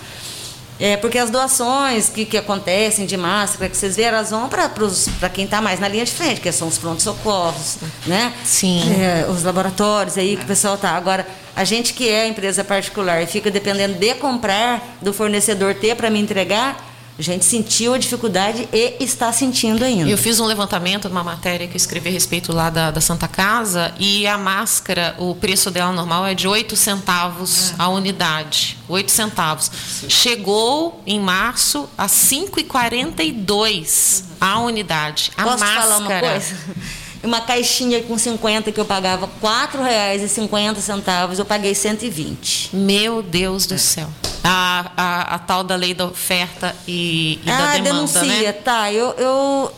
É, 0.80 0.96
porque 0.96 1.18
as 1.18 1.30
doações 1.30 2.08
que, 2.08 2.24
que 2.24 2.38
acontecem 2.38 3.06
de 3.06 3.18
máscara, 3.18 3.70
que 3.70 3.76
vocês 3.76 3.98
viram, 3.98 4.10
elas 4.10 4.30
vão 4.30 4.48
para 4.48 5.30
quem 5.30 5.44
está 5.44 5.60
mais 5.60 5.78
na 5.78 5.90
linha 5.90 6.06
de 6.06 6.12
frente, 6.12 6.40
que 6.40 6.50
são 6.54 6.70
os 6.70 6.78
prontos-socorros, 6.78 7.80
né? 8.08 8.34
Sim. 8.46 8.82
É, 8.98 9.28
os 9.30 9.44
laboratórios 9.44 10.18
aí 10.18 10.38
que 10.38 10.44
o 10.44 10.48
pessoal 10.48 10.76
está. 10.76 10.92
Agora, 10.92 11.28
a 11.60 11.66
gente 11.66 11.94
que 11.94 12.08
é 12.08 12.26
empresa 12.26 12.64
particular 12.64 13.22
e 13.22 13.28
fica 13.28 13.52
dependendo 13.52 13.96
de 13.96 14.16
comprar 14.16 14.98
do 15.02 15.12
fornecedor 15.12 15.76
ter 15.76 15.94
para 15.94 16.10
me 16.10 16.18
entregar, 16.18 16.88
a 17.18 17.22
gente 17.22 17.44
sentiu 17.44 17.94
a 17.94 17.98
dificuldade 17.98 18.70
e 18.72 18.96
está 19.02 19.34
sentindo 19.34 19.84
ainda. 19.84 20.10
Eu 20.10 20.18
fiz 20.18 20.40
um 20.40 20.46
levantamento 20.46 21.10
numa 21.10 21.22
matéria 21.22 21.68
que 21.68 21.74
eu 21.74 21.78
escrevi 21.78 22.08
a 22.08 22.14
respeito 22.14 22.54
lá 22.54 22.70
da, 22.70 22.92
da 22.92 23.02
Santa 23.02 23.28
Casa 23.28 23.94
e 24.00 24.26
a 24.26 24.38
máscara, 24.38 25.16
o 25.18 25.36
preço 25.36 25.70
dela 25.70 25.92
normal 25.92 26.26
é 26.26 26.34
de 26.34 26.48
8 26.48 26.78
centavos 26.78 27.72
é. 27.72 27.74
a 27.78 27.90
unidade. 27.90 28.78
8 28.88 29.12
centavos. 29.12 29.70
Sim. 29.70 30.10
Chegou 30.10 31.04
em 31.06 31.20
março 31.20 31.90
a 31.98 32.08
5,42 32.08 34.22
uhum. 34.22 34.28
a 34.40 34.60
unidade. 34.62 35.34
A 35.36 35.44
Posso 35.44 35.60
máscara. 35.60 35.82
falar 35.82 35.98
uma 35.98 36.20
coisa? 36.22 36.56
Uma 37.22 37.42
caixinha 37.42 38.02
com 38.04 38.18
50 38.18 38.72
que 38.72 38.80
eu 38.80 38.86
pagava 38.86 39.26
R$ 39.26 39.32
4,50, 39.42 41.38
eu 41.38 41.46
paguei 41.46 41.76
120. 41.76 42.70
Meu 42.74 43.22
Deus 43.22 43.66
do 43.66 43.76
é. 43.76 43.78
céu 43.78 44.10
a, 44.44 44.92
a, 44.96 45.36
a, 45.36 45.40
tal 45.40 45.64
da 45.64 45.76
lei 45.76 45.94
da 45.94 46.06
oferta 46.06 46.76
e, 46.88 47.40
e 47.44 47.50
ah, 47.50 47.58
da 47.58 47.72
demanda, 47.74 47.84
denuncia, 47.84 48.24
né? 48.24 48.52
tá. 48.54 48.92
Eu, 48.92 49.12
eu 49.18 49.72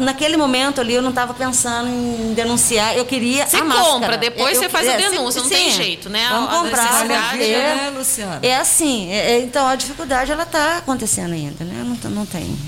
naquele 0.00 0.36
momento 0.36 0.80
ali 0.80 0.94
eu 0.94 1.02
não 1.02 1.10
estava 1.10 1.32
pensando 1.32 1.88
em 1.88 2.34
denunciar, 2.34 2.96
eu 2.96 3.04
queria 3.04 3.46
você 3.46 3.56
a 3.56 3.62
compra, 3.62 4.18
depois 4.18 4.56
eu, 4.56 4.62
você 4.62 4.68
faz 4.68 4.88
a 4.88 4.92
é, 4.92 4.96
denúncia, 4.96 5.40
sim, 5.40 5.48
não 5.48 5.56
tem 5.56 5.70
jeito, 5.70 6.10
né? 6.10 6.26
Vamos 6.28 6.50
a 6.50 6.58
comprar, 6.58 7.40
é, 7.40 7.74
né, 7.76 7.92
Luciana? 7.96 8.40
É 8.42 8.56
assim, 8.56 9.10
é, 9.10 9.32
é, 9.32 9.40
então 9.40 9.66
a 9.66 9.76
dificuldade 9.76 10.32
ela 10.32 10.42
está 10.42 10.78
acontecendo 10.78 11.32
ainda, 11.32 11.64
né? 11.64 11.84
Não, 11.84 12.10
não 12.10 12.26
tem. 12.26 12.58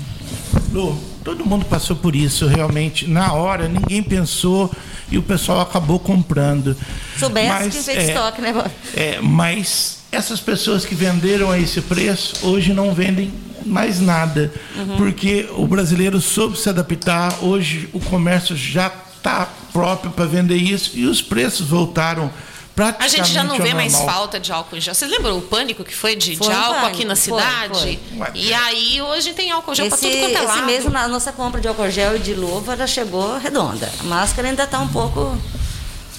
Lu, 0.71 0.97
todo 1.23 1.45
mundo 1.45 1.65
passou 1.65 1.95
por 1.95 2.15
isso, 2.15 2.47
realmente. 2.47 3.07
Na 3.07 3.33
hora, 3.33 3.67
ninguém 3.67 4.01
pensou 4.01 4.71
e 5.09 5.17
o 5.17 5.23
pessoal 5.23 5.61
acabou 5.61 5.99
comprando. 5.99 6.75
Soubesse 7.17 7.47
mas, 7.47 7.75
que 7.75 7.83
fez 7.83 7.97
é, 7.97 8.07
estoque, 8.07 8.41
né? 8.41 8.71
É, 8.95 9.19
mas 9.21 9.99
essas 10.11 10.39
pessoas 10.39 10.85
que 10.85 10.95
venderam 10.95 11.49
a 11.49 11.59
esse 11.59 11.81
preço 11.81 12.45
hoje 12.45 12.73
não 12.73 12.93
vendem 12.93 13.31
mais 13.65 13.99
nada, 13.99 14.51
uhum. 14.75 14.97
porque 14.97 15.47
o 15.55 15.67
brasileiro 15.67 16.19
soube 16.19 16.57
se 16.57 16.67
adaptar. 16.69 17.43
Hoje 17.43 17.89
o 17.93 17.99
comércio 17.99 18.55
já 18.55 18.91
está 19.15 19.47
próprio 19.71 20.11
para 20.11 20.25
vender 20.25 20.57
isso 20.57 20.91
e 20.95 21.05
os 21.05 21.21
preços 21.21 21.67
voltaram 21.67 22.31
a 22.99 23.07
gente 23.07 23.31
já 23.31 23.43
não 23.43 23.57
vê 23.57 23.73
mais 23.73 23.95
falta 23.95 24.39
de 24.39 24.51
álcool 24.51 24.77
em 24.77 24.81
gel. 24.81 24.93
Vocês 24.93 25.09
lembram 25.09 25.37
o 25.37 25.41
pânico 25.41 25.83
que 25.83 25.95
foi 25.95 26.15
de, 26.15 26.35
foi 26.35 26.47
de 26.47 26.53
álcool 26.53 26.73
pânico, 26.73 26.95
aqui 26.95 27.05
na 27.05 27.15
cidade? 27.15 27.79
Foi, 27.79 27.99
foi. 28.17 28.27
E 28.35 28.53
aí 28.53 29.01
hoje 29.01 29.33
tem 29.33 29.51
álcool 29.51 29.75
gel 29.75 29.87
para 29.87 29.97
tudo 29.97 30.17
quanto 30.17 30.37
é 30.37 30.41
lado. 30.41 30.57
Esse 30.57 30.65
mesmo, 30.65 30.97
a 30.97 31.07
nossa 31.07 31.31
compra 31.31 31.61
de 31.61 31.67
álcool 31.67 31.89
gel 31.89 32.15
e 32.15 32.19
de 32.19 32.33
luva 32.33 32.75
já 32.77 32.87
chegou 32.87 33.37
redonda. 33.37 33.91
A 33.99 34.03
máscara 34.03 34.47
ainda 34.47 34.63
está 34.63 34.79
um 34.79 34.87
pouco... 34.87 35.37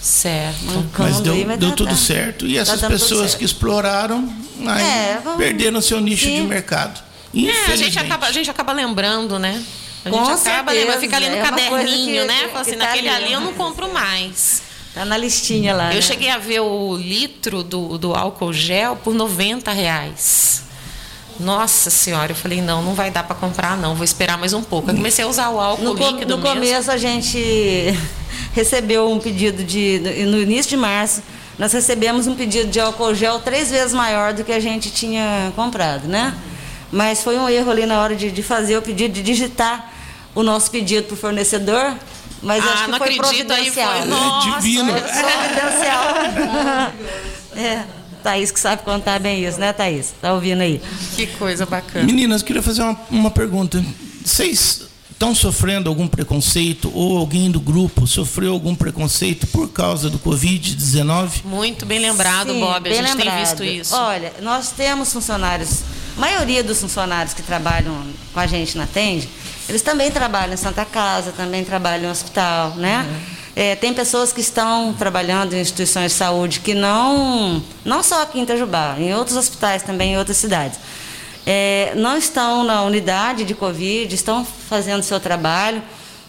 Certo. 0.00 0.56
Mas 0.98 1.20
deu, 1.20 1.32
aí, 1.32 1.44
mas 1.44 1.58
deu 1.60 1.70
tá, 1.70 1.76
tudo 1.76 1.90
tá, 1.90 1.96
certo. 1.96 2.44
E 2.44 2.58
essas 2.58 2.80
pessoas 2.80 3.36
que 3.36 3.44
exploraram 3.44 4.34
aí 4.66 4.82
é, 4.82 5.20
vamos... 5.22 5.38
perderam 5.38 5.80
seu 5.80 6.00
nicho 6.00 6.24
Sim. 6.24 6.42
de 6.42 6.48
mercado. 6.48 7.00
É, 7.34 7.72
a 7.72 7.76
gente, 7.76 7.98
acaba, 7.98 8.26
a 8.26 8.32
gente 8.32 8.50
acaba 8.50 8.72
lembrando, 8.72 9.38
né? 9.38 9.62
A 10.04 10.10
gente 10.10 10.20
Com 10.20 10.30
acaba 10.32 10.72
lembrando, 10.72 10.98
fica 10.98 11.16
ali 11.16 11.28
no 11.28 11.36
é 11.36 11.40
caderninho, 11.40 12.22
que, 12.22 12.26
né? 12.26 12.48
Fala 12.48 12.60
assim, 12.60 12.72
tá 12.72 12.86
naquele 12.86 13.08
ali, 13.08 13.24
ali 13.26 13.32
eu 13.32 13.40
não 13.40 13.54
compro 13.54 13.92
mais. 13.92 14.62
Tá 14.94 15.04
na 15.04 15.16
listinha 15.16 15.74
lá. 15.74 15.90
Eu 15.90 15.96
né? 15.96 16.02
cheguei 16.02 16.28
a 16.28 16.38
ver 16.38 16.60
o 16.60 16.96
litro 16.96 17.62
do, 17.62 17.96
do 17.96 18.14
álcool 18.14 18.52
gel 18.52 18.96
por 18.96 19.14
90 19.14 19.72
reais. 19.72 20.62
Nossa 21.40 21.88
senhora, 21.90 22.32
eu 22.32 22.36
falei, 22.36 22.60
não, 22.60 22.82
não 22.82 22.94
vai 22.94 23.10
dar 23.10 23.22
para 23.24 23.34
comprar, 23.34 23.76
não, 23.76 23.94
vou 23.94 24.04
esperar 24.04 24.36
mais 24.36 24.52
um 24.52 24.62
pouco. 24.62 24.90
Eu 24.90 24.94
comecei 24.94 25.24
a 25.24 25.28
usar 25.28 25.48
o 25.48 25.58
álcool 25.58 25.82
no, 25.82 25.94
líquido 25.94 26.36
No 26.36 26.42
mesmo. 26.42 26.54
começo 26.54 26.90
a 26.90 26.96
gente 26.98 27.38
recebeu 28.52 29.10
um 29.10 29.18
pedido 29.18 29.64
de. 29.64 29.98
No 30.26 30.40
início 30.40 30.68
de 30.68 30.76
março, 30.76 31.22
nós 31.58 31.72
recebemos 31.72 32.26
um 32.26 32.34
pedido 32.34 32.70
de 32.70 32.78
álcool 32.78 33.14
gel 33.14 33.40
três 33.40 33.70
vezes 33.70 33.94
maior 33.94 34.34
do 34.34 34.44
que 34.44 34.52
a 34.52 34.60
gente 34.60 34.90
tinha 34.90 35.52
comprado, 35.56 36.06
né? 36.06 36.34
Mas 36.90 37.22
foi 37.22 37.38
um 37.38 37.48
erro 37.48 37.70
ali 37.70 37.86
na 37.86 38.00
hora 38.00 38.14
de, 38.14 38.30
de 38.30 38.42
fazer 38.42 38.76
o 38.76 38.82
pedido, 38.82 39.14
de 39.14 39.22
digitar 39.22 39.90
o 40.34 40.42
nosso 40.42 40.70
pedido 40.70 41.06
para 41.06 41.14
o 41.14 41.16
fornecedor. 41.16 41.96
Mas 42.42 42.64
ah, 42.64 42.72
acho 42.72 42.84
que 42.84 42.90
não 42.90 42.98
foi 42.98 43.14
acredito, 43.14 43.52
aí 43.52 43.70
foi. 43.70 44.04
Nossa, 44.06 44.48
é 44.48 44.60
divino. 44.60 44.92
providencial. 44.92 46.04
é. 47.56 47.84
Thaís 48.22 48.52
que 48.52 48.60
sabe 48.60 48.82
contar 48.82 49.18
bem 49.18 49.44
isso, 49.44 49.58
né, 49.58 49.72
Thaís? 49.72 50.14
Tá 50.22 50.32
ouvindo 50.32 50.60
aí? 50.60 50.80
Que 51.16 51.26
coisa 51.26 51.66
bacana. 51.66 52.04
Meninas, 52.04 52.40
queria 52.40 52.62
fazer 52.62 52.82
uma, 52.82 52.96
uma 53.10 53.30
pergunta. 53.32 53.84
Vocês 54.24 54.82
estão 55.10 55.34
sofrendo 55.34 55.88
algum 55.88 56.08
preconceito 56.08 56.90
ou 56.92 57.16
alguém 57.16 57.48
do 57.48 57.60
grupo 57.60 58.08
sofreu 58.08 58.52
algum 58.52 58.74
preconceito 58.74 59.46
por 59.46 59.68
causa 59.68 60.10
do 60.10 60.18
Covid-19? 60.18 61.44
Muito 61.44 61.86
bem 61.86 62.00
lembrado, 62.00 62.52
Sim, 62.52 62.60
Bob. 62.60 62.88
A 62.88 62.92
gente 62.92 63.08
lembrado. 63.16 63.34
tem 63.34 63.44
visto 63.44 63.64
isso. 63.64 63.94
Olha, 63.94 64.32
nós 64.40 64.72
temos 64.72 65.12
funcionários, 65.12 65.82
a 66.16 66.20
maioria 66.20 66.62
dos 66.64 66.80
funcionários 66.80 67.34
que 67.34 67.42
trabalham 67.42 68.04
com 68.34 68.40
a 68.40 68.46
gente 68.48 68.76
na 68.76 68.86
Tende, 68.86 69.28
eles 69.72 69.80
também 69.80 70.10
trabalham 70.10 70.52
em 70.52 70.56
Santa 70.58 70.84
Casa, 70.84 71.32
também 71.32 71.64
trabalham 71.64 72.08
em 72.08 72.10
hospital, 72.10 72.74
né? 72.76 73.06
Uhum. 73.08 73.42
É, 73.56 73.74
tem 73.74 73.94
pessoas 73.94 74.30
que 74.30 74.40
estão 74.42 74.92
trabalhando 74.92 75.54
em 75.54 75.60
instituições 75.60 76.12
de 76.12 76.18
saúde 76.18 76.60
que 76.60 76.74
não, 76.74 77.62
não 77.82 78.02
só 78.02 78.22
aqui 78.22 78.38
em 78.38 78.42
Itajubá, 78.42 78.96
em 78.98 79.14
outros 79.14 79.34
hospitais 79.36 79.82
também, 79.82 80.12
em 80.12 80.18
outras 80.18 80.36
cidades. 80.36 80.78
É, 81.46 81.94
não 81.96 82.18
estão 82.18 82.64
na 82.64 82.82
unidade 82.82 83.44
de 83.44 83.54
Covid, 83.54 84.14
estão 84.14 84.44
fazendo 84.44 85.02
seu 85.02 85.18
trabalho, 85.18 85.82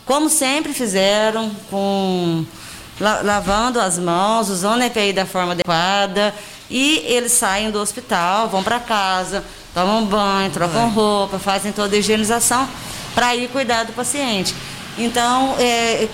como 0.06 0.30
sempre 0.30 0.74
fizeram, 0.74 1.52
com 1.70 2.46
lavando 3.00 3.80
as 3.80 3.98
mãos, 3.98 4.50
usando 4.50 4.84
a 4.84 4.86
EPI 4.86 5.12
da 5.12 5.26
forma 5.26 5.52
adequada, 5.52 6.34
e 6.70 7.04
eles 7.06 7.34
saem 7.34 7.72
do 7.72 7.80
hospital, 7.80 8.48
vão 8.48 8.64
para 8.64 8.80
casa, 8.80 9.44
tomam 9.74 10.06
banho, 10.06 10.50
trocam 10.50 10.90
roupa, 10.90 11.38
fazem 11.40 11.74
toda 11.74 11.94
a 11.96 12.00
higienização 12.00 12.70
para 13.14 13.36
ir 13.36 13.50
cuidar 13.50 13.84
do 13.84 13.94
paciente. 13.94 14.54
Então, 14.98 15.56
é, 15.60 16.08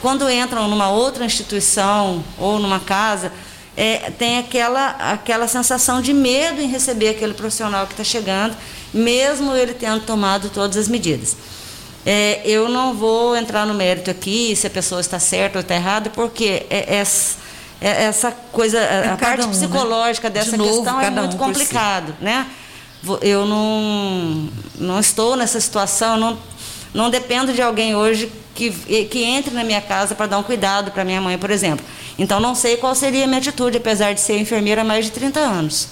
quando 0.00 0.28
entram 0.30 0.68
numa 0.68 0.88
outra 0.90 1.24
instituição 1.24 2.24
ou 2.38 2.58
numa 2.58 2.80
casa, 2.80 3.32
é, 3.76 4.10
tem 4.10 4.38
aquela, 4.38 4.90
aquela 5.12 5.46
sensação 5.46 6.00
de 6.00 6.12
medo 6.12 6.60
em 6.60 6.66
receber 6.66 7.10
aquele 7.10 7.34
profissional 7.34 7.86
que 7.86 7.92
está 7.92 8.04
chegando, 8.04 8.56
mesmo 8.92 9.54
ele 9.54 9.74
tendo 9.74 10.00
tomado 10.00 10.48
todas 10.48 10.76
as 10.76 10.88
medidas. 10.88 11.36
É, 12.04 12.40
eu 12.44 12.68
não 12.68 12.94
vou 12.94 13.36
entrar 13.36 13.66
no 13.66 13.74
mérito 13.74 14.10
aqui 14.10 14.54
se 14.54 14.66
a 14.66 14.70
pessoa 14.70 15.00
está 15.00 15.18
certa 15.18 15.58
ou 15.58 15.60
está 15.60 15.74
errada, 15.74 16.08
porque 16.08 16.64
é, 16.70 16.96
é, 16.96 17.04
é 17.80 18.04
essa 18.04 18.30
coisa, 18.52 18.80
a 19.12 19.16
parte 19.16 19.42
um, 19.42 19.48
né? 19.48 19.52
psicológica 19.52 20.28
né? 20.28 20.34
dessa 20.34 20.56
de 20.56 20.62
questão 20.62 20.84
novo, 20.84 21.00
é 21.00 21.10
muito 21.10 21.34
um 21.34 21.38
complicado, 21.38 22.14
si. 22.18 22.24
né? 22.24 22.46
Eu 23.20 23.46
não, 23.46 24.48
não 24.78 24.98
estou 24.98 25.36
nessa 25.36 25.60
situação, 25.60 26.16
não, 26.16 26.38
não 26.92 27.10
dependo 27.10 27.52
de 27.52 27.62
alguém 27.62 27.94
hoje 27.94 28.30
que, 28.54 28.70
que 29.06 29.22
entre 29.22 29.54
na 29.54 29.62
minha 29.62 29.80
casa 29.80 30.14
para 30.14 30.26
dar 30.26 30.38
um 30.38 30.42
cuidado 30.42 30.90
para 30.90 31.04
minha 31.04 31.20
mãe, 31.20 31.38
por 31.38 31.50
exemplo. 31.50 31.84
Então, 32.18 32.40
não 32.40 32.54
sei 32.54 32.76
qual 32.76 32.94
seria 32.94 33.24
a 33.24 33.26
minha 33.26 33.38
atitude, 33.38 33.76
apesar 33.76 34.12
de 34.12 34.20
ser 34.20 34.38
enfermeira 34.38 34.80
há 34.80 34.84
mais 34.84 35.04
de 35.04 35.12
30 35.12 35.38
anos. 35.38 35.88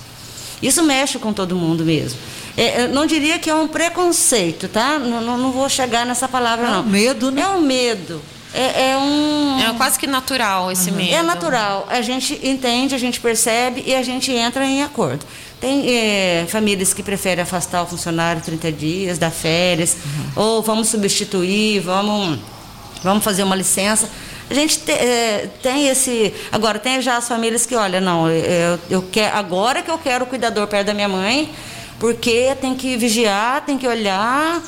Isso 0.62 0.82
mexe 0.82 1.18
com 1.18 1.32
todo 1.32 1.54
mundo 1.54 1.84
mesmo. 1.84 2.18
É, 2.56 2.86
não 2.88 3.04
diria 3.04 3.38
que 3.38 3.50
é 3.50 3.54
um 3.54 3.68
preconceito, 3.68 4.68
tá? 4.68 4.98
Não, 4.98 5.20
não, 5.20 5.36
não 5.36 5.52
vou 5.52 5.68
chegar 5.68 6.06
nessa 6.06 6.26
palavra, 6.26 6.66
não. 6.68 6.76
É 6.76 6.80
um 6.80 6.84
medo, 6.84 7.30
né? 7.30 7.42
É 7.42 7.48
um 7.48 7.60
medo. 7.60 8.22
É, 8.54 8.90
é, 8.90 8.96
um. 8.96 9.58
É 9.58 9.74
quase 9.76 9.98
que 9.98 10.06
natural 10.06 10.70
esse 10.70 10.90
uhum. 10.90 10.96
medo. 10.96 11.14
É 11.14 11.22
natural. 11.22 11.86
A 11.90 12.00
gente 12.00 12.38
entende, 12.42 12.94
a 12.94 12.98
gente 12.98 13.20
percebe 13.20 13.82
e 13.84 13.94
a 13.94 14.02
gente 14.02 14.30
entra 14.32 14.64
em 14.64 14.82
acordo. 14.82 15.26
Tem 15.64 15.96
é, 15.96 16.44
famílias 16.46 16.92
que 16.92 17.02
preferem 17.02 17.42
afastar 17.42 17.82
o 17.82 17.86
funcionário 17.86 18.42
30 18.42 18.70
dias, 18.70 19.16
dar 19.16 19.30
férias, 19.30 19.96
uhum. 20.36 20.42
ou 20.44 20.62
vamos 20.62 20.88
substituir, 20.88 21.80
vamos, 21.80 22.38
vamos 23.02 23.24
fazer 23.24 23.44
uma 23.44 23.56
licença. 23.56 24.06
A 24.50 24.52
gente 24.52 24.80
te, 24.80 24.92
é, 24.92 25.48
tem 25.62 25.88
esse. 25.88 26.34
Agora, 26.52 26.78
tem 26.78 27.00
já 27.00 27.16
as 27.16 27.26
famílias 27.26 27.64
que, 27.64 27.74
olha, 27.74 27.98
não, 27.98 28.28
eu, 28.28 28.78
eu 28.90 29.02
quero, 29.10 29.34
agora 29.38 29.80
que 29.80 29.90
eu 29.90 29.96
quero 29.96 30.24
o 30.24 30.26
cuidador 30.26 30.66
perto 30.66 30.88
da 30.88 30.92
minha 30.92 31.08
mãe, 31.08 31.50
porque 31.98 32.54
tem 32.60 32.74
que 32.74 32.98
vigiar, 32.98 33.64
tem 33.64 33.78
que 33.78 33.88
olhar 33.88 34.62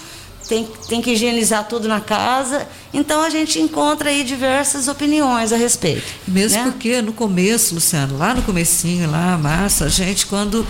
tem, 0.48 0.68
tem 0.88 1.00
que 1.00 1.12
higienizar 1.12 1.64
tudo 1.68 1.88
na 1.88 2.00
casa. 2.00 2.66
Então 2.92 3.22
a 3.22 3.30
gente 3.30 3.58
encontra 3.58 4.10
aí 4.10 4.24
diversas 4.24 4.88
opiniões 4.88 5.52
a 5.52 5.56
respeito. 5.56 6.04
Mesmo 6.26 6.64
né? 6.64 6.70
porque 6.70 7.02
no 7.02 7.12
começo, 7.12 7.74
Luciano, 7.74 8.16
lá 8.16 8.34
no 8.34 8.42
comecinho, 8.42 9.10
lá, 9.10 9.36
massa, 9.36 9.86
a 9.86 9.88
gente, 9.88 10.26
quando 10.26 10.66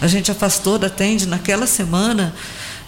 a 0.00 0.06
gente 0.06 0.30
afastou 0.30 0.78
da 0.78 0.90
Tende 0.90 1.26
naquela 1.26 1.66
semana, 1.66 2.34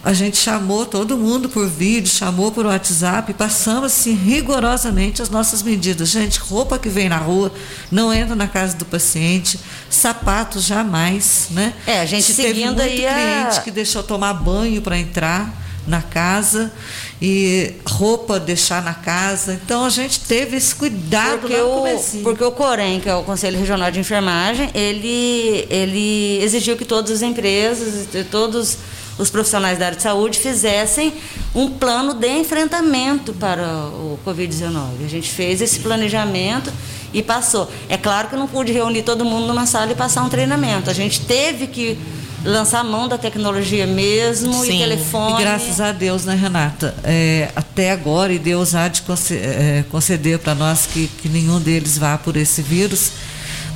a 0.05 0.12
gente 0.12 0.36
chamou 0.36 0.84
todo 0.84 1.16
mundo 1.16 1.49
por 1.49 1.68
vídeo, 1.68 2.09
chamou 2.09 2.51
por 2.51 2.66
WhatsApp 2.66 3.30
e 3.30 3.34
passamos 3.34 3.84
assim, 3.84 4.14
rigorosamente 4.14 5.22
as 5.22 5.30
nossas 5.30 5.62
medidas. 5.62 6.09
Gente, 6.09 6.40
roupa 6.40 6.76
que 6.76 6.88
vem 6.88 7.09
na 7.09 7.18
rua 7.18 7.53
não 7.90 8.12
entra 8.12 8.34
na 8.34 8.49
casa 8.49 8.76
do 8.76 8.84
paciente, 8.84 9.61
sapatos 9.88 10.64
jamais, 10.64 11.47
né? 11.51 11.72
É, 11.86 12.01
a 12.01 12.07
gente 12.07 12.24
Se 12.24 12.34
seguindo 12.34 12.53
teve 12.53 12.66
muito 12.66 12.82
aí 12.82 12.97
cliente 12.97 13.59
a... 13.59 13.62
que 13.62 13.70
deixou 13.70 14.03
tomar 14.03 14.34
banho 14.34 14.82
para 14.82 14.99
entrar 14.99 15.62
na 15.87 16.01
casa 16.01 16.72
e 17.20 17.74
roupa 17.85 18.39
deixar 18.39 18.83
na 18.83 18.95
casa. 18.95 19.55
Então 19.55 19.85
a 19.85 19.91
gente 19.91 20.20
teve 20.20 20.57
esse 20.57 20.74
cuidado 20.74 21.41
porque 21.41 21.57
o, 21.57 22.22
porque 22.22 22.45
o 22.45 22.53
Corém, 22.53 23.01
que 23.01 23.09
é 23.09 23.14
o 23.14 23.22
Conselho 23.22 23.59
Regional 23.59 23.91
de 23.91 24.01
Enfermagem, 24.01 24.70
ele 24.74 25.66
ele 25.68 26.39
exigiu 26.43 26.76
que 26.76 26.85
todas 26.85 27.11
as 27.11 27.22
empresas, 27.22 28.07
todos 28.30 28.78
os 29.18 29.30
profissionais 29.30 29.78
da 29.78 29.87
área 29.87 29.97
de 29.97 30.03
saúde 30.03 30.39
fizessem 30.39 31.12
um 31.55 31.70
plano 31.70 32.14
de 32.14 32.28
enfrentamento 32.28 33.33
para 33.35 33.66
o 33.89 34.18
Covid-19. 34.26 35.05
A 35.05 35.09
gente 35.09 35.30
fez 35.30 35.61
esse 35.61 35.80
planejamento 35.80 36.72
e 37.12 37.22
passou. 37.22 37.70
É 37.89 37.97
claro 37.97 38.28
que 38.28 38.37
não 38.37 38.47
pude 38.47 38.72
reunir 38.72 39.03
todo 39.03 39.24
mundo 39.24 39.47
numa 39.47 39.66
sala 39.66 39.93
e 39.93 39.95
passar 39.95 40.22
um 40.22 40.28
treinamento. 40.28 40.89
A 40.89 40.95
gente 40.95 41.20
teve 41.20 41.66
que 41.66 41.99
lançar 42.45 42.80
a 42.80 42.84
mão 42.84 43.09
da 43.09 43.16
tecnologia 43.16 43.86
mesmo 43.86 44.53
Sim. 44.64 44.76
e 44.76 44.78
telefone. 44.78 45.40
E 45.40 45.45
graças 45.45 45.80
a 45.80 45.93
Deus, 45.93 46.24
né, 46.24 46.34
Renata? 46.34 46.95
É, 47.05 47.51
até 47.55 47.90
agora, 47.90 48.32
e 48.32 48.38
Deus 48.38 48.74
há 48.74 48.88
de 48.88 49.03
é, 49.32 49.84
conceder 49.90 50.38
para 50.38 50.55
nós 50.55 50.86
que, 50.86 51.09
que 51.09 51.28
nenhum 51.28 51.61
deles 51.61 51.99
vá 51.99 52.18
por 52.18 52.36
esse 52.36 52.62
vírus. 52.62 53.12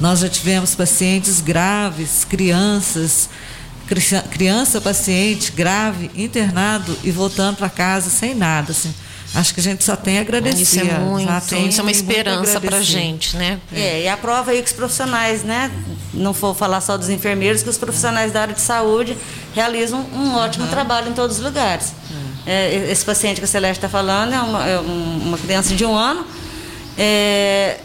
Nós 0.00 0.20
já 0.20 0.28
tivemos 0.28 0.74
pacientes 0.74 1.40
graves, 1.40 2.24
crianças, 2.24 3.28
criança 4.30 4.80
paciente 4.80 5.52
grave, 5.52 6.10
internado 6.14 6.96
e 7.04 7.10
voltando 7.10 7.56
para 7.56 7.68
casa 7.68 8.10
sem 8.10 8.34
nada, 8.34 8.72
assim 8.72 8.92
Acho 9.34 9.52
que 9.52 9.60
a 9.60 9.62
gente 9.62 9.84
só 9.84 9.96
tem 9.96 10.18
a 10.18 10.20
agradecer. 10.22 10.62
Isso 10.62 10.80
é 10.80 10.98
muito, 10.98 11.30
isso 11.68 11.80
é 11.80 11.82
uma 11.82 11.90
esperança 11.90 12.60
para 12.60 12.78
a 12.78 12.82
gente, 12.82 13.36
né? 13.36 13.58
É, 13.72 14.02
e 14.02 14.08
a 14.08 14.16
prova 14.16 14.50
aí 14.50 14.62
que 14.62 14.68
os 14.68 14.72
profissionais, 14.72 15.42
né? 15.42 15.70
Não 16.14 16.32
vou 16.32 16.54
falar 16.54 16.80
só 16.80 16.96
dos 16.96 17.10
enfermeiros, 17.10 17.62
que 17.62 17.68
os 17.68 17.76
profissionais 17.76 18.32
da 18.32 18.42
área 18.42 18.54
de 18.54 18.60
saúde 18.60 19.16
realizam 19.54 20.00
um 20.14 20.34
ótimo 20.34 20.64
uhum. 20.64 20.70
trabalho 20.70 21.10
em 21.10 21.12
todos 21.12 21.38
os 21.38 21.44
lugares. 21.44 21.92
Uhum. 22.10 22.16
É, 22.46 22.90
esse 22.90 23.04
paciente 23.04 23.38
que 23.38 23.44
a 23.44 23.48
Celeste 23.48 23.78
está 23.78 23.88
falando 23.88 24.32
é 24.32 24.40
uma, 24.40 24.66
é 24.66 24.78
uma, 24.78 25.36
criança 25.36 25.74
de 25.74 25.84
um 25.84 25.94
ano, 25.94 26.24
é, 26.96 27.78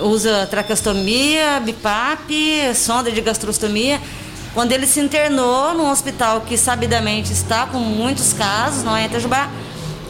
usa 0.00 0.46
traqueostomia, 0.46 1.60
BIPAP, 1.60 2.74
sonda 2.74 3.10
de 3.10 3.20
gastrostomia. 3.20 4.00
Quando 4.54 4.70
ele 4.70 4.86
se 4.86 5.00
internou 5.00 5.74
num 5.74 5.90
hospital 5.90 6.42
que 6.42 6.56
sabidamente 6.56 7.32
está 7.32 7.66
com 7.66 7.78
muitos 7.78 8.32
casos, 8.32 8.84
não 8.84 8.96
é 8.96 9.02
em 9.02 9.06
Itajubá, 9.06 9.50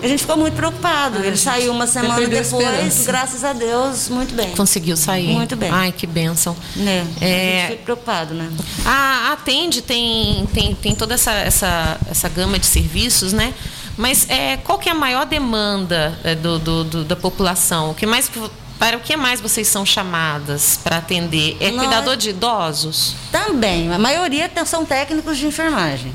A 0.03 0.09
gente 0.09 0.21
ficou 0.21 0.37
muito 0.37 0.55
preocupado. 0.55 1.19
Ele 1.25 1.37
saiu 1.37 1.73
uma 1.73 1.87
semana 1.87 2.27
depois, 2.27 3.07
graças 3.07 3.43
a 3.45 3.53
Deus, 3.53 4.09
muito 4.09 4.35
bem. 4.35 4.51
Conseguiu 4.51 4.97
sair. 4.97 5.33
Muito 5.33 5.57
bem. 5.57 5.71
Ai, 5.71 5.93
que 5.93 6.07
bênção. 6.07 6.57
É, 6.79 7.05
é... 7.21 7.65
A 7.65 7.71
gente 7.71 7.83
preocupado, 7.83 8.35
né? 8.35 8.51
A 8.85 9.33
Atende 9.33 9.83
tem, 9.83 10.47
tem, 10.53 10.75
tem 10.75 10.95
toda 10.95 11.15
essa, 11.15 11.33
essa, 11.33 11.99
essa 12.11 12.29
gama 12.29 12.59
de 12.59 12.67
serviços, 12.67 13.33
né? 13.33 13.55
Mas 13.97 14.29
é, 14.29 14.57
qual 14.59 14.79
que 14.79 14.89
é 14.89 14.93
a 14.93 14.95
maior 14.95 15.25
demanda 15.25 16.19
é, 16.25 16.35
do, 16.35 16.59
do, 16.59 16.85
do, 16.85 17.05
da 17.05 17.17
população? 17.17 17.91
O 17.91 17.95
que 17.95 18.07
mais 18.07 18.31
para 18.79 18.97
o 18.97 19.01
que 19.01 19.17
mais 19.17 19.41
vocês 19.41 19.69
são 19.69 19.87
chamadas 19.87 20.79
para 20.83 20.99
atender? 20.99 21.57
É 21.61 21.71
Nós... 21.71 21.87
cuidador 21.87 22.17
de 22.17 22.31
idosos? 22.31 23.15
Também. 23.31 23.93
A 23.93 23.99
maioria 23.99 24.51
são 24.67 24.85
técnicos 24.85 25.39
de 25.39 25.47
enfermagem. 25.47 26.13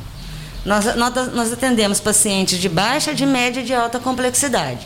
Nós, 0.65 0.95
nós, 0.95 1.33
nós 1.33 1.53
atendemos 1.53 1.99
pacientes 1.99 2.57
de 2.57 2.67
baixa, 2.67 3.13
de 3.13 3.25
média 3.25 3.61
e 3.61 3.63
de 3.63 3.73
alta 3.73 3.99
complexidade. 3.99 4.85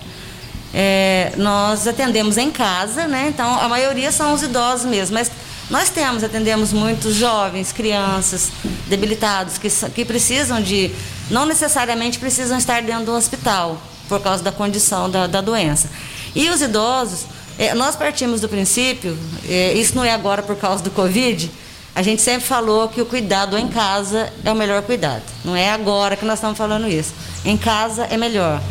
É, 0.74 1.34
nós 1.38 1.88
atendemos 1.88 2.38
em 2.38 2.50
casa, 2.50 3.08
né? 3.08 3.28
Então 3.30 3.60
a 3.60 3.70
maioria 3.70 4.12
são 4.12 4.34
os 4.34 4.42
idosos 4.42 4.86
mesmo, 4.86 5.14
mas 5.14 5.32
nós 5.70 5.90
temos, 5.90 6.24
atendemos 6.24 6.74
muitos 6.74 7.16
jovens, 7.16 7.72
crianças, 7.72 8.52
debilitados, 8.88 9.58
que, 9.58 9.70
que 9.90 10.04
precisam 10.04 10.62
de, 10.62 10.92
não 11.30 11.46
necessariamente 11.46 12.20
precisam 12.20 12.58
estar 12.58 12.82
dentro 12.82 13.06
do 13.06 13.14
hospital, 13.14 13.82
por 14.10 14.20
causa 14.22 14.44
da 14.44 14.52
condição 14.52 15.10
da, 15.10 15.28
da 15.28 15.42
doença. 15.42 15.90
E 16.36 16.50
os 16.50 16.62
idosos, 16.62 17.26
é, 17.58 17.74
nós 17.74 17.96
partimos 17.96 18.42
do 18.42 18.50
princípio, 18.50 19.18
é, 19.48 19.74
isso 19.74 19.96
não 19.96 20.04
é 20.04 20.12
agora 20.12 20.42
por 20.42 20.56
causa 20.56 20.84
do 20.84 20.92
Covid, 20.92 21.50
a 21.96 22.02
gente 22.02 22.22
sempre 22.22 22.48
falou 22.48 22.88
que 22.88 23.02
o 23.02 23.06
cuidado 23.06 23.58
em 23.58 23.68
casa 23.68 24.32
é 24.44 24.52
o 24.52 24.56
melhor 24.56 24.82
cuidado. 24.82 25.24
Não 25.46 25.56
é 25.56 25.70
agora 25.70 26.16
que 26.16 26.26
nós 26.26 26.40
estamos 26.40 26.58
falando 26.58 26.88
isso. 26.88 27.14
Em 27.46 27.56
casa 27.56 28.06
é 28.06 28.18
melhor. 28.18 28.62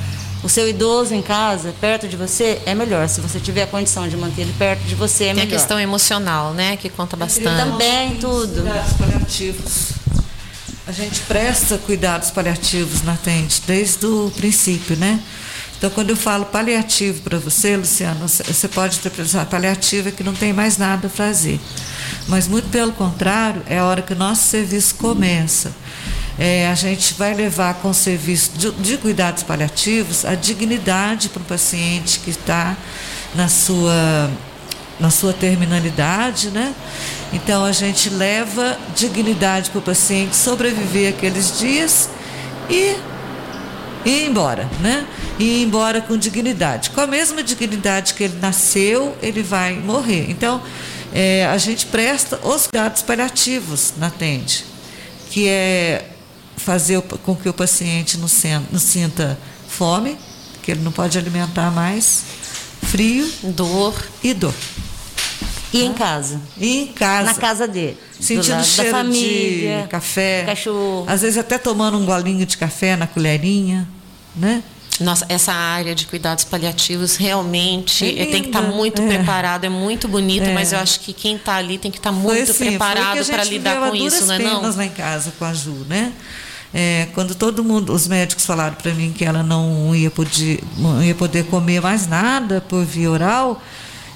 O 0.43 0.49
seu 0.49 0.69
idoso 0.69 1.15
em 1.15 1.23
casa, 1.23 1.73
perto 1.81 2.09
de 2.09 2.17
você, 2.17 2.61
é 2.67 2.75
melhor. 2.75 3.09
Se 3.09 3.21
você 3.21 3.39
tiver 3.39 3.63
a 3.63 3.67
condição 3.69 4.09
de 4.09 4.17
manter 4.17 4.43
ele 4.43 4.55
perto 4.59 4.83
de 4.83 4.97
você, 4.97 5.25
é 5.25 5.27
Tem 5.27 5.35
melhor. 5.35 5.47
Tem 5.47 5.57
a 5.57 5.59
questão 5.61 5.79
emocional, 5.79 6.53
né? 6.53 6.77
Que 6.77 6.89
conta 6.89 7.17
bastante. 7.17 7.45
Também, 7.45 8.17
tudo. 8.17 8.63
Cuidados 8.63 8.93
paliativos. 8.95 9.93
A 10.85 10.91
gente 10.91 11.21
presta 11.21 11.79
cuidados 11.79 12.33
paliativos 12.33 13.05
na 13.05 13.15
Tente 13.15 13.63
desde 13.65 14.05
o 14.05 14.33
princípio, 14.37 14.97
né? 14.97 15.21
Então, 15.79 15.91
quando 15.91 16.11
eu 16.11 16.17
falo 16.17 16.45
paliativo 16.47 17.23
para 17.23 17.39
você, 17.39 17.77
Luciano, 17.77 18.27
você 18.27 18.69
pode 18.69 18.99
interpretar 18.99 19.47
paliativo 19.47 20.09
é 20.09 20.13
que 20.13 20.25
não 20.25 20.35
tem 20.35 20.53
mais 20.53 20.77
nada 20.77 21.07
a 21.07 21.11
fazer. 21.11 21.61
Mas, 22.29 22.47
muito 22.49 22.69
pelo 22.69 22.93
contrário, 22.93 23.63
é 23.67 23.79
a 23.79 23.85
hora 23.85 24.03
que 24.03 24.13
o 24.13 24.17
nosso 24.17 24.49
serviço 24.49 24.95
começa. 24.95 25.73
É, 26.39 26.69
a 26.69 26.75
gente 26.75 27.15
vai 27.15 27.35
levar 27.35 27.75
com 27.75 27.91
o 27.91 27.95
serviço 27.95 28.53
de, 28.57 28.71
de 28.73 28.97
cuidados 28.97 29.43
paliativos 29.43 30.25
a 30.25 30.35
dignidade 30.35 31.29
para 31.29 31.43
o 31.43 31.45
paciente 31.45 32.21
que 32.21 32.31
está 32.31 32.77
na 33.35 33.49
sua, 33.49 34.31
na 34.99 35.11
sua 35.11 35.33
terminalidade, 35.33 36.51
né? 36.51 36.75
Então 37.33 37.65
a 37.65 37.73
gente 37.73 38.09
leva 38.11 38.79
dignidade 38.97 39.71
para 39.71 39.79
o 39.79 39.83
paciente 39.83 40.35
sobreviver 40.35 41.11
aqueles 41.11 41.59
dias 41.59 42.09
e 42.69 42.97
ir 44.05 44.27
embora, 44.27 44.69
né? 44.81 45.07
E 45.39 45.45
ir 45.45 45.63
embora 45.65 46.01
com 46.01 46.17
dignidade. 46.17 46.91
Com 46.91 47.01
a 47.01 47.07
mesma 47.07 47.43
dignidade 47.43 48.15
que 48.15 48.25
ele 48.25 48.39
nasceu, 48.41 49.17
ele 49.23 49.43
vai 49.43 49.75
morrer. 49.75 50.31
Então, 50.31 50.63
é, 51.13 51.47
a 51.47 51.59
gente 51.59 51.87
presta 51.87 52.39
os 52.43 52.67
cuidados 52.67 53.03
paliativos 53.03 53.95
na 53.97 54.11
TENDE, 54.11 54.65
que 55.31 55.49
é 55.49 56.09
fazer 56.57 57.01
com 57.03 57.35
que 57.35 57.49
o 57.49 57.53
paciente 57.53 58.17
não, 58.19 58.29
não 58.71 58.79
sinta 58.79 59.39
fome, 59.69 60.17
que 60.63 60.71
ele 60.71 60.81
não 60.81 60.93
pode 60.93 61.19
alimentar 61.19 61.71
mais, 61.71 62.23
frio, 62.83 63.29
dor 63.43 63.95
e 64.23 64.33
dor. 64.33 64.55
E 65.73 65.83
em 65.83 65.95
casa? 65.95 66.41
E 66.59 66.83
em 66.83 66.87
casa. 66.89 67.33
Na 67.33 67.35
casa 67.35 67.67
dele. 67.67 67.97
Sentindo 68.21 68.63
cheiro 68.63 68.93
da 68.93 68.99
família, 68.99 69.83
de 69.83 69.89
café. 69.89 70.45
Cachorro. 70.45 71.05
Às 71.09 71.23
vezes 71.23 71.39
até 71.39 71.57
tomando 71.57 71.97
um 71.97 72.05
golinho 72.05 72.45
de 72.45 72.57
café 72.59 72.95
na 72.95 73.07
colherinha, 73.07 73.89
né? 74.37 74.63
Nossa, 75.01 75.25
essa 75.29 75.53
área 75.53 75.95
de 75.95 76.07
cuidados 76.07 76.45
paliativos 76.45 77.17
realmente 77.17 78.05
é 78.19 78.27
tem 78.27 78.43
que 78.43 78.49
estar 78.49 78.63
tá 78.63 78.69
muito 78.69 79.01
é. 79.01 79.07
preparado, 79.07 79.65
é 79.65 79.69
muito 79.69 80.07
bonito, 80.07 80.45
é. 80.45 80.55
mas 80.55 80.73
eu 80.73 80.79
acho 80.79 81.01
que 81.01 81.13
quem 81.13 81.37
está 81.37 81.57
ali 81.57 81.79
tem 81.79 81.91
que 81.91 81.99
estar 81.99 82.11
tá 82.11 82.17
muito 82.17 82.51
assim, 82.51 82.67
preparado 82.67 83.25
para 83.25 83.45
lidar 83.45 83.91
com 83.91 83.97
isso, 83.97 84.27
não 84.27 84.35
é 84.35 84.39
não? 84.39 84.77
lá 84.77 84.85
em 84.85 84.91
casa 84.91 85.33
com 85.39 85.45
a 85.45 85.55
Ju, 85.55 85.87
né? 85.89 86.13
É, 86.75 87.09
quando 87.15 87.35
todo 87.35 87.63
mundo, 87.63 87.93
os 87.93 88.09
médicos 88.09 88.47
falaram 88.47 88.75
para 88.77 88.93
mim 88.95 89.13
que 89.13 89.25
ela 89.25 89.43
não 89.43 89.95
ia, 89.95 90.11
poder, 90.11 90.63
não 90.79 91.03
ia 91.03 91.15
poder 91.15 91.45
comer 91.45 91.83
mais 91.83 92.07
nada 92.07 92.63
por 92.63 92.83
via 92.85 93.11
oral, 93.11 93.63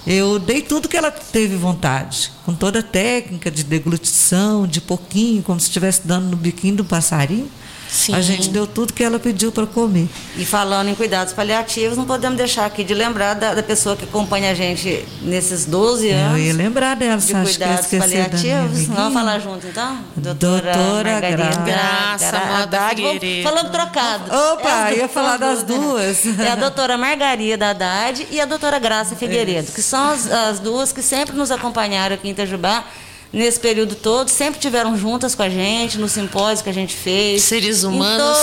eu 0.07 0.39
dei 0.39 0.63
tudo 0.63 0.89
que 0.89 0.97
ela 0.97 1.11
teve 1.11 1.57
vontade, 1.57 2.31
com 2.45 2.55
toda 2.55 2.79
a 2.79 2.83
técnica 2.83 3.51
de 3.51 3.65
deglutição, 3.65 4.67
de 4.67 4.81
pouquinho, 4.81 5.43
como 5.43 5.59
se 5.59 5.67
estivesse 5.67 6.03
dando 6.05 6.29
no 6.29 6.37
biquinho 6.37 6.77
do 6.77 6.85
passarinho. 6.85 7.51
Sim. 7.89 8.15
A 8.15 8.21
gente 8.21 8.49
deu 8.49 8.67
tudo 8.67 8.93
que 8.93 9.03
ela 9.03 9.19
pediu 9.19 9.53
para 9.53 9.67
comer. 9.67 10.09
E 10.37 10.45
falando 10.45 10.89
em 10.89 10.95
cuidados 10.95 11.33
paliativos, 11.33 11.97
não 11.97 12.05
podemos 12.05 12.37
deixar 12.37 12.67
aqui 12.67 12.85
de 12.85 12.95
lembrar 12.95 13.35
da, 13.35 13.55
da 13.55 13.63
pessoa 13.63 13.97
que 13.97 14.05
acompanha 14.05 14.51
a 14.51 14.55
gente 14.55 15.05
nesses 15.23 15.65
12 15.65 16.11
anos. 16.11 16.39
Eu 16.39 16.47
ia 16.47 16.53
lembrar 16.53 16.97
dela, 16.97 17.19
de 17.19 17.33
cuidados 17.33 17.87
paliativos. 17.87 18.87
Vamos 18.87 19.15
falar 19.15 19.39
junto 19.39 19.67
então? 19.67 19.99
Doutora, 20.17 20.73
Doutora 20.73 21.13
Margarida 21.13 21.63
Graça, 21.65 22.37
Haddad. 22.39 23.43
Falando 23.43 23.71
trocado. 23.71 24.25
Opa, 24.53 24.91
é 24.91 24.97
ia 24.99 25.09
falar 25.09 25.37
das 25.37 25.63
duas. 25.63 26.27
É 26.39 26.51
a 26.51 26.57
doutora 26.57 26.99
Margarida 26.99 27.71
Haddad 27.71 28.27
e 28.31 28.41
a 28.41 28.45
doutora 28.45 28.79
Graça 28.79 29.17
Figueiredo, 29.17 29.71
que 29.73 29.83
são 29.83 30.11
as, 30.11 30.31
as 30.31 30.61
duas 30.61 30.93
que 30.93 31.03
sempre 31.03 31.37
nos 31.37 31.51
acompanharam 31.51 32.15
aqui 32.15 32.29
em 32.29 32.33
Itajubá 32.33 32.85
nesse 33.33 33.59
período 33.61 33.95
todo, 33.95 34.29
sempre 34.29 34.61
tiveram 34.61 34.97
juntas 34.97 35.35
com 35.35 35.43
a 35.43 35.49
gente, 35.49 35.99
no 35.99 36.09
simpósio 36.09 36.65
que 36.65 36.71
a 36.71 36.75
gente 36.75 36.95
fez. 36.95 37.43
Seres 37.43 37.85
humanos 37.85 38.39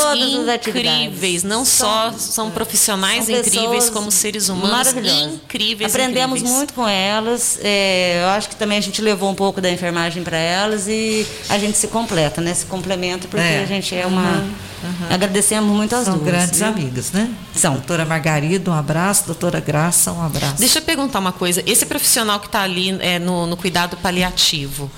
incríveis, 0.68 1.44
não 1.44 1.66
só 1.66 2.12
são 2.12 2.52
profissionais 2.52 3.26
são 3.26 3.36
incríveis, 3.36 3.90
como 3.90 4.12
seres 4.12 4.50
humanos 4.50 4.94
incríveis. 4.94 5.94
Aprendemos 5.94 6.40
incríveis. 6.40 6.58
muito 6.58 6.74
com 6.74 6.88
elas. 6.88 7.60
É, 7.62 8.22
eu 8.24 8.30
acho 8.30 8.50
que 8.50 8.56
também 8.56 8.78
a 8.78 8.82
gente 8.82 9.02
levou 9.02 9.30
um 9.30 9.36
pouco 9.36 9.60
da 9.62 9.72
enfermagem 9.72 10.24
para 10.24 10.38
elas 10.38 10.88
e 10.88 11.26
a 11.50 11.58
gente 11.58 11.78
se 11.78 11.88
completa, 11.88 12.42
né? 12.42 12.54
Se 12.54 12.66
complementa, 12.66 13.28
porque 13.28 13.44
é. 13.44 13.62
a 13.62 13.66
gente 13.66 13.96
é 13.96 14.06
uma. 14.06 14.40
Uhum 14.40 14.73
Uhum. 14.84 15.08
Agradecemos 15.10 15.76
muito 15.76 15.96
as 15.96 16.06
São 16.06 16.18
duas. 16.18 16.26
grandes 16.26 16.60
viu? 16.60 16.68
amigas, 16.68 17.12
né? 17.12 17.34
São. 17.56 17.74
Doutora 17.74 18.06
Margarida, 18.06 18.70
um 18.70 18.74
abraço. 18.74 19.26
Doutora 19.26 19.60
Graça, 19.60 20.12
um 20.12 20.24
abraço. 20.24 20.58
Deixa 20.58 20.80
eu 20.80 20.84
perguntar 20.84 21.20
uma 21.20 21.32
coisa. 21.32 21.64
Esse 21.66 21.86
profissional 21.86 22.40
que 22.40 22.48
está 22.48 22.62
ali 22.62 22.98
é, 23.00 23.18
no, 23.20 23.48
no 23.48 23.56
cuidado 23.56 23.96
paliativo, 23.98 24.92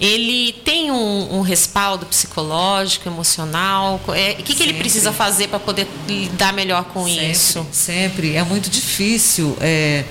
ele 0.00 0.52
tem 0.64 0.90
um, 0.90 1.38
um, 1.38 1.40
respaldo 1.40 2.06
psicológico, 2.06 3.08
emocional? 3.08 4.00
É, 4.14 4.36
o 4.38 4.42
que, 4.42 4.54
que 4.54 4.62
ele 4.62 4.74
precisa 4.74 5.12
fazer 5.12 5.48
para 5.48 5.58
poder 5.58 5.88
lidar 6.06 6.52
melhor 6.52 6.84
com 6.84 7.04
sempre, 7.04 7.30
isso? 7.30 7.66
Sempre. 7.72 8.36
É 8.36 8.44
muito 8.44 8.70
difícil. 8.70 9.56
É, 9.60 10.04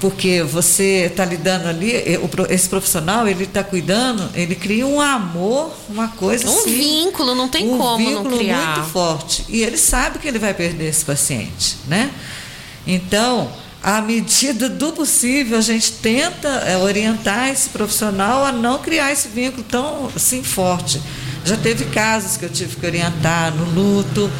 porque 0.00 0.42
você 0.42 1.06
está 1.10 1.24
lidando 1.24 1.68
ali, 1.68 1.92
esse 2.48 2.68
profissional, 2.68 3.28
ele 3.28 3.44
está 3.44 3.62
cuidando, 3.62 4.28
ele 4.34 4.54
cria 4.54 4.86
um 4.86 5.00
amor, 5.00 5.72
uma 5.88 6.08
coisa 6.08 6.48
um 6.48 6.58
assim. 6.58 6.70
Um 6.70 6.78
vínculo, 6.78 7.34
não 7.34 7.48
tem 7.48 7.68
um 7.68 7.76
como 7.76 8.10
não 8.10 8.24
criar. 8.24 8.76
muito 8.76 8.90
forte. 8.90 9.44
E 9.48 9.62
ele 9.62 9.76
sabe 9.76 10.18
que 10.18 10.26
ele 10.26 10.38
vai 10.38 10.54
perder 10.54 10.88
esse 10.88 11.04
paciente, 11.04 11.76
né? 11.86 12.10
Então, 12.86 13.52
à 13.82 14.00
medida 14.00 14.68
do 14.70 14.92
possível, 14.92 15.58
a 15.58 15.60
gente 15.60 15.92
tenta 15.92 16.48
é, 16.48 16.78
orientar 16.78 17.50
esse 17.50 17.68
profissional 17.68 18.44
a 18.44 18.52
não 18.52 18.78
criar 18.78 19.12
esse 19.12 19.28
vínculo 19.28 19.62
tão 19.62 20.10
assim 20.16 20.42
forte. 20.42 21.00
Já 21.44 21.56
teve 21.56 21.84
casos 21.86 22.38
que 22.38 22.44
eu 22.44 22.50
tive 22.50 22.76
que 22.76 22.86
orientar 22.86 23.54
no 23.54 23.64
luto, 23.70 24.30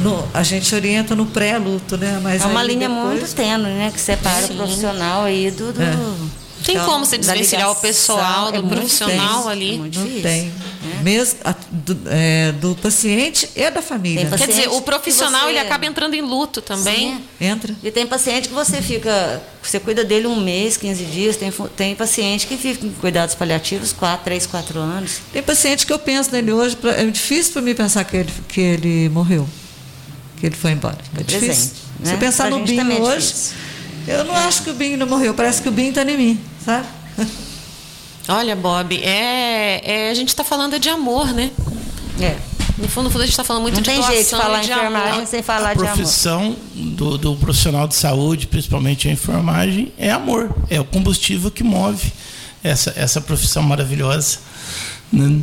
no, 0.00 0.28
a 0.32 0.42
gente 0.42 0.74
orienta 0.74 1.14
no 1.14 1.26
pré-luto, 1.26 1.96
né? 1.96 2.20
Mas 2.22 2.42
é 2.42 2.46
uma 2.46 2.62
linha 2.62 2.88
depois... 2.88 3.20
muito 3.20 3.34
tênue, 3.34 3.70
né? 3.72 3.90
Que 3.92 4.00
separa 4.00 4.46
Sim. 4.46 4.54
o 4.54 4.56
profissional 4.56 5.24
aí 5.24 5.50
do. 5.50 5.72
do... 5.72 5.82
É. 5.82 6.46
Tem 6.64 6.74
então, 6.74 6.86
como 6.86 7.04
você 7.04 7.16
desvencilhar 7.16 7.70
o 7.70 7.76
pessoal 7.76 8.50
do 8.50 8.58
é 8.58 8.62
profissional 8.62 9.28
difícil, 9.28 9.48
ali? 9.50 9.74
É 9.74 9.78
muito 9.78 10.22
tem. 10.22 10.52
É. 10.98 11.02
Mesmo 11.02 11.38
a, 11.44 11.54
do, 11.70 11.98
é, 12.06 12.52
do, 12.52 12.74
paciente 12.74 13.48
e 13.54 13.70
da 13.70 13.80
família. 13.80 14.28
Quer 14.36 14.48
dizer, 14.48 14.68
o 14.70 14.80
profissional 14.80 15.42
você... 15.42 15.50
ele 15.50 15.58
acaba 15.60 15.86
entrando 15.86 16.14
em 16.14 16.22
luto 16.22 16.60
também. 16.60 17.16
Sim. 17.16 17.24
Entra. 17.40 17.74
E 17.84 17.90
tem 17.92 18.04
paciente 18.04 18.48
que 18.48 18.54
você 18.54 18.82
fica, 18.82 19.40
você 19.62 19.78
cuida 19.78 20.04
dele 20.04 20.26
um 20.26 20.40
mês, 20.40 20.76
15 20.76 21.04
dias. 21.04 21.36
Tem, 21.36 21.52
tem 21.76 21.94
paciente 21.94 22.46
que 22.48 22.56
fica 22.56 22.84
em 22.84 22.90
cuidados 22.90 23.34
paliativos 23.36 23.92
4, 23.92 24.24
3, 24.24 24.46
4 24.46 24.80
anos. 24.80 25.20
Tem 25.32 25.42
paciente 25.42 25.86
que 25.86 25.92
eu 25.92 25.98
penso 25.98 26.32
nele 26.32 26.52
hoje, 26.52 26.74
pra, 26.74 26.92
é 26.92 27.04
difícil 27.04 27.52
para 27.52 27.62
mim 27.62 27.74
pensar 27.74 28.02
que 28.02 28.16
ele, 28.16 28.32
que 28.48 28.60
ele 28.60 29.08
morreu 29.08 29.48
que 30.36 30.46
ele 30.46 30.56
foi 30.56 30.72
embora. 30.72 30.98
É 31.16 31.22
difícil. 31.22 31.48
Presente, 31.48 31.74
né? 32.00 32.10
Se 32.10 32.16
pensar 32.16 32.48
pra 32.48 32.58
no 32.58 32.64
Binho 32.64 32.92
é 32.92 33.00
hoje, 33.00 33.34
eu 34.06 34.24
não 34.24 34.36
é. 34.36 34.44
acho 34.44 34.62
que 34.62 34.70
o 34.70 34.74
Binho 34.74 34.96
não 34.96 35.06
morreu. 35.06 35.34
Parece 35.34 35.62
que 35.62 35.68
o 35.68 35.72
Binho 35.72 35.90
está 35.90 36.02
em 36.02 36.16
mim, 36.16 36.40
sabe? 36.64 36.86
Olha, 38.28 38.56
Bob, 38.56 38.96
é, 39.02 39.82
é 39.84 40.10
a 40.10 40.14
gente 40.14 40.28
está 40.28 40.42
falando 40.42 40.78
de 40.78 40.88
amor, 40.88 41.32
né? 41.32 41.50
É. 42.20 42.36
No 42.78 42.88
fundo, 42.88 43.04
no 43.04 43.10
fundo 43.10 43.22
a 43.22 43.24
gente 43.24 43.32
está 43.32 43.44
falando 43.44 43.62
muito 43.62 43.76
Não 43.76 43.82
de 43.82 43.88
tem 43.88 43.96
doação 43.96 44.14
jeito 44.14 44.28
de 44.28 44.36
falar 44.36 44.60
de 44.60 44.70
enfermagem 44.70 45.12
amor. 45.12 45.26
sem 45.26 45.42
falar 45.42 45.70
a 45.70 45.74
de 45.74 45.80
amor. 45.80 45.94
profissão 45.94 46.56
do, 46.74 47.16
do 47.16 47.36
profissional 47.36 47.88
de 47.88 47.94
saúde, 47.94 48.46
principalmente 48.46 49.08
a 49.08 49.12
enfermagem, 49.12 49.92
é 49.96 50.10
amor. 50.10 50.54
É 50.68 50.78
o 50.78 50.84
combustível 50.84 51.50
que 51.50 51.64
move 51.64 52.12
essa, 52.62 52.92
essa 52.96 53.20
profissão 53.20 53.62
maravilhosa. 53.62 54.38
Né? 55.10 55.40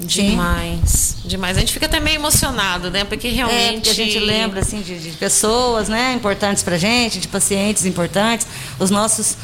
Demais, 0.00 1.16
demais. 1.24 1.56
A 1.56 1.60
gente 1.60 1.72
fica 1.72 1.86
até 1.86 2.00
meio 2.00 2.16
emocionado, 2.16 2.90
né? 2.90 3.04
Porque 3.04 3.28
É, 3.28 3.30
realmente. 3.30 3.74
porque 3.74 3.90
a 3.90 3.94
gente 3.94 4.18
lembra 4.18 4.60
assim 4.60 4.80
de, 4.80 4.98
de 4.98 5.10
pessoas, 5.12 5.88
né, 5.88 6.12
importantes 6.14 6.62
para 6.62 6.78
gente, 6.78 7.18
de 7.18 7.28
pacientes 7.28 7.84
importantes, 7.84 8.46
os 8.78 8.90
nossos, 8.90 9.36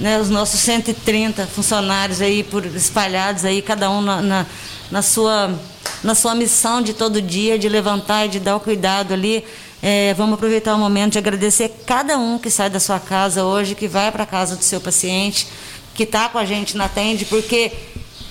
né, 0.00 0.18
os 0.18 0.30
nossos 0.30 0.60
130 0.60 1.46
funcionários 1.46 2.20
aí 2.20 2.42
por 2.42 2.64
espalhados 2.66 3.44
aí, 3.44 3.60
cada 3.62 3.90
um 3.90 4.00
na, 4.00 4.22
na, 4.22 4.46
na 4.90 5.02
sua 5.02 5.54
na 6.02 6.14
sua 6.14 6.34
missão 6.34 6.80
de 6.80 6.94
todo 6.94 7.20
dia 7.20 7.58
de 7.58 7.68
levantar 7.68 8.26
e 8.26 8.28
de 8.28 8.40
dar 8.40 8.56
o 8.56 8.60
cuidado 8.60 9.12
ali. 9.12 9.44
É, 9.82 10.12
vamos 10.14 10.34
aproveitar 10.34 10.74
o 10.74 10.78
momento 10.78 11.12
de 11.12 11.18
agradecer 11.18 11.70
cada 11.86 12.18
um 12.18 12.38
que 12.38 12.50
sai 12.50 12.68
da 12.70 12.80
sua 12.80 12.98
casa 13.00 13.44
hoje, 13.44 13.74
que 13.74 13.86
vai 13.88 14.10
para 14.10 14.24
a 14.24 14.26
casa 14.26 14.56
do 14.56 14.62
seu 14.62 14.80
paciente, 14.80 15.46
que 15.94 16.02
está 16.04 16.28
com 16.28 16.38
a 16.38 16.44
gente 16.44 16.76
na 16.76 16.88
tende, 16.88 17.24
porque 17.24 17.72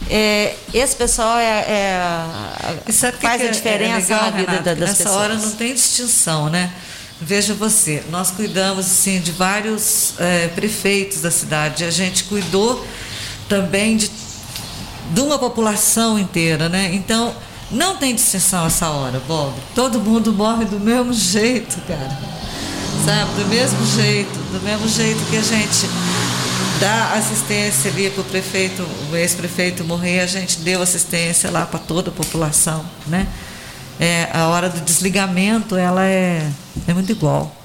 é, 0.10 0.56
esse 0.74 0.96
pessoal 0.96 1.38
é, 1.38 1.66
é- 1.68 3.12
faz 3.22 3.42
a 3.42 3.46
é- 3.46 3.50
diferença 3.50 4.14
é 4.14 4.16
legal, 4.16 4.22
na 4.24 4.32
vida 4.32 4.52
da- 4.54 4.74
das 4.74 4.80
Nessa 4.80 5.04
pessoas. 5.04 5.16
hora 5.16 5.36
não 5.36 5.52
tem 5.52 5.74
distinção, 5.74 6.50
né? 6.50 6.72
Veja 7.20 7.54
você, 7.54 8.04
nós 8.12 8.30
cuidamos 8.32 8.86
assim, 8.86 9.20
de 9.20 9.32
vários 9.32 10.14
eh, 10.20 10.50
prefeitos 10.54 11.22
da 11.22 11.32
cidade. 11.32 11.84
A 11.84 11.90
gente 11.90 12.26
cuidou 12.26 12.86
também 13.50 13.98
de, 13.98 14.12
de 15.14 15.22
uma 15.22 15.40
população 15.40 16.20
inteira, 16.20 16.70
né? 16.70 16.92
Então, 16.94 17.36
não 17.72 17.96
tem 17.98 18.14
distinção 18.14 18.68
essa 18.68 18.90
hora, 18.90 19.20
Bob. 19.28 19.52
Todo 19.74 20.00
mundo 20.00 20.32
morre 20.32 20.66
do 20.66 20.80
mesmo 20.80 21.12
jeito, 21.12 21.78
cara. 21.88 22.18
Sabe? 23.04 23.32
Do 23.42 23.46
mesmo 23.48 23.86
jeito, 23.96 24.38
do 24.52 24.62
mesmo 24.64 24.88
jeito 24.88 25.20
que 25.30 25.38
a 25.38 25.42
gente 25.42 25.90
dá 26.80 27.14
assistência 27.14 27.92
ali 27.92 28.10
para 28.10 28.22
o 28.22 28.24
prefeito, 28.24 28.86
o 29.12 29.16
ex-prefeito 29.16 29.84
morrer, 29.84 30.22
a 30.22 30.28
gente 30.28 30.60
deu 30.60 30.82
assistência 30.82 31.50
lá 31.52 31.66
para 31.66 31.80
toda 31.80 32.10
a 32.10 32.14
população, 32.14 32.86
né? 33.08 33.28
É, 34.00 34.30
a 34.32 34.48
hora 34.48 34.70
do 34.70 34.80
desligamento, 34.82 35.76
ela 35.76 36.06
é, 36.06 36.50
é 36.88 36.94
muito 36.94 37.12
igual. 37.12 37.56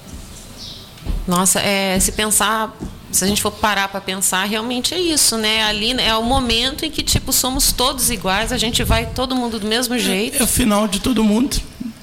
Nossa, 1.27 1.59
é, 1.59 1.99
se 1.99 2.11
pensar, 2.11 2.75
se 3.11 3.23
a 3.23 3.27
gente 3.27 3.41
for 3.41 3.51
parar 3.51 3.87
para 3.87 4.01
pensar, 4.01 4.45
realmente 4.45 4.93
é 4.93 4.99
isso, 4.99 5.37
né? 5.37 5.63
Ali 5.63 5.91
é 6.01 6.15
o 6.15 6.23
momento 6.23 6.85
em 6.85 6.91
que 6.91 7.03
tipo 7.03 7.31
somos 7.31 7.71
todos 7.71 8.09
iguais, 8.09 8.51
a 8.51 8.57
gente 8.57 8.83
vai 8.83 9.05
todo 9.05 9.35
mundo 9.35 9.59
do 9.59 9.67
mesmo 9.67 9.97
jeito. 9.97 10.41
É 10.41 10.43
o 10.43 10.47
final 10.47 10.87
de 10.87 10.99
todo 10.99 11.23
mundo. 11.23 11.57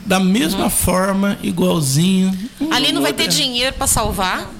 Da 0.07 0.19
mesma 0.19 0.69
forma, 0.69 1.39
igualzinho. 1.41 2.37
um 2.61 2.73
Ali 2.73 2.91
não 2.91 3.01
vai 3.01 3.13
outro. 3.13 3.27
ter 3.27 3.31
dinheiro 3.31 3.77
para 3.77 3.87
salvar. 3.87 4.51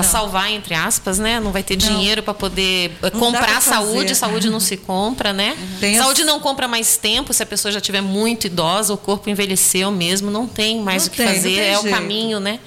Para 0.00 0.10
salvar, 0.10 0.50
entre 0.50 0.74
aspas, 0.74 1.18
né? 1.18 1.40
Não 1.40 1.52
vai 1.52 1.62
ter 1.62 1.76
dinheiro 1.76 2.22
para 2.22 2.34
poder 2.34 2.92
eh, 3.02 3.10
dá 3.10 3.10
comprar 3.10 3.46
pra 3.46 3.60
saúde. 3.60 4.14
Saúde 4.14 4.50
não 4.50 4.60
se 4.60 4.76
compra, 4.76 5.32
né? 5.32 5.56
Tem 5.80 5.96
as- 5.98 6.04
saúde 6.04 6.24
não 6.24 6.40
compra 6.40 6.66
mais 6.68 6.96
tempo 6.96 7.32
se 7.32 7.42
a 7.42 7.46
pessoa 7.46 7.70
já 7.72 7.80
tiver 7.80 8.00
muito 8.00 8.46
idosa, 8.46 8.92
o 8.92 8.96
corpo 8.96 9.28
envelheceu 9.30 9.90
mesmo, 9.90 10.30
não 10.30 10.46
tem 10.46 10.80
mais 10.80 11.02
Não 11.02 11.08
o 11.08 11.10
que 11.10 11.16
tem, 11.18 11.26
não 11.26 11.34
fazer, 11.34 11.48
tem 11.56 11.68
é 11.72 11.78
o 11.78 11.82
jeito. 11.82 11.94
caminho, 11.94 12.40
né? 12.40 12.58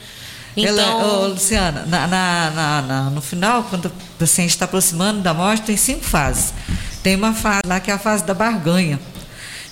Ela- 0.55 0.69
Então, 0.84 1.23
ô, 1.23 1.27
Luciana, 1.29 1.84
na- 1.88 2.07
na- 2.07 2.81
na- 2.81 3.09
no 3.09 3.21
final, 3.21 3.63
quando 3.69 3.86
o 3.88 3.91
paciente 4.19 4.51
está 4.51 4.65
aproximando 4.65 5.19
da 5.21 5.34
morte, 5.34 5.63
tem 5.63 5.75
cinco 5.77 6.03
fases. 6.03 6.53
Tem 7.01 7.15
uma 7.15 7.34
fase 7.34 7.61
lá 7.65 7.79
que 7.79 7.89
é 7.89 7.93
a 7.95 7.97
fase 7.97 8.23
da 8.23 8.34
barganha. 8.36 8.99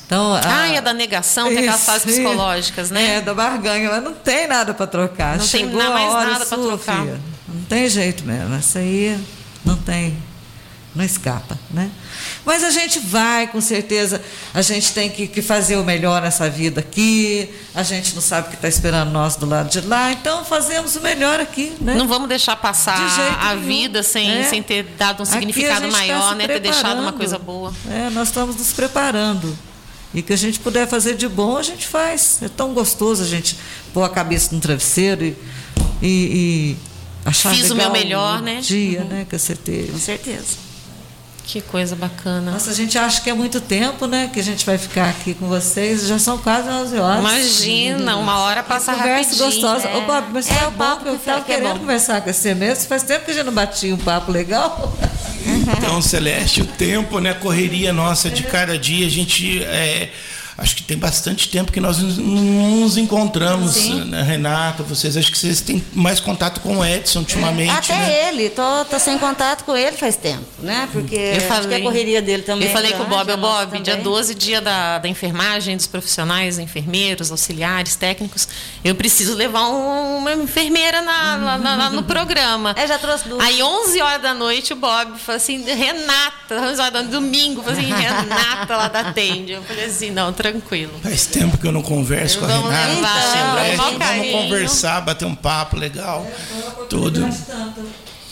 Então, 0.05 0.33
ah, 0.35 0.67
e 0.67 0.77
a 0.77 0.81
da 0.81 0.91
negação, 0.93 1.47
tem 1.47 1.59
aquelas 1.59 1.85
fases 1.85 2.03
psicológicas, 2.03 2.91
né? 2.91 3.15
É, 3.17 3.21
da 3.21 3.33
barganha, 3.33 3.89
mas 3.91 4.03
não 4.03 4.13
tem 4.13 4.45
nada 4.47 4.73
para 4.73 4.85
trocar. 4.85 5.37
Não 5.37 5.47
tem 5.47 5.61
Chegou 5.61 5.81
na- 5.81 5.89
mais 5.91 6.09
a 6.09 6.17
hora 6.17 6.31
nada 6.31 6.45
pra 6.45 6.57
sua, 6.57 6.67
trocar. 6.67 6.99
filha. 7.01 7.21
Não 7.53 7.63
tem 7.63 7.89
jeito 7.89 8.23
mesmo. 8.25 8.53
Essa 8.55 8.79
aí 8.79 9.17
não 9.65 9.75
tem, 9.77 10.17
não 10.95 11.03
escapa, 11.05 11.57
né? 11.69 11.89
Mas 12.45 12.63
a 12.63 12.69
gente 12.71 12.99
vai, 12.99 13.47
com 13.47 13.61
certeza. 13.61 14.21
A 14.53 14.61
gente 14.61 14.91
tem 14.93 15.09
que, 15.09 15.27
que 15.27 15.41
fazer 15.41 15.77
o 15.77 15.83
melhor 15.83 16.21
nessa 16.21 16.49
vida 16.49 16.79
aqui. 16.81 17.49
A 17.75 17.83
gente 17.83 18.13
não 18.15 18.21
sabe 18.21 18.47
o 18.47 18.49
que 18.49 18.55
está 18.55 18.67
esperando 18.67 19.11
nós 19.11 19.35
do 19.35 19.45
lado 19.45 19.69
de 19.69 19.81
lá. 19.81 20.11
Então 20.11 20.43
fazemos 20.43 20.95
o 20.95 21.01
melhor 21.01 21.39
aqui, 21.39 21.73
né? 21.79 21.93
Não 21.93 22.07
vamos 22.07 22.27
deixar 22.27 22.55
De 22.55 22.61
passar 22.61 22.97
a 23.39 23.53
nenhum. 23.55 23.67
vida 23.67 24.03
sem, 24.03 24.29
É. 24.29 24.43
sem 24.43 24.61
ter 24.63 24.83
dado 24.97 25.21
um 25.21 25.25
significado 25.25 25.81
tá 25.85 25.91
maior, 25.91 26.29
se 26.29 26.35
né? 26.35 26.47
Ter 26.47 26.59
deixado 26.59 26.99
uma 27.01 27.13
coisa 27.13 27.37
boa. 27.37 27.73
É, 27.89 28.09
nós 28.09 28.29
estamos 28.29 28.55
nos 28.55 28.73
preparando. 28.73 29.57
E 30.13 30.21
que 30.21 30.33
a 30.33 30.37
gente 30.37 30.59
puder 30.59 30.89
fazer 30.89 31.15
de 31.15 31.25
bom, 31.29 31.55
a 31.55 31.63
gente 31.63 31.87
faz. 31.87 32.39
É 32.41 32.49
tão 32.49 32.73
gostoso 32.73 33.23
a 33.23 33.25
gente 33.25 33.55
pôr 33.93 34.03
a 34.03 34.09
cabeça 34.09 34.53
no 34.53 34.59
travesseiro 34.59 35.23
e, 35.23 35.35
e, 36.01 36.03
e 36.03 36.77
achar 37.25 37.53
Fiz 37.55 37.69
o 37.71 37.75
meu 37.75 37.89
melhor, 37.91 38.39
o 38.39 38.41
né? 38.43 38.59
dia, 38.61 39.03
né? 39.03 39.25
Com 39.29 39.37
certeza. 39.39 39.91
Com 39.91 39.99
certeza. 39.99 40.71
Que 41.43 41.59
coisa 41.59 41.95
bacana. 41.95 42.51
Nossa, 42.51 42.69
a 42.69 42.73
gente 42.73 42.97
acha 42.97 43.19
que 43.19 43.29
é 43.29 43.33
muito 43.33 43.59
tempo, 43.59 44.05
né? 44.05 44.29
Que 44.31 44.39
a 44.39 44.43
gente 44.43 44.65
vai 44.65 44.77
ficar 44.77 45.09
aqui 45.09 45.33
com 45.33 45.47
vocês. 45.47 46.07
Já 46.07 46.17
são 46.17 46.37
quase 46.37 46.69
11 46.69 46.97
horas. 46.97 47.19
Imagina, 47.19 48.15
uma 48.15 48.39
hora 48.39 48.63
passa 48.63 48.93
Conversa 48.93 49.31
rapidinho. 49.31 49.45
gostosa. 49.45 49.87
é. 49.89 49.97
Ô, 49.97 50.01
Bob, 50.01 50.27
mas 50.31 50.49
É, 50.49 50.53
tá 50.53 50.67
o 50.67 50.71
bom, 50.71 50.77
papo 50.77 51.03
que 51.03 51.09
eu 51.09 51.17
que 51.19 51.25
tava 51.25 51.37
fica 51.39 51.45
que 51.47 51.51
é 51.51 51.55
querendo 51.57 51.73
bom. 51.73 51.79
conversar 51.79 52.21
com 52.21 52.31
você 52.31 52.53
mesmo. 52.53 52.85
Faz 52.85 53.03
tempo 53.03 53.25
que 53.25 53.31
a 53.31 53.33
gente 53.33 53.45
não 53.45 53.53
batia 53.53 53.93
um 53.93 53.97
papo 53.97 54.31
legal. 54.31 54.95
Então, 55.77 56.01
Celeste, 56.01 56.61
o 56.61 56.65
tempo, 56.65 57.19
né? 57.19 57.31
A 57.31 57.35
correria 57.35 57.91
nossa 57.91 58.29
de 58.29 58.43
cada 58.43 58.77
dia, 58.77 59.07
a 59.07 59.09
gente. 59.09 59.61
é, 59.63 60.09
acho 60.61 60.75
que 60.75 60.83
tem 60.83 60.97
bastante 60.97 61.49
tempo 61.49 61.71
que 61.71 61.79
nós 61.79 61.99
não 61.99 62.79
nos 62.81 62.97
encontramos, 62.97 63.75
né, 64.05 64.21
Renata, 64.21 64.83
vocês. 64.83 65.17
Acho 65.17 65.31
que 65.31 65.37
vocês 65.37 65.61
têm 65.61 65.83
mais 65.93 66.19
contato 66.19 66.61
com 66.61 66.77
o 66.77 66.85
Edson 66.85 67.19
ultimamente. 67.19 67.71
Até 67.71 67.93
né? 67.95 68.27
ele, 68.29 68.49
tô, 68.49 68.85
tô 68.85 68.99
sem 68.99 69.17
contato 69.17 69.63
com 69.63 69.75
ele 69.75 69.97
faz 69.97 70.15
tempo, 70.15 70.45
né? 70.59 70.87
Porque 70.91 71.15
Eu 71.15 71.31
acho 71.31 71.39
que 71.41 71.47
falei, 71.47 71.79
a 71.79 71.83
correria 71.83 72.21
dele 72.21 72.43
também. 72.43 72.67
Eu 72.67 72.73
falei 72.73 72.91
é 72.91 72.95
com 72.95 73.03
o 73.03 73.07
Bob, 73.07 73.31
o 73.31 73.37
Bob, 73.37 73.71
dia 73.79 73.93
também. 73.95 74.03
12, 74.03 74.35
dia 74.35 74.61
da, 74.61 74.97
da 74.99 75.07
enfermagem, 75.09 75.75
dos 75.75 75.87
profissionais, 75.87 76.59
enfermeiros, 76.59 77.31
auxiliares, 77.31 77.95
técnicos. 77.95 78.47
Eu 78.83 78.95
preciso 78.95 79.33
levar 79.35 79.67
um- 79.67 80.17
uma 80.19 80.33
enfermeira 80.33 81.01
na, 81.01 81.35
lá- 81.37 81.75
lá 81.75 81.89
no 81.89 82.03
programa. 82.03 82.75
É, 82.81 82.87
já 82.87 82.97
trouxe 82.97 83.27
duas. 83.27 83.43
Aí, 83.43 83.61
11 83.61 84.01
horas 84.01 84.21
da 84.21 84.33
noite, 84.33 84.73
o 84.73 84.75
Bob 84.75 85.17
falou 85.19 85.37
assim: 85.37 85.63
Renata, 85.63 86.55
11 86.55 86.79
horas 86.81 86.93
da 86.93 87.01
domingo, 87.01 87.61
falou 87.63 87.77
assim: 87.79 87.91
Renata 87.93 88.75
lá 88.77 88.87
da 88.87 89.11
Tende. 89.13 89.53
Eu 89.53 89.63
falei 89.63 89.85
assim: 89.85 90.09
não, 90.11 90.31
tranquilo. 90.33 90.50
Faz 91.01 91.25
tempo 91.27 91.57
que 91.57 91.65
eu 91.67 91.71
não 91.71 91.81
converso 91.81 92.39
com 92.39 92.45
a 92.45 92.47
Renata. 92.47 92.87
levar, 92.93 93.21
Celeste, 93.21 93.41
com 93.41 93.53
maior 93.53 93.77
vamos 93.77 93.97
carinho. 93.99 94.37
conversar, 94.43 95.01
bater 95.01 95.25
um 95.25 95.35
papo 95.35 95.77
legal. 95.77 96.27
Tudo. 96.89 97.27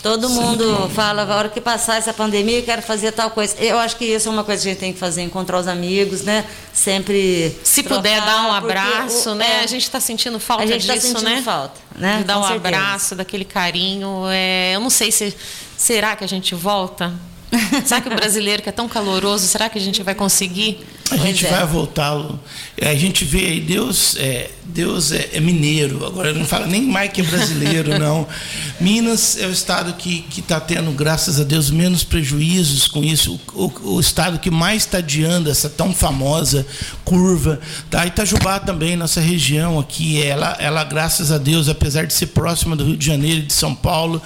Todo 0.02 0.30
mundo 0.30 0.90
fala, 0.94 1.24
a 1.30 1.36
hora 1.36 1.48
que 1.50 1.60
passar 1.60 1.96
essa 1.98 2.10
pandemia, 2.14 2.60
eu 2.60 2.62
quero 2.62 2.80
fazer 2.80 3.12
tal 3.12 3.30
coisa. 3.30 3.54
Eu 3.58 3.78
acho 3.78 3.96
que 3.96 4.06
isso 4.06 4.30
é 4.30 4.32
uma 4.32 4.42
coisa 4.42 4.62
que 4.62 4.68
a 4.68 4.72
gente 4.72 4.80
tem 4.80 4.92
que 4.94 4.98
fazer, 4.98 5.20
encontrar 5.20 5.58
os 5.60 5.68
amigos, 5.68 6.22
né? 6.22 6.46
Sempre. 6.72 7.54
Se 7.62 7.82
trocar, 7.82 7.96
puder 7.96 8.20
dar 8.22 8.48
um 8.48 8.52
abraço, 8.52 9.32
o- 9.32 9.34
né? 9.34 9.58
é, 9.60 9.64
A 9.64 9.66
gente 9.66 9.82
está 9.82 10.00
sentindo 10.00 10.40
falta 10.40 10.64
a 10.64 10.66
gente 10.66 10.86
tá 10.86 10.94
disso, 10.94 11.08
sentindo 11.08 11.28
né? 11.28 11.42
falta, 11.42 11.78
né? 11.96 12.16
De 12.18 12.24
dar 12.24 12.34
Com 12.36 12.40
um 12.40 12.48
certeza. 12.48 12.68
abraço, 12.76 13.14
daquele 13.14 13.44
carinho. 13.44 14.22
É, 14.30 14.74
eu 14.74 14.80
não 14.80 14.88
sei 14.88 15.12
se 15.12 15.36
será 15.76 16.16
que 16.16 16.24
a 16.24 16.28
gente 16.28 16.54
volta. 16.54 17.12
será 17.84 18.00
que 18.00 18.08
o 18.08 18.14
brasileiro 18.16 18.62
que 18.62 18.70
é 18.70 18.72
tão 18.72 18.88
caloroso, 18.88 19.46
será 19.46 19.68
que 19.68 19.76
a 19.76 19.80
gente 19.82 20.02
vai 20.02 20.14
conseguir? 20.14 20.80
A 21.10 21.16
gente 21.16 21.42
Pois 21.44 21.52
é. 21.52 21.56
vai 21.56 21.66
voltá-lo. 21.66 22.38
A 22.80 22.94
gente 22.94 23.24
vê 23.24 23.46
aí, 23.46 23.60
Deus 23.60 24.16
é, 24.16 24.50
Deus 24.64 25.12
é, 25.12 25.30
é 25.34 25.40
mineiro, 25.40 26.06
agora 26.06 26.32
não 26.32 26.44
fala 26.46 26.66
nem 26.66 26.82
mais 26.82 27.12
que 27.12 27.20
é 27.20 27.24
brasileiro, 27.24 27.98
não. 27.98 28.26
Minas 28.80 29.36
é 29.38 29.46
o 29.46 29.50
estado 29.50 29.92
que 29.94 30.24
está 30.38 30.58
tendo, 30.60 30.90
graças 30.92 31.38
a 31.40 31.44
Deus, 31.44 31.70
menos 31.70 32.02
prejuízos 32.04 32.86
com 32.86 33.02
isso. 33.04 33.38
O, 33.52 33.64
o- 33.64 33.94
o 33.96 34.00
estado 34.00 34.38
que 34.38 34.50
mais 34.50 34.84
está 34.84 34.98
adiando 34.98 35.50
essa 35.50 35.68
tão 35.68 35.92
famosa 35.92 36.66
curva. 37.04 37.60
Tá? 37.90 38.06
Itajubá 38.06 38.58
também, 38.60 38.96
nossa 38.96 39.20
região 39.20 39.78
aqui, 39.78 40.22
ela, 40.22 40.56
ela, 40.60 40.84
graças 40.84 41.30
a 41.32 41.38
Deus, 41.38 41.68
apesar 41.68 42.06
de 42.06 42.14
ser 42.14 42.28
próxima 42.28 42.74
do 42.76 42.84
Rio 42.84 42.96
de 42.96 43.04
Janeiro 43.06 43.40
e 43.40 43.46
de 43.46 43.52
São 43.52 43.74
Paulo, 43.74 44.22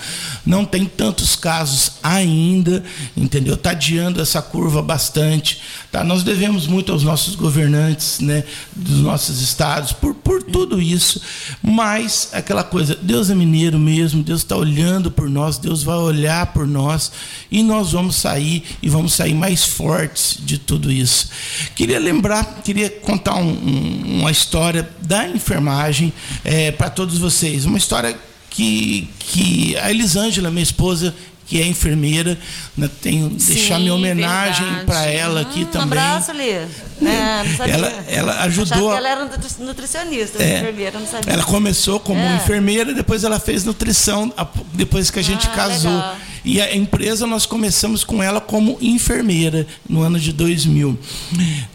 não 0.47 0.65
tem 0.65 0.85
tantos 0.85 1.35
casos 1.35 1.93
ainda, 2.03 2.85
entendeu? 3.17 3.55
Está 3.55 3.71
adiando 3.71 4.21
essa 4.21 4.41
curva 4.43 4.83
bastante. 4.83 5.61
Tá? 5.91 6.05
Nós 6.05 6.23
devemos 6.23 6.67
muito 6.75 6.93
aos 6.93 7.03
nossos 7.05 7.35
governantes, 7.37 8.19
né, 8.21 8.45
dos 8.75 8.99
nossos 9.01 9.41
estados, 9.41 9.93
por, 9.93 10.15
por 10.15 10.43
tudo 10.43 10.83
isso. 10.83 11.21
Mas 11.63 12.31
aquela 12.33 12.65
coisa, 12.65 12.99
Deus 13.01 13.31
é 13.31 13.35
mineiro 13.35 13.79
mesmo, 13.79 14.23
Deus 14.23 14.41
está 14.41 14.57
olhando 14.57 15.11
por 15.11 15.31
nós, 15.31 15.57
Deus 15.57 15.83
vai 15.83 15.97
olhar 15.97 16.47
por 16.53 16.67
nós 16.67 17.13
e 17.51 17.63
nós 17.63 17.93
vamos 17.93 18.17
sair 18.17 18.65
e 18.83 18.89
vamos 18.89 19.15
sair 19.15 19.35
mais 19.35 19.65
fortes 19.65 20.37
de 20.45 20.59
tudo 20.59 20.91
isso. 20.91 21.29
Queria 21.75 21.99
lembrar, 21.99 22.61
queria 22.65 22.91
contar 22.91 23.37
um- 23.37 23.51
um- 23.53 24.21
uma 24.21 24.31
história 24.31 24.89
da 25.03 25.29
enfermagem 25.29 26.13
para 26.77 26.91
todos 26.91 27.17
vocês. 27.19 27.65
Uma 27.65 27.79
história 27.79 28.17
que, 28.51 29.09
que 29.19 29.77
a 29.79 29.91
Elisângela, 29.91 30.51
minha 30.51 30.63
esposa, 30.63 31.15
que 31.47 31.61
é 31.61 31.67
enfermeira. 31.67 32.39
Né? 32.77 32.89
Tenho 33.01 33.29
deixar 33.29 33.79
minha 33.79 33.95
homenagem 33.95 34.85
para 34.87 35.07
ela 35.07 35.41
aqui 35.41 35.61
hum, 35.61 35.67
também. 35.67 35.99
Um 35.99 36.03
abraço, 36.03 36.33
Lê. 36.33 36.51
É, 36.51 37.71
ela, 37.71 38.05
ela 38.09 38.41
ajudou. 38.45 38.95
ela 38.95 39.09
era 39.09 39.31
nutricionista, 39.59 40.43
é, 40.43 40.59
enfermeira, 40.59 40.99
não 40.99 41.07
sabia. 41.07 41.33
Ela 41.33 41.45
começou 41.45 42.01
como 42.01 42.21
é. 42.21 42.37
enfermeira, 42.37 42.95
depois 42.95 43.25
ela 43.25 43.39
fez 43.39 43.65
nutrição, 43.65 44.33
depois 44.73 45.11
que 45.11 45.19
a 45.19 45.23
gente 45.23 45.47
ah, 45.49 45.51
casou. 45.51 45.91
Legal. 45.91 46.17
E 46.45 46.61
a 46.61 46.77
empresa 46.77 47.27
nós 47.27 47.47
começamos 47.47 48.05
com 48.05 48.23
ela 48.23 48.39
como 48.39 48.77
enfermeira 48.81 49.67
no 49.89 50.03
ano 50.03 50.21
de 50.21 50.31
2000. 50.31 50.99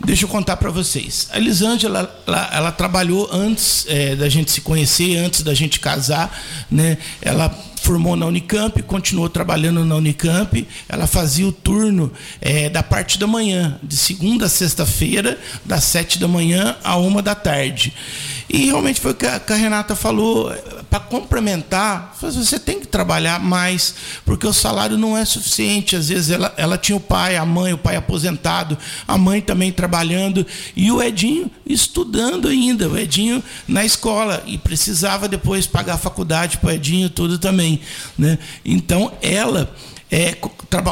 Deixa 0.06 0.26
eu 0.26 0.30
contar 0.30 0.58
para 0.58 0.70
vocês. 0.70 1.28
A 1.32 1.38
Elisângela, 1.38 2.22
ela, 2.28 2.50
ela 2.54 2.72
trabalhou 2.72 3.28
antes 3.32 3.86
é, 3.88 4.16
da 4.16 4.30
gente 4.30 4.52
se 4.52 4.62
conhecer, 4.62 5.18
antes 5.18 5.42
da 5.42 5.56
gente 5.56 5.80
casar, 5.80 6.40
né? 6.70 7.00
Ela 7.20 7.50
formou 7.90 8.16
na 8.16 8.28
Unicamp, 8.28 8.84
continuou 8.84 9.28
trabalhando 9.28 9.84
na 9.84 9.96
Unicamp. 9.96 10.68
Ela 10.88 11.08
fazia 11.08 11.48
o 11.48 11.52
turno 11.52 12.14
é, 12.40 12.70
da 12.70 12.84
parte 12.84 13.18
da 13.18 13.26
manhã, 13.26 13.80
de 13.82 13.98
segunda 13.98 14.46
a 14.46 14.50
sexta-feira, 14.50 15.40
das 15.66 15.86
sete 15.86 16.20
da 16.20 16.28
manhã 16.28 16.76
a 16.84 16.98
uma 16.98 17.20
da 17.20 17.34
tarde. 17.34 17.92
E 18.50 18.66
realmente 18.66 19.00
foi 19.00 19.12
o 19.12 19.16
que 19.16 19.28
a, 19.28 19.40
Renata 19.56 19.96
falou, 19.96 20.52
para 20.90 21.00
complementar, 21.00 22.18
você 22.20 22.58
tem 22.58 22.80
que 22.80 22.88
trabalhar 22.88 23.40
mais, 23.40 23.94
porque 24.26 24.48
o 24.48 24.52
salário 24.52 24.98
não 24.98 25.16
é 25.16 25.24
suficiente. 25.24 25.96
Às 25.96 26.10
vezes 26.10 26.32
ela, 26.32 26.52
ela 26.58 26.76
tinha 26.76 26.96
o 26.96 27.00
pai, 27.00 27.38
a 27.38 27.46
mãe, 27.46 27.74
o 27.74 27.78
pai 27.78 27.96
aposentado, 27.96 28.76
a 29.08 29.18
mãe 29.20 29.40
também 29.40 29.72
trabalhando, 29.72 30.44
e 30.76 30.92
o 30.92 31.00
Edinho 31.00 31.52
estudando 31.64 32.48
ainda, 32.48 32.90
o 32.90 32.98
Edinho 32.98 33.44
na 33.68 33.86
escola, 33.86 34.42
e 34.48 34.58
precisava 34.58 35.28
depois 35.28 35.68
pagar 35.68 35.94
a 35.94 36.00
faculdade 36.00 36.58
para 36.58 36.70
o 36.70 36.72
Edinho 36.72 37.08
tudo 37.08 37.38
também. 37.38 37.80
Né? 38.18 38.40
Então 38.66 39.12
ela 39.22 39.72
é, 40.12 40.36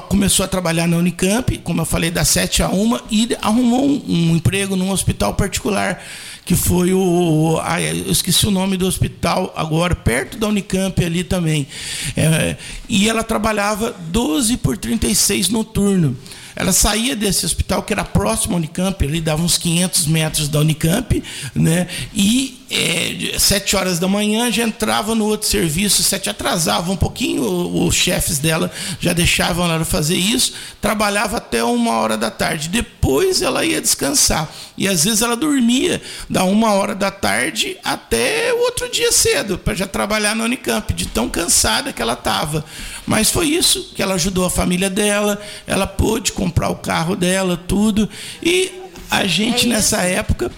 começou 0.07 0.45
a 0.45 0.47
trabalhar 0.47 0.87
na 0.87 0.97
Unicamp, 0.97 1.57
como 1.59 1.81
eu 1.81 1.85
falei, 1.85 2.11
das 2.11 2.27
7 2.29 2.61
a 2.61 2.69
1, 2.69 2.99
e 3.09 3.37
arrumou 3.41 3.83
um, 3.83 4.03
um 4.07 4.35
emprego 4.35 4.75
num 4.75 4.91
hospital 4.91 5.33
particular, 5.33 6.03
que 6.47 6.55
foi 6.55 6.93
o. 6.93 7.59
Ah, 7.61 7.81
eu 7.81 8.09
esqueci 8.09 8.47
o 8.47 8.51
nome 8.51 8.77
do 8.77 8.87
hospital 8.87 9.53
agora, 9.53 9.93
perto 9.93 10.37
da 10.37 10.47
Unicamp 10.47 11.03
ali 11.03 11.21
também. 11.21 11.67
É, 12.15 12.55
e 12.87 13.09
ela 13.09 13.21
trabalhava 13.21 13.93
12 14.09 14.55
por 14.55 14.77
36 14.77 15.49
noturno. 15.49 16.15
Ela 16.59 16.71
saía 16.71 17.15
desse 17.15 17.45
hospital 17.45 17.83
que 17.83 17.93
era 17.93 18.03
próximo 18.03 18.55
à 18.55 18.57
Unicamp, 18.57 19.05
ali 19.05 19.21
dava 19.21 19.43
uns 19.43 19.59
500 19.59 20.07
metros 20.07 20.49
da 20.49 20.59
Unicamp, 20.59 21.23
né? 21.53 21.87
E 22.15 22.65
é, 22.69 23.37
sete 23.37 23.75
horas 23.75 23.99
da 23.99 24.07
manhã 24.07 24.51
já 24.51 24.63
entrava 24.63 25.13
no 25.13 25.25
outro 25.25 25.47
serviço, 25.47 26.01
sete 26.01 26.31
atrasava 26.31 26.91
um 26.91 26.97
pouquinho, 26.97 27.43
os 27.85 27.93
chefes 27.93 28.39
dela 28.39 28.71
já 28.99 29.13
deixavam 29.13 29.71
ela 29.71 29.85
fazer 29.85 30.17
isso, 30.17 30.53
trabalhava 30.81 31.37
até 31.37 31.63
uma 31.63 31.91
hora 31.93 32.17
da 32.17 32.31
tarde. 32.31 32.69
Depois 32.69 33.43
ela 33.43 33.63
ia 33.63 33.79
descansar. 33.79 34.49
E 34.75 34.87
às 34.87 35.03
vezes 35.03 35.21
ela 35.21 35.35
dormia 35.35 36.01
da 36.27 36.43
uma 36.43 36.73
hora 36.73 36.95
da 36.95 37.11
tarde 37.11 37.77
até 37.83 38.51
o 38.53 38.61
outro 38.63 38.89
dia 38.91 39.11
cedo, 39.11 39.59
para 39.59 39.75
já 39.75 39.87
trabalhar 39.87 40.35
no 40.35 40.43
Unicamp, 40.43 40.91
de 40.91 41.05
tão 41.05 41.29
cansada 41.29 41.93
que 41.93 42.01
ela 42.01 42.13
estava. 42.13 42.65
Mas 43.07 43.31
foi 43.31 43.47
isso 43.47 43.93
que 43.95 44.03
ela 44.03 44.15
ajudou 44.15 44.43
a 44.43 44.49
família 44.49 44.89
dela, 44.89 45.39
ela 45.65 45.87
pôde 45.87 46.33
comprar 46.33 46.69
o 46.69 46.75
carro 46.75 47.15
dela, 47.15 47.55
tudo. 47.55 48.07
E 48.43 48.69
a 49.09 49.25
gente 49.25 49.65
é 49.65 49.69
nessa 49.69 50.01
época, 50.01 50.51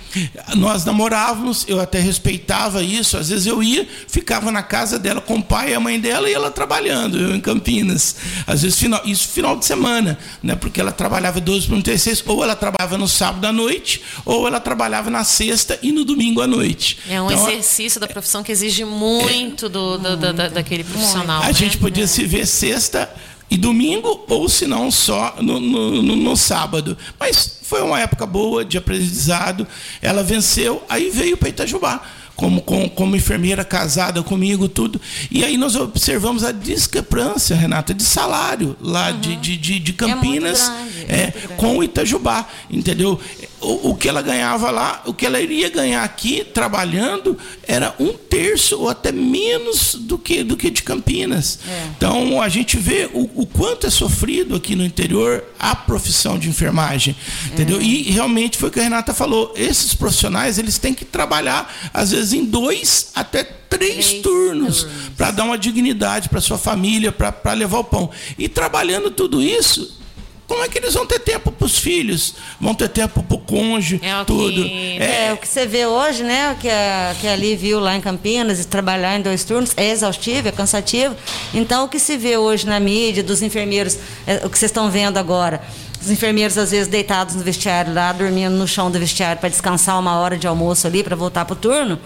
nós 0.55 0.85
namorávamos, 0.85 1.65
eu 1.67 1.79
até 1.79 1.99
respeitava 1.99 2.81
isso. 2.83 3.17
Às 3.17 3.29
vezes 3.29 3.45
eu 3.45 3.61
ia, 3.61 3.87
ficava 4.07 4.51
na 4.51 4.63
casa 4.63 4.97
dela 4.97 5.21
com 5.21 5.35
o 5.35 5.43
pai 5.43 5.71
e 5.71 5.73
a 5.75 5.79
mãe 5.79 5.99
dela 5.99 6.29
e 6.29 6.33
ela 6.33 6.49
trabalhando, 6.49 7.19
eu 7.19 7.35
em 7.35 7.39
Campinas. 7.39 8.15
Às 8.47 8.61
vezes 8.61 8.79
final, 8.79 9.01
isso 9.05 9.27
final 9.29 9.55
de 9.57 9.65
semana, 9.65 10.17
né? 10.41 10.55
Porque 10.55 10.81
ela 10.81 10.91
trabalhava 10.91 11.39
12 11.39 11.67
para 11.67 11.81
36, 11.81 12.23
ou 12.25 12.43
ela 12.43 12.55
trabalhava 12.55 12.97
no 12.97 13.07
sábado 13.07 13.45
à 13.45 13.51
noite, 13.51 14.01
ou 14.25 14.47
ela 14.47 14.59
trabalhava 14.59 15.09
na 15.09 15.23
sexta 15.23 15.77
e 15.81 15.91
no 15.91 16.03
domingo 16.03 16.41
à 16.41 16.47
noite. 16.47 16.97
É 17.09 17.21
um 17.21 17.31
então, 17.31 17.49
exercício 17.49 17.99
da 17.99 18.07
profissão 18.07 18.43
que 18.43 18.51
exige 18.51 18.83
muito 18.83 19.67
é, 19.67 19.69
do, 19.69 19.97
do, 19.97 20.17
do, 20.17 20.33
do, 20.33 20.49
daquele 20.49 20.83
profissional. 20.83 21.43
A 21.43 21.47
né? 21.47 21.53
gente 21.53 21.77
podia 21.77 22.05
é. 22.05 22.07
se 22.07 22.25
ver 22.25 22.45
sexta 22.45 23.09
e 23.49 23.57
domingo, 23.57 24.25
ou 24.27 24.47
se 24.47 24.67
não 24.67 24.91
só 24.91 25.35
no, 25.41 25.59
no, 25.59 26.15
no, 26.15 26.37
sábado. 26.37 26.97
Mas 27.19 27.59
foi 27.63 27.81
uma 27.81 27.99
época 27.99 28.25
boa 28.25 28.63
de 28.63 28.77
aprendizado. 28.77 29.67
Ela 30.01 30.23
venceu, 30.23 30.83
aí 30.87 31.09
veio 31.09 31.35
para 31.35 31.49
Itajubá 31.49 32.01
como, 32.39 32.61
como, 32.61 32.89
como 32.89 33.15
enfermeira 33.17 33.65
casada 33.65 34.23
comigo, 34.23 34.69
tudo. 34.69 34.99
E 35.29 35.43
aí 35.43 35.57
nós 35.57 35.75
observamos 35.75 36.45
a 36.45 36.53
discrepância, 36.53 37.53
Renata, 37.53 37.93
de 37.93 38.01
salário 38.01 38.77
lá 38.79 39.11
uhum. 39.11 39.19
de, 39.19 39.35
de, 39.35 39.57
de, 39.57 39.79
de, 39.79 39.93
Campinas 39.93 40.71
é 41.05 41.05
grande, 41.05 41.09
é, 41.09 41.55
com 41.57 41.77
o 41.77 41.83
Itajubá, 41.83 42.47
entendeu? 42.71 43.19
O, 43.59 43.89
o, 43.89 43.95
que 43.95 44.07
ela 44.07 44.21
ganhava 44.21 44.71
lá, 44.71 45.03
o 45.05 45.13
que 45.13 45.25
ela 45.25 45.41
iria 45.41 45.69
ganhar 45.69 46.01
aqui 46.01 46.45
trabalhando 46.45 47.37
era 47.67 47.93
um 47.99 48.13
terço 48.13 48.79
ou 48.79 48.87
até 48.87 49.11
menos 49.11 49.95
do 49.95 50.17
que, 50.17 50.41
do 50.41 50.55
que 50.55 50.69
de 50.69 50.81
Campinas. 50.81 51.59
É. 51.67 51.87
Então 51.97 52.41
a 52.41 52.47
gente 52.47 52.77
vê 52.77 53.09
o, 53.13 53.29
o, 53.35 53.45
quanto 53.45 53.85
é 53.85 53.89
sofrido 53.89 54.55
aqui 54.55 54.77
no 54.77 54.85
interior 54.85 55.43
a 55.59 55.75
profissão 55.75 56.39
de 56.39 56.47
enfermagem, 56.47 57.13
entendeu? 57.51 57.81
É. 57.81 57.83
E 57.83 58.03
realmente 58.11 58.57
foi 58.57 58.69
o 58.69 58.71
que 58.71 58.79
a 58.79 58.83
Renata 58.83 59.13
falou, 59.13 59.53
esses 59.57 59.93
profissionais 59.93 60.57
eles 60.57 60.77
têm 60.77 60.93
que 60.93 61.03
trabalhar 61.03 61.69
às 61.93 62.11
vezes 62.11 62.28
em 62.33 62.45
dois 62.45 63.11
até 63.15 63.43
três, 63.43 64.07
três 64.07 64.21
turnos, 64.21 64.83
turnos. 64.83 65.09
para 65.15 65.31
dar 65.31 65.43
uma 65.43 65.57
dignidade 65.57 66.29
para 66.29 66.41
sua 66.41 66.57
família, 66.57 67.11
para 67.11 67.53
levar 67.53 67.79
o 67.79 67.83
pão. 67.83 68.09
E 68.37 68.49
trabalhando 68.49 69.11
tudo 69.11 69.41
isso, 69.41 69.99
como 70.49 70.63
é 70.63 70.67
que 70.67 70.79
eles 70.79 70.95
vão 70.95 71.05
ter 71.05 71.19
tempo 71.19 71.51
para 71.51 71.65
os 71.65 71.77
filhos? 71.77 72.33
Vão 72.59 72.73
ter 72.73 72.89
tempo 72.89 73.21
para 73.21 73.37
o 73.37 73.39
cônjuge, 73.39 74.01
é 74.03 74.23
tudo. 74.25 74.63
Que... 74.63 74.97
É... 74.99 75.27
é... 75.27 75.33
o 75.33 75.37
que 75.37 75.47
você 75.47 75.67
vê 75.67 75.85
hoje, 75.85 76.23
né? 76.23 76.57
Que 76.59 76.67
a, 76.67 77.15
que 77.21 77.27
a 77.27 77.33
Ali 77.33 77.55
viu 77.55 77.79
lá 77.79 77.95
em 77.95 78.01
Campinas, 78.01 78.65
trabalhar 78.65 79.15
em 79.15 79.21
dois 79.21 79.43
turnos, 79.43 79.73
é 79.77 79.91
exaustivo, 79.91 80.47
é 80.47 80.51
cansativo. 80.51 81.15
Então, 81.53 81.85
o 81.85 81.87
que 81.87 81.99
se 81.99 82.17
vê 82.17 82.35
hoje 82.35 82.65
na 82.65 82.79
mídia, 82.79 83.21
dos 83.21 83.43
enfermeiros, 83.43 83.99
é, 84.25 84.37
o 84.43 84.49
que 84.49 84.57
vocês 84.57 84.71
estão 84.71 84.89
vendo 84.89 85.17
agora, 85.17 85.61
os 86.01 86.09
enfermeiros 86.09 86.57
às 86.57 86.71
vezes 86.71 86.87
deitados 86.87 87.35
no 87.35 87.43
vestiário 87.43 87.93
lá, 87.93 88.11
dormindo 88.13 88.55
no 88.55 88.67
chão 88.67 88.89
do 88.89 88.99
vestiário 88.99 89.39
para 89.39 89.49
descansar 89.49 89.99
uma 89.99 90.17
hora 90.19 90.37
de 90.37 90.47
almoço 90.47 90.87
ali 90.87 91.03
para 91.03 91.15
voltar 91.15 91.45
para 91.45 91.53
o 91.53 91.57
turno. 91.57 91.99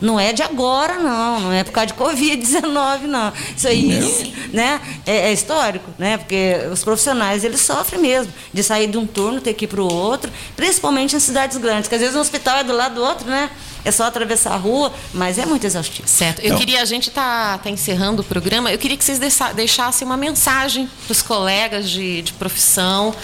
Não 0.00 0.18
é 0.18 0.32
de 0.32 0.42
agora, 0.42 0.98
não. 0.98 1.40
Não 1.40 1.52
é 1.52 1.64
por 1.64 1.72
causa 1.72 1.88
de 1.88 1.94
Covid-19, 1.94 3.02
não. 3.02 3.32
Isso 3.56 3.66
aí 3.66 3.88
né, 4.52 4.80
é, 5.06 5.28
é, 5.28 5.32
histórico, 5.32 5.90
né? 5.98 6.16
Porque 6.16 6.56
os 6.72 6.84
profissionais, 6.84 7.44
eles 7.44 7.60
sofrem 7.60 8.00
mesmo 8.00 8.32
de 8.52 8.62
sair 8.62 8.86
de 8.86 8.96
um 8.96 9.06
turno, 9.06 9.40
ter 9.40 9.54
que 9.54 9.64
ir 9.64 9.68
para 9.68 9.82
o 9.82 9.92
outro, 9.92 10.30
principalmente 10.56 11.16
em 11.16 11.20
cidades 11.20 11.56
grandes, 11.56 11.88
que 11.88 11.94
às 11.94 12.00
vezes 12.00 12.16
o 12.16 12.20
hospital 12.20 12.58
é 12.58 12.64
do 12.64 12.72
lado 12.72 12.96
do 12.96 13.02
outro, 13.02 13.28
né? 13.28 13.50
É 13.84 13.90
só 13.90 14.04
atravessar 14.04 14.52
a 14.52 14.56
rua, 14.56 14.92
mas 15.14 15.38
é 15.38 15.46
muito 15.46 15.64
exaustivo. 15.64 16.06
Certo. 16.06 16.40
Eu 16.40 16.46
então, 16.46 16.58
queria, 16.58 16.82
a 16.82 16.84
gente 16.84 17.08
está 17.08 17.58
tá 17.58 17.70
encerrando 17.70 18.22
o 18.22 18.24
programa, 18.24 18.70
eu 18.70 18.78
queria 18.78 18.96
que 18.96 19.04
vocês 19.04 19.20
deixassem 19.54 20.06
uma 20.06 20.16
mensagem 20.16 20.88
para 21.06 21.12
os 21.12 21.22
colegas 21.22 21.88
de, 21.88 22.22
de 22.22 22.32
profissão, 22.34 23.14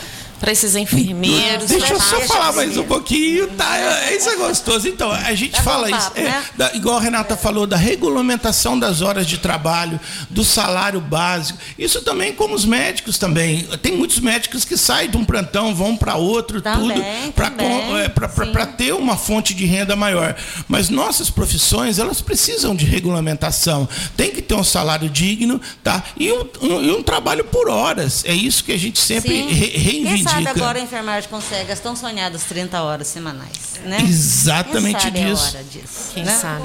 para 0.44 0.52
esses 0.52 0.76
enfermeiros. 0.76 1.70
Deixa 1.70 1.94
eu 1.94 1.98
só 1.98 2.20
falar 2.20 2.52
mais 2.52 2.76
um 2.76 2.84
pouquinho, 2.84 3.46
tá? 3.52 3.78
É, 3.78 4.14
isso 4.14 4.28
é 4.28 4.36
gostoso. 4.36 4.86
Então, 4.86 5.10
a 5.10 5.34
gente 5.34 5.58
fala 5.62 5.90
isso, 5.90 6.12
é, 6.14 6.22
né? 6.22 6.44
da, 6.54 6.74
igual 6.74 6.98
a 6.98 7.00
Renata 7.00 7.34
falou, 7.34 7.66
da 7.66 7.78
regulamentação 7.78 8.78
das 8.78 9.00
horas 9.00 9.26
de 9.26 9.38
trabalho, 9.38 9.98
do 10.28 10.44
salário 10.44 11.00
básico. 11.00 11.58
Isso 11.78 12.02
também 12.02 12.34
como 12.34 12.54
os 12.54 12.66
médicos 12.66 13.16
também. 13.16 13.62
Tem 13.80 13.96
muitos 13.96 14.20
médicos 14.20 14.66
que 14.66 14.76
saem 14.76 15.08
de 15.08 15.16
um 15.16 15.24
plantão, 15.24 15.74
vão 15.74 15.96
para 15.96 16.16
outro, 16.16 16.60
também, 16.60 16.90
tudo, 16.90 18.10
para 18.52 18.64
é, 18.64 18.66
ter 18.66 18.92
uma 18.92 19.16
fonte 19.16 19.54
de 19.54 19.64
renda 19.64 19.96
maior. 19.96 20.36
Mas 20.68 20.90
nossas 20.90 21.30
profissões, 21.30 21.98
elas 21.98 22.20
precisam 22.20 22.76
de 22.76 22.84
regulamentação. 22.84 23.88
Tem 24.14 24.30
que 24.30 24.42
ter 24.42 24.54
um 24.54 24.64
salário 24.64 25.08
digno, 25.08 25.58
tá? 25.82 26.04
E 26.18 26.30
um, 26.30 26.46
um, 26.60 26.96
um 26.98 27.02
trabalho 27.02 27.44
por 27.44 27.66
horas. 27.66 28.26
É 28.26 28.34
isso 28.34 28.62
que 28.62 28.72
a 28.72 28.78
gente 28.78 28.98
sempre 28.98 29.40
re, 29.46 29.68
reivindica 29.68 30.33
sabe 30.34 30.48
agora 30.48 30.78
a 30.78 30.82
enfermagem 30.82 31.28
consegue 31.28 31.70
as 31.70 31.80
tão 31.80 31.94
sonhadas 31.94 32.44
30 32.44 32.82
horas 32.82 33.06
semanais, 33.06 33.80
né? 33.84 33.98
Exatamente 34.02 35.10
Quem 35.10 35.12
sabe 35.12 35.30
disso. 35.30 35.44
A 35.44 35.48
hora 35.48 35.64
disso 35.64 36.10
Quem 36.14 36.24
né? 36.24 36.32
sabe? 36.32 36.64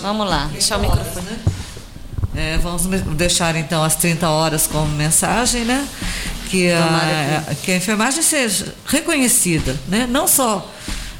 Vamos 0.00 0.28
lá. 0.28 0.48
Deixar 0.52 0.78
o 0.78 0.80
microfone. 0.80 1.26
Né? 1.26 1.38
É, 2.34 2.58
vamos 2.58 2.86
deixar 3.14 3.54
então 3.56 3.84
as 3.84 3.96
30 3.96 4.28
horas 4.28 4.66
como 4.66 4.86
mensagem, 4.88 5.64
né? 5.64 5.86
Que 6.48 6.70
a, 6.70 7.54
que 7.62 7.72
a 7.72 7.76
enfermagem 7.76 8.22
seja 8.22 8.74
reconhecida, 8.86 9.76
né? 9.88 10.06
Não 10.08 10.26
só 10.26 10.70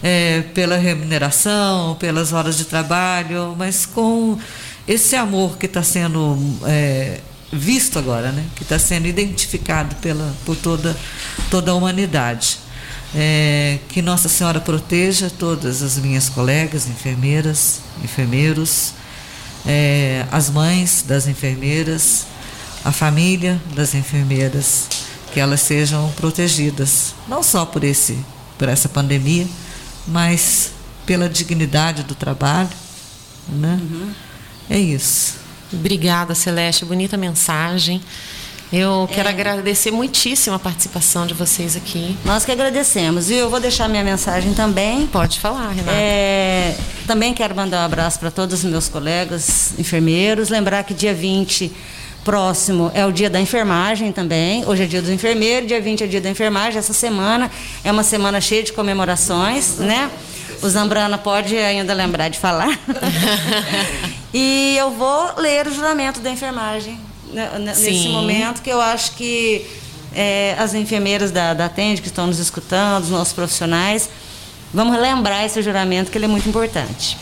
é, 0.03 0.43
pela 0.55 0.76
remuneração, 0.76 1.97
pelas 1.97 2.33
horas 2.33 2.57
de 2.57 2.64
trabalho, 2.64 3.55
mas 3.57 3.87
com 3.87 4.39
esse 4.87 5.14
amor 5.14 5.57
que 5.59 5.66
está 5.66 5.83
sendo 5.83 6.39
é, 6.66 7.20
visto 7.53 7.98
agora, 7.98 8.32
né? 8.32 8.44
que 8.57 8.62
está 8.62 8.78
sendo 8.78 9.07
identificado 9.07 9.94
pela, 9.96 10.34
por 10.44 10.57
toda, 10.57 10.96
toda 11.50 11.70
a 11.70 11.74
humanidade. 11.74 12.59
É, 13.14 13.78
que 13.90 14.00
Nossa 14.00 14.26
Senhora 14.26 14.59
proteja 14.59 15.30
todas 15.30 15.82
as 15.82 15.98
minhas 15.98 16.30
colegas, 16.30 16.88
enfermeiras, 16.88 17.80
enfermeiros, 18.03 18.94
é, 19.66 20.24
as 20.32 20.48
mães 20.48 21.05
das 21.07 21.28
enfermeiras, 21.28 22.26
a 22.82 22.90
família 22.90 23.61
das 23.74 23.94
enfermeiras, 23.94 24.88
que 25.32 25.38
elas 25.38 25.61
sejam 25.61 26.11
protegidas, 26.16 27.14
não 27.28 27.42
só 27.42 27.66
por 27.66 27.84
esse 27.84 28.18
por 28.62 28.68
essa 28.68 28.88
pandemia, 28.88 29.46
mas 30.07 30.70
pela 31.05 31.28
dignidade 31.28 32.05
do 32.05 32.14
trabalho, 32.14 32.70
né? 33.48 33.76
Uhum. 33.82 34.12
É 34.70 34.78
isso. 34.78 35.41
Obrigada, 35.73 36.35
Celeste, 36.35 36.85
bonita 36.85 37.16
mensagem. 37.16 38.01
Eu 38.73 39.07
quero 39.12 39.29
é. 39.29 39.33
agradecer 39.33 39.91
muitíssimo 39.91 40.57
a 40.57 40.59
participação 40.59 41.27
de 41.27 41.35
vocês 41.35 41.77
aqui. 41.77 42.16
Nós 42.25 42.43
que 42.43 42.51
agradecemos. 42.51 43.29
E 43.29 43.35
eu 43.35 43.51
vou 43.51 43.61
deixar 43.61 43.87
minha 43.87 44.03
mensagem 44.03 44.55
também. 44.55 45.07
Pode 45.07 45.39
falar, 45.39 45.68
Renata. 45.73 45.93
É, 45.93 46.75
também 47.07 47.35
quero 47.35 47.55
mandar 47.55 47.83
um 47.83 47.85
abraço 47.85 48.18
para 48.18 48.31
todos 48.31 48.64
os 48.64 48.70
meus 48.70 48.89
colegas 48.89 49.75
enfermeiros. 49.79 50.49
Lembrar 50.49 50.85
que 50.85 50.95
dia 50.95 51.12
20 51.12 51.70
próximo 52.25 52.91
é 52.95 53.05
o 53.05 53.12
dia 53.12 53.29
da 53.29 53.39
enfermagem 53.39 54.11
também. 54.11 54.64
Hoje 54.66 54.85
é 54.85 54.87
dia 54.87 55.03
do 55.03 55.12
enfermeiro, 55.12 55.66
dia 55.66 55.81
20 55.81 56.05
é 56.05 56.07
dia 56.07 56.20
da 56.23 56.31
enfermagem. 56.31 56.79
Essa 56.79 56.95
semana 56.95 57.51
é 57.85 57.93
uma 57.93 58.03
semana 58.03 58.41
cheia 58.41 58.62
de 58.62 58.73
comemorações, 58.73 59.77
né? 59.77 60.11
O 60.62 60.68
Zambrana 60.68 61.18
pode 61.18 61.56
ainda 61.56 61.92
lembrar 61.92 62.28
de 62.28 62.38
falar. 62.38 62.78
e 64.32 64.76
eu 64.78 64.92
vou 64.92 65.34
ler 65.38 65.66
o 65.66 65.74
juramento 65.74 66.20
da 66.20 66.30
enfermagem 66.30 66.98
né, 67.32 67.50
nesse 67.58 67.92
Sim. 67.92 68.12
momento, 68.12 68.62
que 68.62 68.70
eu 68.70 68.80
acho 68.80 69.12
que 69.12 69.66
é, 70.14 70.54
as 70.58 70.72
enfermeiras 70.74 71.32
da, 71.32 71.52
da 71.52 71.66
Atende, 71.66 72.00
que 72.00 72.06
estão 72.06 72.28
nos 72.28 72.38
escutando, 72.38 73.02
os 73.04 73.10
nossos 73.10 73.32
profissionais, 73.32 74.08
vamos 74.72 74.96
lembrar 75.00 75.44
esse 75.44 75.60
juramento, 75.62 76.10
que 76.10 76.18
ele 76.18 76.26
é 76.26 76.28
muito 76.28 76.48
importante. 76.48 77.18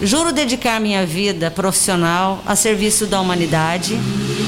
Juro 0.00 0.32
dedicar 0.32 0.80
minha 0.80 1.04
vida 1.04 1.50
profissional 1.50 2.40
a 2.46 2.54
serviço 2.54 3.04
da 3.04 3.20
humanidade, 3.20 3.98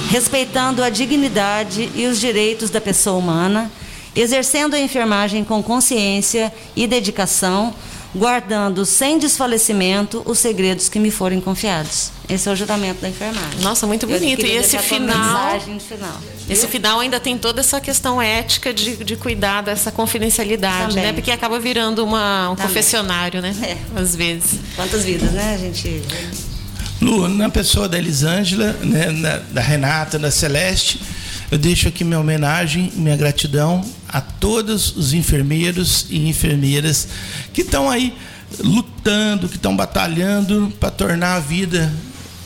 respeitando 0.09 0.83
a 0.83 0.89
dignidade 0.89 1.91
e 1.95 2.07
os 2.07 2.21
direitos 2.21 2.71
da 2.71 2.81
pessoa 2.81 3.19
humana, 3.19 3.71
exercendo 4.15 4.75
a 4.75 4.81
enfermagem 4.81 5.45
com 5.45 5.63
consciência 5.63 6.53
e 6.75 6.87
dedicação, 6.87 7.75
guardando 8.15 8.85
sem 8.85 9.19
desfalecimento 9.19 10.23
os 10.27 10.39
segredos 10.39 10.89
que 10.89 10.99
me 10.99 11.11
forem 11.11 11.41
confiados. 11.41 12.11
Esse 12.29 12.49
é 12.49 12.53
o 12.53 12.57
juramento 12.57 13.01
da 13.01 13.09
enfermagem. 13.09 13.61
Nossa, 13.61 13.87
muito 13.87 14.07
bonito. 14.07 14.45
E 14.45 14.51
esse 14.51 14.77
final, 14.79 15.61
final, 15.61 16.21
Esse 16.49 16.67
final 16.67 17.01
ainda 17.01 17.21
tem 17.21 17.39
toda 17.39 17.61
essa 17.61 17.81
questão 17.81 18.21
ética 18.21 18.75
de, 18.75 18.97
de 19.05 19.17
cuidar 19.17 19.63
dessa 19.63 19.93
confidencialidade, 19.93 20.89
Também. 20.89 21.05
né? 21.05 21.13
Porque 21.13 21.31
acaba 21.31 21.59
virando 21.61 22.05
uma, 22.05 22.51
um 22.51 22.57
Também. 22.57 22.69
confessionário, 22.69 23.41
né? 23.41 23.55
É. 23.63 24.01
Às 24.01 24.15
vezes. 24.17 24.59
Quantas 24.75 25.05
vidas, 25.05 25.31
né, 25.31 25.55
a 25.55 25.59
gente. 25.59 26.03
Lu, 27.01 27.29
na 27.29 27.49
pessoa 27.49 27.89
da 27.89 27.97
Elisângela, 27.99 28.73
né, 28.83 29.11
na, 29.11 29.37
da 29.39 29.61
Renata, 29.61 30.19
da 30.19 30.31
Celeste, 30.31 31.01
eu 31.51 31.59
deixo 31.59 31.89
aqui 31.89 32.05
minha 32.05 32.21
homenagem, 32.21 32.93
minha 32.95 33.17
gratidão 33.17 33.85
a 34.09 34.21
todos 34.21 34.97
os 34.97 35.13
enfermeiros 35.13 36.07
e 36.09 36.29
enfermeiras 36.29 37.09
que 37.53 37.63
estão 37.63 37.91
aí 37.91 38.15
lutando, 38.61 39.49
que 39.49 39.57
estão 39.57 39.77
batalhando 39.77 40.73
para 40.79 40.91
tornar 40.91 41.35
a 41.35 41.41
vida 41.41 41.93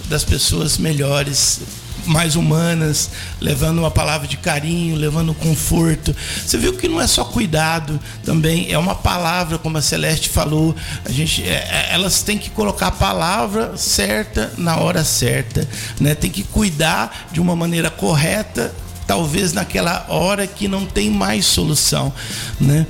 das 0.09 0.25
pessoas 0.25 0.79
melhores, 0.79 1.61
mais 2.07 2.37
humanas, 2.37 3.11
levando 3.41 3.79
uma 3.79 3.91
palavra 3.91 4.29
de 4.29 4.37
carinho, 4.37 4.97
levando 4.97 5.35
conforto. 5.35 6.15
Você 6.45 6.59
viu 6.59 6.75
que 6.75 6.89
não 6.89 7.01
é 7.01 7.07
só 7.07 7.25
cuidado, 7.25 7.99
também 8.25 8.71
é 8.71 8.79
uma 8.79 8.95
palavra, 8.95 9.59
como 9.59 9.79
a 9.79 9.83
Celeste 9.83 10.29
falou. 10.29 10.75
A 11.05 11.11
gente, 11.11 11.43
é, 11.43 11.55
é 11.55 11.89
elas 11.93 12.23
têm 12.23 12.37
que 12.37 12.51
colocar 12.51 12.89
a 12.89 12.93
palavra 12.93 13.77
certa 13.77 14.53
na 14.59 14.77
hora 14.77 15.05
certa, 15.05 15.67
né? 16.01 16.15
Tem 16.15 16.31
que 16.31 16.43
cuidar 16.43 17.29
de 17.33 17.41
uma 17.41 17.57
maneira 17.57 17.91
correta 17.91 18.73
talvez 19.07 19.53
naquela 19.53 20.07
hora 20.09 20.47
que 20.47 20.67
não 20.67 20.85
tem 20.87 21.11
mais 21.11 21.45
solução, 21.47 22.13
né? 22.61 22.83